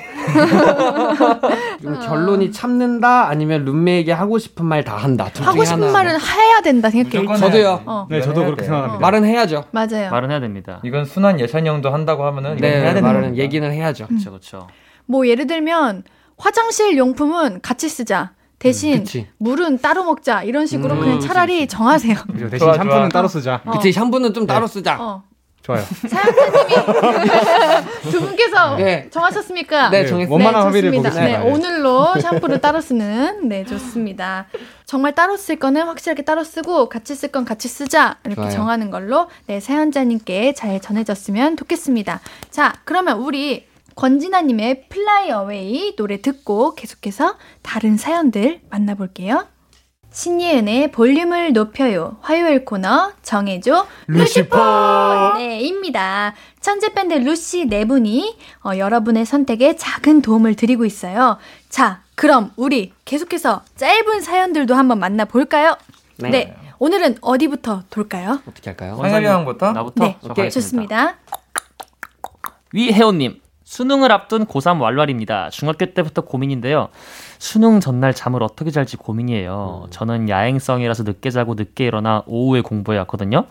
좀 1.82 2.00
결론이 2.00 2.52
참는다 2.52 3.28
아니면 3.28 3.64
룸메에게 3.66 4.12
하고 4.12 4.38
싶은 4.40 4.66
말 4.66 4.84
다 4.86 4.98
한다. 4.98 5.30
둘 5.34 5.46
하고 5.46 5.58
중에 5.58 5.66
싶은 5.66 5.84
하나. 5.84 5.92
말은 5.94 6.12
해야 6.20 6.62
된다 6.62 6.90
생각해요. 6.90 7.22
무조건 7.24 7.38
저도요. 7.40 7.82
어. 7.86 8.08
네, 8.10 8.22
저도 8.22 8.42
그렇게 8.44 8.62
돼. 8.62 8.64
생각합니다. 8.68 9.00
말은 9.02 9.26
해야죠. 9.26 9.66
맞아요. 9.72 10.12
말은 10.12 10.30
해야 10.32 10.40
됩니다. 10.40 10.80
이건 10.84 11.06
순한 11.06 11.40
예찬이 11.40 11.68
형도 11.70 11.90
한다고 11.92 12.26
하면은 12.26 12.58
이건 12.58 12.70
해야 12.70 12.80
네, 12.80 12.86
되는 12.96 13.02
말은 13.04 13.22
겁니다. 13.22 13.42
얘기는 13.44 13.72
해야죠. 13.72 14.04
음. 14.06 14.08
그렇죠 14.10 14.30
그렇죠. 14.32 14.68
뭐 15.08 15.28
예를 15.28 15.48
들면 15.48 16.04
화장실 16.38 16.98
용품은 16.98 17.62
같이 17.62 17.88
쓰자. 17.90 18.32
대신 18.60 19.00
그치. 19.00 19.28
물은 19.38 19.80
따로 19.80 20.04
먹자. 20.06 20.44
이런 20.44 20.66
식으로 20.66 20.96
음, 20.96 21.00
그냥 21.00 21.16
그치, 21.16 21.28
차라리 21.28 21.68
정하세요. 21.68 22.16
그죠. 22.32 22.50
대신 22.50 22.60
좋아, 22.66 22.74
샴푸는 22.76 22.96
좋아. 23.02 23.10
따로 23.10 23.28
쓰자. 23.28 23.62
어. 23.66 23.72
그치 23.72 23.92
샴푸는 23.92 24.34
좀 24.34 24.46
따로 24.48 24.66
쓰자. 24.68 24.98
어. 25.00 25.24
좋아요. 25.66 25.82
사연자님이 26.08 28.12
두 28.12 28.22
분께서 28.22 28.76
네. 28.86 29.10
정하셨습니까? 29.10 29.90
네, 29.90 30.04
네, 30.04 30.08
정했습니다. 30.08 30.34
원만한 30.46 30.68
합의를 30.68 30.92
좋습니다. 30.92 31.10
보겠습니다. 31.10 31.44
네, 31.44 31.52
오늘로 31.52 32.14
샴푸를 32.22 32.62
따로 32.62 32.82
쓰는 32.82 33.50
네 33.50 33.66
좋습니다. 33.66 34.46
정말 34.86 35.16
따로 35.16 35.38
쓸 35.38 35.56
거는 35.58 35.88
확실하게 35.88 36.24
따로 36.24 36.44
쓰고 36.44 36.88
같이 36.90 37.16
쓸 37.16 37.32
건 37.32 37.46
같이 37.46 37.68
쓰자 37.68 38.18
이렇게 38.26 38.42
좋아요. 38.42 38.52
정하는 38.52 38.92
걸로 38.92 39.28
네 39.48 39.60
사연자님께 39.60 40.54
잘 40.54 40.80
전해졌으면 40.80 41.58
좋겠습니다. 41.58 42.22
자 42.52 42.74
그러면 42.84 43.18
우리 43.18 43.66
권진아님의 43.96 44.90
Fly 44.90 45.32
Away 45.32 45.96
노래 45.96 46.22
듣고 46.22 46.76
계속해서 46.76 47.38
다른 47.64 47.98
사연들 47.98 48.60
만나볼게요. 48.70 49.48
신예은의 50.16 50.92
볼륨을 50.94 51.52
높여요. 51.52 52.16
화요일 52.22 52.64
코너 52.64 53.12
정해줘 53.22 53.86
루시퍼 54.08 55.34
네, 55.38 55.60
입니다. 55.60 56.34
천재 56.62 56.94
밴드 56.94 57.14
루시 57.16 57.66
네 57.66 57.84
분이 57.84 58.38
어, 58.64 58.78
여러분의 58.78 59.26
선택에 59.26 59.76
작은 59.76 60.22
도움을 60.22 60.56
드리고 60.56 60.86
있어요. 60.86 61.38
자, 61.68 62.02
그럼 62.16 62.54
우리 62.56 62.94
계속해서 63.04 63.64
짧은 63.76 64.22
사연들도 64.22 64.74
한번 64.74 65.00
만나 65.00 65.26
볼까요? 65.26 65.76
네. 66.18 66.30
네. 66.30 66.58
오늘은 66.80 67.18
어디부터 67.20 67.84
돌까요? 67.90 68.40
어떻게 68.48 68.70
할까요? 68.70 68.96
상엽이 68.96 69.26
형부터? 69.26 69.74
나부터 69.74 70.06
네, 70.06 70.18
저 70.34 70.50
좋습니다. 70.50 71.18
위혜원님 72.72 73.42
수능을 73.66 74.12
앞둔 74.12 74.46
고3 74.46 74.80
왈왈입니다. 74.80 75.50
중학교 75.50 75.88
때부터 75.94 76.22
고민인데요. 76.22 76.90
수능 77.38 77.80
전날 77.80 78.14
잠을 78.14 78.44
어떻게 78.44 78.72
잘지 78.72 78.98
고민이에요. 78.98 79.88
저는 79.90 80.30
야행성이라서 80.30 81.04
늦게 81.04 81.30
자고 81.30 81.54
늦게 81.56 81.86
일어나 81.86 82.24
오후에 82.26 82.62
공부해 82.62 82.98
왔거든요. 83.00 83.46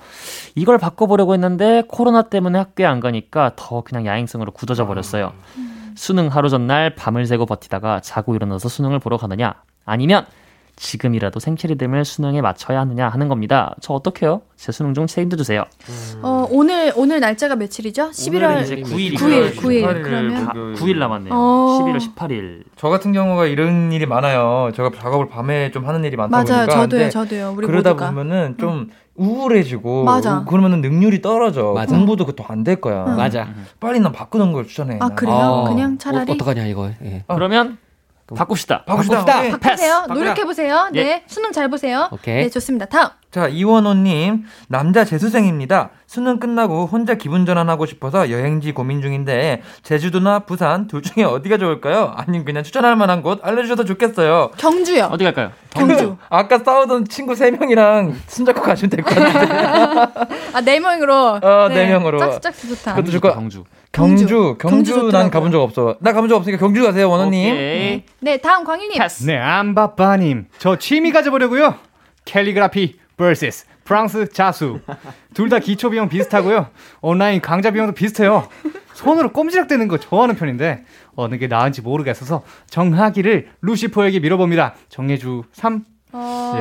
이걸 0.55 0.78
바꿔보려고 0.78 1.35
했는데 1.35 1.82
코로나 1.89 2.22
때문에 2.22 2.59
학교에 2.59 2.87
안 2.87 3.01
가니까 3.01 3.53
더 3.57 3.82
그냥 3.82 4.07
야행성으로 4.07 4.53
굳어져 4.53 4.87
버렸어요. 4.87 5.32
수능 5.95 6.28
하루 6.28 6.49
전날 6.49 6.95
밤을 6.95 7.26
새고 7.26 7.47
버티다가 7.47 8.01
자고 8.01 8.35
일어나서 8.35 8.68
수능을 8.68 8.99
보러 8.99 9.16
가느냐 9.16 9.55
아니면 9.85 10.26
지금이라도 10.76 11.38
생체리 11.40 11.76
됨을 11.76 12.04
수능에 12.04 12.40
맞춰야 12.40 12.80
하느냐 12.80 13.08
하는 13.08 13.28
겁니다. 13.28 13.74
저 13.80 13.94
어떡해요? 13.94 14.42
제 14.56 14.72
수능 14.72 14.92
좀 14.94 15.06
책임져 15.06 15.36
주세요. 15.36 15.64
어, 16.22 16.46
오늘 16.50 16.92
오늘 16.96 17.20
날짜가 17.20 17.56
며칠이죠? 17.56 18.10
11월 18.10 18.62
이제 18.62 18.76
9일이고요. 18.76 19.16
9일, 19.16 19.54
9일. 19.56 19.84
18일 19.84 20.02
그러면 20.02 20.48
그- 20.52 20.74
9일 20.78 20.98
남았네요. 20.98 21.32
어. 21.32 21.80
11월 21.80 21.98
18일. 21.98 22.64
저 22.76 22.88
같은 22.88 23.12
경우가 23.12 23.46
이런 23.46 23.92
일이 23.92 24.04
많아요. 24.06 24.70
제가 24.74 24.90
작업을 24.94 25.28
밤에 25.28 25.70
좀 25.70 25.86
하는 25.86 26.04
일이 26.04 26.16
많다 26.16 26.36
맞아요. 26.42 26.66
보니까 26.66 26.74
저도요. 26.82 27.10
저도요. 27.10 27.54
우리 27.56 27.66
그러다 27.66 27.90
모두가. 27.90 28.10
보면은 28.10 28.56
좀 28.58 28.90
우울해지고 29.16 30.04
맞아. 30.04 30.40
우- 30.40 30.44
그러면은 30.44 30.80
능률이 30.80 31.22
떨어져. 31.22 31.72
맞아. 31.72 31.94
공부도 31.94 32.26
그더안될 32.26 32.80
거야. 32.80 33.04
응. 33.08 33.16
맞아. 33.16 33.48
빨리 33.78 34.00
난 34.00 34.10
바꾸는 34.12 34.52
걸 34.52 34.66
추천해. 34.66 34.96
아, 34.96 35.06
난. 35.08 35.14
그래요? 35.14 35.34
어, 35.36 35.68
그냥 35.68 35.98
차라리? 35.98 36.32
어, 36.32 36.36
떡하냐 36.36 36.66
이거. 36.66 36.90
예. 37.04 37.22
어. 37.28 37.34
그러면 37.36 37.78
바꿉시다. 38.34 38.84
바꿉시다. 38.84 39.24
바꿉시다. 39.24 39.38
오케이. 39.40 39.50
바꾸세요. 39.60 40.06
노력해 40.08 40.44
보세요. 40.44 40.88
예. 40.94 41.02
네. 41.02 41.24
수능 41.26 41.52
잘 41.52 41.68
보세요. 41.68 42.08
오케이. 42.10 42.44
네, 42.44 42.50
좋습니다. 42.50 42.86
다음. 42.86 43.08
자, 43.30 43.48
이원호 43.48 43.94
님, 43.94 44.44
남자 44.68 45.04
재수생입니다. 45.04 45.90
수능 46.14 46.38
끝나고 46.38 46.86
혼자 46.86 47.16
기분 47.16 47.44
전환하고 47.44 47.86
싶어서 47.86 48.30
여행지 48.30 48.70
고민 48.70 49.02
중인데, 49.02 49.62
제주도나 49.82 50.38
부산 50.40 50.86
둘 50.86 51.02
중에 51.02 51.24
어디가 51.24 51.58
좋을까요? 51.58 52.12
아니면 52.14 52.44
그냥 52.44 52.62
추천할 52.62 52.94
만한 52.94 53.20
곳 53.20 53.40
알려주셔도 53.42 53.84
좋겠어요. 53.84 54.52
경주요. 54.56 55.08
어디 55.10 55.24
갈까요? 55.24 55.50
경주. 55.70 56.16
아까 56.30 56.58
싸우던 56.58 57.06
친구 57.08 57.34
세 57.34 57.50
명이랑 57.50 58.14
손잡고 58.28 58.62
가시면 58.62 58.90
될 58.90 59.02
것 59.02 59.12
같은데. 59.12 59.54
아, 60.52 60.60
네 60.60 60.78
명으로. 60.78 61.40
어, 61.42 61.68
네 61.68 61.88
명으로. 61.88 62.20
짝수 62.20 62.40
짝수 62.40 62.68
좋다. 62.68 62.94
그것도 62.94 63.10
좋고. 63.10 63.34
경주. 63.34 63.64
경주, 63.90 64.56
경주. 64.60 64.94
경주, 64.94 65.10
난. 65.10 65.32
가본 65.32 65.50
적 65.50 65.60
없어. 65.62 65.96
나 65.98 66.12
가본 66.12 66.28
적 66.28 66.36
없으니까 66.36 66.60
경주 66.60 66.84
가세요, 66.84 67.10
원호님. 67.10 67.52
오케이. 67.52 68.04
네, 68.20 68.36
다음 68.36 68.62
광일님. 68.62 69.00
네, 69.26 69.36
안바빠님. 69.36 70.46
저 70.58 70.76
취미 70.78 71.10
가져보려고요. 71.10 71.74
캘리그라피 72.24 72.98
vs 73.16 73.66
프랑스 73.85 74.28
자수. 74.32 74.80
둘 75.35 75.49
다 75.49 75.59
기초 75.59 75.91
비용 75.91 76.09
비슷하고요. 76.09 76.68
온라인 77.01 77.41
강좌 77.41 77.70
비용도 77.70 77.93
비슷해요. 77.93 78.49
손으로 78.95 79.32
꼼지락대는 79.32 79.89
거 79.89 79.99
좋아하는 79.99 80.37
편인데 80.37 80.85
어느 81.16 81.37
게 81.39 81.47
나은지 81.49 81.82
모르겠어서 81.82 82.43
정하기를 82.70 83.49
루시퍼에게 83.62 84.20
밀어봅니다. 84.20 84.74
정해주 84.89 85.43
3. 85.53 85.85
어, 86.16 86.53
예. 86.57 86.61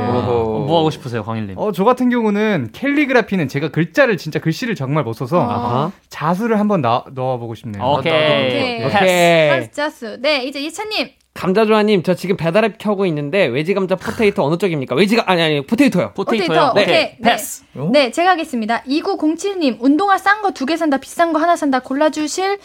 뭐 0.68 0.80
하고 0.80 0.90
싶으세요, 0.90 1.24
광일님? 1.24 1.60
어, 1.60 1.72
저 1.72 1.84
같은 1.84 2.10
경우는 2.10 2.70
캘리그라피는 2.74 3.48
제가 3.48 3.70
글자를 3.70 4.18
진짜 4.18 4.40
글씨를 4.40 4.74
정말 4.74 5.04
못 5.04 5.14
써서 5.14 5.40
어. 5.48 5.92
자수를 6.10 6.60
한번 6.60 6.82
나, 6.82 7.04
넣어보고 7.14 7.54
싶네요. 7.54 7.84
오케이. 7.84 8.12
오케이. 8.12 8.86
오케이. 8.86 9.50
프랑스 9.50 9.72
자수. 9.72 10.18
네, 10.20 10.44
이제 10.46 10.60
이찬님. 10.60 11.10
감자조아님, 11.34 12.04
저 12.04 12.14
지금 12.14 12.38
배달앱 12.38 12.78
켜고 12.78 13.06
있는데 13.08 13.46
웨지 13.48 13.74
감자 13.74 13.96
potato 13.96 14.44
어느 14.46 14.58
쪽입니까? 14.58 14.96
웨지가 14.96 15.24
아니 15.26 15.42
아니 15.42 15.66
potato요. 15.66 16.12
potato요. 16.14 16.48
potato. 16.48 16.72
오케이. 16.82 16.86
네. 16.88 17.18
패스. 17.24 17.64
어? 17.76 17.90
네, 17.92 18.12
제가 18.12 18.32
하겠습니다. 18.32 18.84
2907님, 18.84 19.78
운동화 19.82 20.18
싼 20.18 20.42
거 20.42 20.52
두 20.52 20.66
개 20.66 20.78
산다, 20.78 20.98
비싼 20.98 21.34
거 21.34 21.40
하나 21.40 21.56
산다, 21.56 21.80
골라주실 21.80 22.60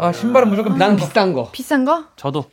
아, 0.00 0.12
신발은 0.12 0.48
무조건 0.48 0.76
난 0.78 0.96
비싼 0.96 1.32
거. 1.34 1.50
비싼 1.50 1.84
거. 1.84 2.02
비싼 2.02 2.04
거? 2.04 2.04
저도 2.16 2.44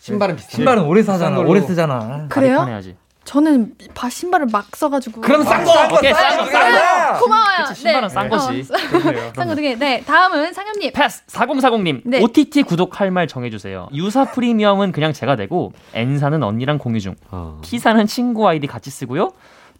신발은 0.00 0.36
비싼 0.36 0.50
거. 0.50 0.56
신발은 0.56 0.82
오래 0.84 1.02
사잖아. 1.02 1.38
오래 1.40 1.60
쓰잖아. 1.60 2.26
그래요? 2.30 2.64
해야지. 2.66 2.96
저는 3.30 3.74
바, 3.94 4.10
신발을 4.10 4.46
막 4.50 4.74
써가지고. 4.74 5.20
그럼 5.20 5.44
싼 5.44 5.64
거. 5.64 5.70
오케이, 5.94 6.12
싼 6.12 6.36
거, 6.36 6.46
싼 6.46 7.12
거. 7.14 7.20
고마워요. 7.20 7.64
그치, 7.68 7.82
신발은 7.82 8.08
네. 8.08 8.12
싼 8.12 8.28
거지. 8.28 8.60
어, 8.72 9.32
싼거 9.36 9.54
두 9.54 9.60
개. 9.62 9.76
네, 9.76 10.02
다음은 10.04 10.52
상엽님. 10.52 10.90
패스 10.92 11.24
4040님 11.26 12.00
네. 12.06 12.20
OTT 12.20 12.64
구독할 12.64 13.12
말 13.12 13.28
정해주세요. 13.28 13.88
유사 13.94 14.24
프리미엄은 14.24 14.90
그냥 14.90 15.12
제가 15.12 15.36
내고 15.36 15.72
N사는 15.94 16.42
언니랑 16.42 16.78
공유 16.78 16.98
중 16.98 17.14
어. 17.30 17.60
T사는 17.62 18.04
친구 18.08 18.48
아이디 18.48 18.66
같이 18.66 18.90
쓰고요. 18.90 19.30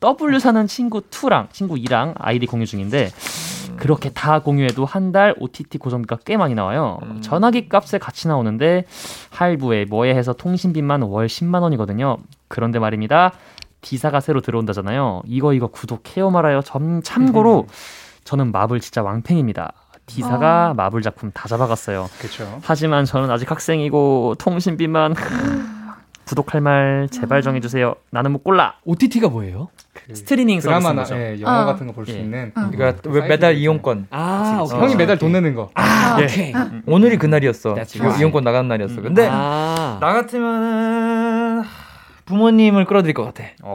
W사는 0.01 0.69
친구 0.69 1.01
2랑 1.01 1.49
친구 1.53 1.75
2랑 1.75 2.15
아이디 2.19 2.47
공유 2.47 2.65
중인데 2.67 3.11
그렇게 3.77 4.11
다 4.11 4.39
공유해도 4.39 4.85
한 4.87 5.11
달 5.11 5.35
OTT 5.41 5.79
고정비가 5.79 6.19
꽤 6.25 6.37
많이 6.37 6.55
나와요. 6.55 7.01
전화기 7.21 7.69
값에 7.69 7.99
같이 7.99 8.29
나오는데 8.29 8.85
할부에 9.31 9.87
뭐에 9.87 10.15
해서 10.15 10.33
통신비만 10.35 11.03
월 11.03 11.27
10만 11.27 11.63
원이거든요. 11.63 12.19
그런데 12.51 12.79
말입니다. 12.79 13.33
D사가 13.81 14.21
새로 14.21 14.43
들어온다잖아요. 14.43 15.23
이거 15.25 15.55
이거 15.55 15.69
구독해요 15.69 16.31
말아요. 16.31 16.61
점, 16.61 17.01
참고로 17.03 17.67
저는 18.25 18.53
마블 18.53 18.81
진짜 18.81 19.03
왕팬입니다. 19.03 19.73
D사가 20.07 20.75
마블 20.77 21.01
작품 21.01 21.31
다 21.33 21.49
잡아갔어요. 21.49 22.11
그렇죠. 22.19 22.59
하지만 22.63 23.05
저는 23.07 23.31
아직 23.31 23.51
학생이고 23.51 24.35
통신비만 24.39 25.15
구독할 26.27 26.61
말 26.61 27.09
제발 27.11 27.43
정해주세요. 27.43 27.95
나는 28.11 28.33
못 28.33 28.45
골라. 28.45 28.75
OTT가 28.85 29.29
뭐예요? 29.29 29.69
스트리밍 30.13 30.61
서비스인 30.61 30.81
드라마나 30.81 31.03
거죠. 31.03 31.17
예, 31.17 31.41
영화 31.41 31.63
어. 31.63 31.65
같은 31.67 31.87
거 31.87 31.93
볼수 31.93 32.13
예. 32.13 32.21
있는 32.21 32.53
어. 32.57 32.69
그러니까 32.71 33.01
왜 33.11 33.27
매달 33.29 33.57
이용권. 33.57 34.09
아, 34.11 34.59
그치, 34.61 34.75
오케이. 34.75 34.81
형이 34.83 34.95
매달 34.97 35.17
오케이. 35.17 35.19
돈 35.19 35.33
내는 35.33 35.55
거. 35.55 35.71
아, 35.75 36.19
예. 36.21 36.25
오케이. 36.25 36.53
오늘이 36.87 37.17
그 37.19 37.27
날이었어. 37.27 37.77
지금 37.85 38.07
right. 38.07 38.21
이용권 38.21 38.45
나가는 38.45 38.69
날이었어. 38.69 38.95
음. 38.99 39.03
근데 39.03 39.29
아. 39.31 39.99
나 40.01 40.13
같으면은 40.13 41.65
부모님을 42.31 42.85
끌어들일 42.85 43.12
것 43.14 43.24
같아. 43.24 43.45
어. 43.62 43.74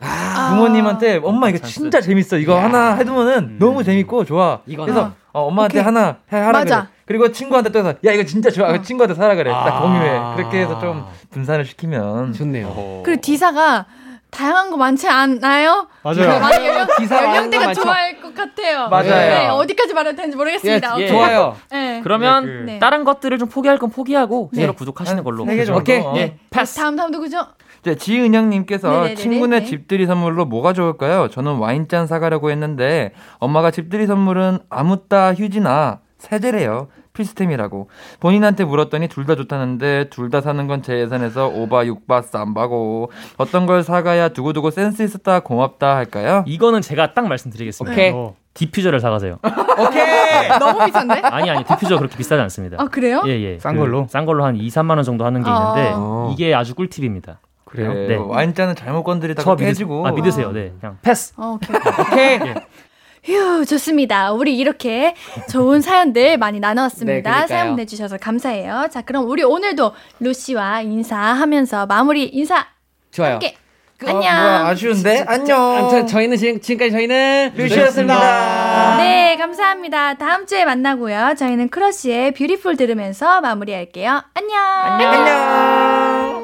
아. 0.00 0.50
부모님한테 0.50 1.20
엄마 1.22 1.48
이거 1.48 1.58
찬스. 1.58 1.74
진짜 1.74 2.00
재밌어. 2.00 2.36
이거 2.36 2.58
하나 2.60 2.94
해두면은 2.96 3.58
너무 3.58 3.82
재밌고 3.82 4.24
좋아. 4.24 4.60
이거는. 4.66 4.92
그래서 4.92 5.12
어, 5.32 5.42
엄마한테 5.46 5.78
오케이. 5.78 5.84
하나 5.84 6.18
해 6.32 6.38
하라 6.38 6.58
맞아. 6.60 6.80
그래. 6.82 6.88
그리고 7.06 7.32
친구한테 7.32 7.70
또 7.70 7.78
해서 7.80 7.94
야 8.04 8.12
이거 8.12 8.24
진짜 8.24 8.50
좋아. 8.50 8.70
그 8.72 8.82
친구한테 8.82 9.14
사라 9.14 9.34
그래. 9.34 9.50
딱 9.50 9.66
아. 9.76 9.80
공유해. 9.80 10.36
그렇게 10.36 10.60
해서 10.60 10.78
좀 10.78 11.04
분산을 11.30 11.64
시키면 11.64 12.32
좋네요. 12.34 13.02
그리고 13.04 13.20
D사가 13.20 13.86
다양한 14.30 14.70
거 14.70 14.76
많지 14.76 15.08
않나요? 15.08 15.86
맞아요. 16.02 16.40
많이 16.40 16.66
연령, 16.66 16.86
연령대가? 17.08 17.72
좋아할 17.72 18.20
것 18.20 18.34
같아요. 18.34 18.88
맞아요. 18.88 19.04
네, 19.04 19.46
어디까지 19.48 19.94
말해도 19.94 20.16
되는지 20.16 20.36
모르겠습니다. 20.36 20.88
예, 20.90 20.94
오케이. 20.94 21.08
좋아요. 21.08 21.56
네. 21.70 22.00
그러면 22.02 22.44
네, 22.44 22.50
그- 22.52 22.62
네. 22.72 22.78
다른 22.80 23.04
것들을 23.04 23.38
좀 23.38 23.48
포기할 23.48 23.78
건 23.78 23.90
포기하고 23.90 24.50
네. 24.52 24.62
새로 24.62 24.72
구독하시는 24.72 25.22
걸로. 25.22 25.44
오케이. 25.44 26.00
어. 26.00 26.14
예, 26.16 26.36
패스. 26.50 26.74
다음 26.74 26.96
다음 26.96 27.12
누구죠? 27.12 27.46
네, 27.84 27.94
지은영님께서 27.96 28.88
네네네네. 28.90 29.14
친구네 29.14 29.60
네. 29.60 29.64
집들이 29.66 30.06
선물로 30.06 30.46
뭐가 30.46 30.72
좋을까요? 30.72 31.28
저는 31.28 31.56
와인잔 31.58 32.06
사가려고 32.06 32.50
했는데 32.50 33.12
엄마가 33.38 33.70
집들이 33.70 34.06
선물은 34.06 34.58
아무따 34.70 35.34
휴지나 35.34 36.00
세제래요. 36.18 36.88
필수템이라고. 37.12 37.88
본인한테 38.18 38.64
물었더니 38.64 39.06
둘 39.08 39.26
다 39.26 39.36
좋다는데 39.36 40.08
둘 40.10 40.30
다 40.30 40.40
사는 40.40 40.66
건 40.66 40.82
제 40.82 40.98
예산에서 40.98 41.46
오바 41.48 41.84
육바 41.86 42.22
쌈바고 42.22 43.12
어떤 43.36 43.66
걸 43.66 43.84
사가야 43.84 44.30
두고두고 44.30 44.70
센스 44.70 45.02
있었다 45.02 45.40
고맙다 45.40 45.94
할까요? 45.94 46.42
이거는 46.46 46.80
제가 46.80 47.14
딱 47.14 47.28
말씀드리겠습니다. 47.28 47.92
오케이. 47.92 48.10
어. 48.12 48.34
디퓨저를 48.54 48.98
사가세요. 49.00 49.38
오케이. 49.78 50.48
너무 50.58 50.84
비싼데? 50.86 51.20
아니 51.20 51.50
아니 51.50 51.62
디퓨저 51.64 51.98
그렇게 51.98 52.16
비싸지 52.16 52.40
않습니다. 52.42 52.78
아 52.80 52.86
그래요? 52.86 53.22
예 53.26 53.30
예. 53.40 53.58
싼 53.60 53.76
걸로? 53.76 54.06
싼 54.08 54.24
걸로 54.26 54.44
한 54.44 54.56
2, 54.56 54.66
3만 54.68 54.90
원 54.96 55.02
정도 55.04 55.24
하는 55.24 55.42
게 55.42 55.50
있는데 55.50 55.92
어. 55.94 56.30
이게 56.32 56.52
아주 56.54 56.74
꿀팁입니다. 56.74 57.38
그래요? 57.74 57.92
네, 57.92 58.06
네. 58.08 58.14
와인잔은 58.16 58.76
잘못 58.76 59.02
건드리다가 59.02 59.44
저 59.44 59.54
믿으, 59.56 59.64
깨지고 59.64 60.06
아, 60.06 60.12
믿으세요. 60.12 60.52
네. 60.52 60.72
그냥 60.80 60.98
패스. 61.02 61.32
어, 61.36 61.58
오케이. 61.60 62.36
오케이. 62.36 62.54
휴, 63.24 63.64
좋습니다. 63.64 64.32
우리 64.32 64.56
이렇게 64.56 65.14
좋은 65.50 65.80
사연들 65.80 66.36
많이 66.36 66.60
네, 66.60 66.66
나눠왔습니다. 66.68 67.30
그러니까요. 67.30 67.46
사연 67.46 67.70
보내주셔서 67.70 68.18
감사해요. 68.18 68.88
자, 68.92 69.00
그럼 69.00 69.28
우리 69.28 69.42
오늘도 69.42 69.92
루시와 70.20 70.82
인사하면서 70.82 71.86
마무리 71.86 72.24
인사 72.26 72.66
좋아요. 73.10 73.32
함께. 73.34 73.56
어, 74.02 74.08
안녕. 74.08 74.20
뭐야, 74.20 74.66
아쉬운데? 74.68 75.24
안녕. 75.26 75.76
아무튼 75.78 76.06
저희는 76.06 76.36
지금, 76.36 76.60
지금까지 76.60 76.90
저희는 76.92 77.52
루시였습니다. 77.56 78.96
네, 78.98 79.36
감사합니다. 79.38 80.14
다음 80.14 80.46
주에 80.46 80.66
만나고요. 80.66 81.34
저희는 81.38 81.70
크러쉬의 81.70 82.32
Beautiful 82.34 82.76
들으면서 82.76 83.40
마무리할게요. 83.40 84.20
안녕. 84.34 84.60
안녕. 84.60 86.43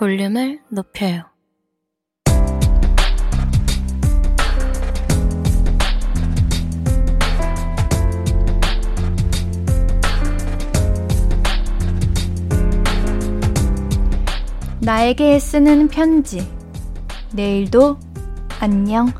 볼륨을 0.00 0.60
높여요 0.70 1.24
나에게 14.80 15.38
쓰는 15.38 15.88
편지. 15.88 16.50
내일도 17.34 17.98
안녕. 18.58 19.12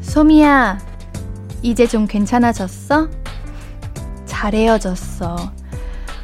소미야, 0.00 0.80
이제 1.62 1.86
좀 1.86 2.08
괜찮아졌어? 2.08 3.08
잘 4.36 4.54
헤어졌어. 4.54 5.50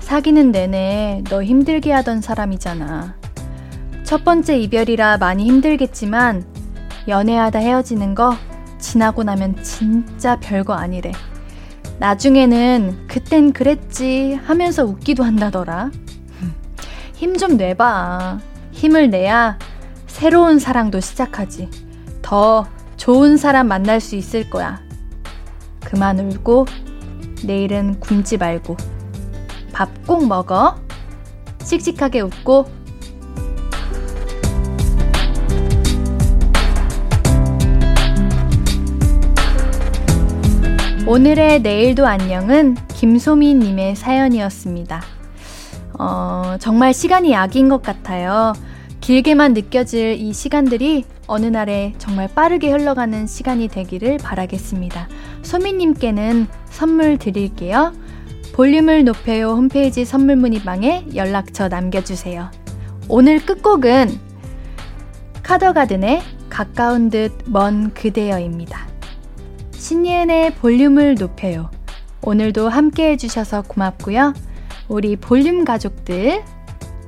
사귀는 0.00 0.52
내내 0.52 1.24
너 1.30 1.42
힘들게 1.42 1.92
하던 1.92 2.20
사람이잖아. 2.20 3.14
첫 4.04 4.22
번째 4.22 4.58
이별이라 4.58 5.16
많이 5.16 5.46
힘들겠지만, 5.46 6.44
연애하다 7.08 7.60
헤어지는 7.60 8.14
거 8.14 8.36
지나고 8.78 9.24
나면 9.24 9.62
진짜 9.62 10.38
별거 10.40 10.74
아니래. 10.74 11.10
나중에는 12.00 13.06
그땐 13.08 13.54
그랬지 13.54 14.38
하면서 14.44 14.84
웃기도 14.84 15.24
한다더라. 15.24 15.90
힘 17.14 17.38
좀 17.38 17.56
내봐. 17.56 18.40
힘을 18.72 19.08
내야 19.08 19.58
새로운 20.06 20.58
사랑도 20.58 21.00
시작하지. 21.00 21.70
더 22.20 22.66
좋은 22.98 23.38
사람 23.38 23.68
만날 23.68 24.00
수 24.00 24.16
있을 24.16 24.50
거야. 24.50 24.82
그만 25.80 26.20
울고 26.20 26.66
내일은 27.46 27.98
굶지 28.00 28.36
말고 28.38 28.76
밥 29.72 29.88
꼭 30.06 30.26
먹어. 30.26 30.76
씩씩하게 31.62 32.20
웃고 32.22 32.66
오늘의 41.06 41.60
내일도 41.62 42.06
안녕은 42.06 42.76
김소미님의 42.94 43.96
사연이었습니다. 43.96 45.02
어, 45.98 46.56
정말 46.60 46.94
시간이 46.94 47.32
약인 47.32 47.68
것 47.68 47.82
같아요. 47.82 48.52
길게만 49.00 49.52
느껴질 49.52 50.16
이 50.18 50.32
시간들이 50.32 51.04
어느 51.26 51.46
날에 51.46 51.92
정말 51.98 52.28
빠르게 52.28 52.70
흘러가는 52.70 53.26
시간이 53.26 53.68
되기를 53.68 54.18
바라겠습니다. 54.18 55.08
소미님께는 55.42 56.46
선물 56.70 57.18
드릴게요. 57.18 57.92
볼륨을 58.52 59.04
높여요 59.04 59.50
홈페이지 59.50 60.04
선물 60.04 60.36
문의방에 60.36 61.06
연락처 61.14 61.68
남겨주세요. 61.68 62.50
오늘 63.08 63.44
끝곡은 63.44 64.18
카더가든의 65.42 66.22
가까운 66.48 67.10
듯 67.10 67.32
먼 67.46 67.92
그대여입니다. 67.94 68.86
신예은의 69.72 70.54
볼륨을 70.56 71.16
높여요. 71.16 71.70
오늘도 72.22 72.68
함께 72.68 73.10
해주셔서 73.10 73.62
고맙고요. 73.62 74.34
우리 74.88 75.16
볼륨 75.16 75.64
가족들, 75.64 76.42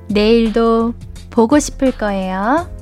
내일도 0.09 0.93
보고 1.29 1.59
싶을 1.59 1.91
거예요. 1.91 2.74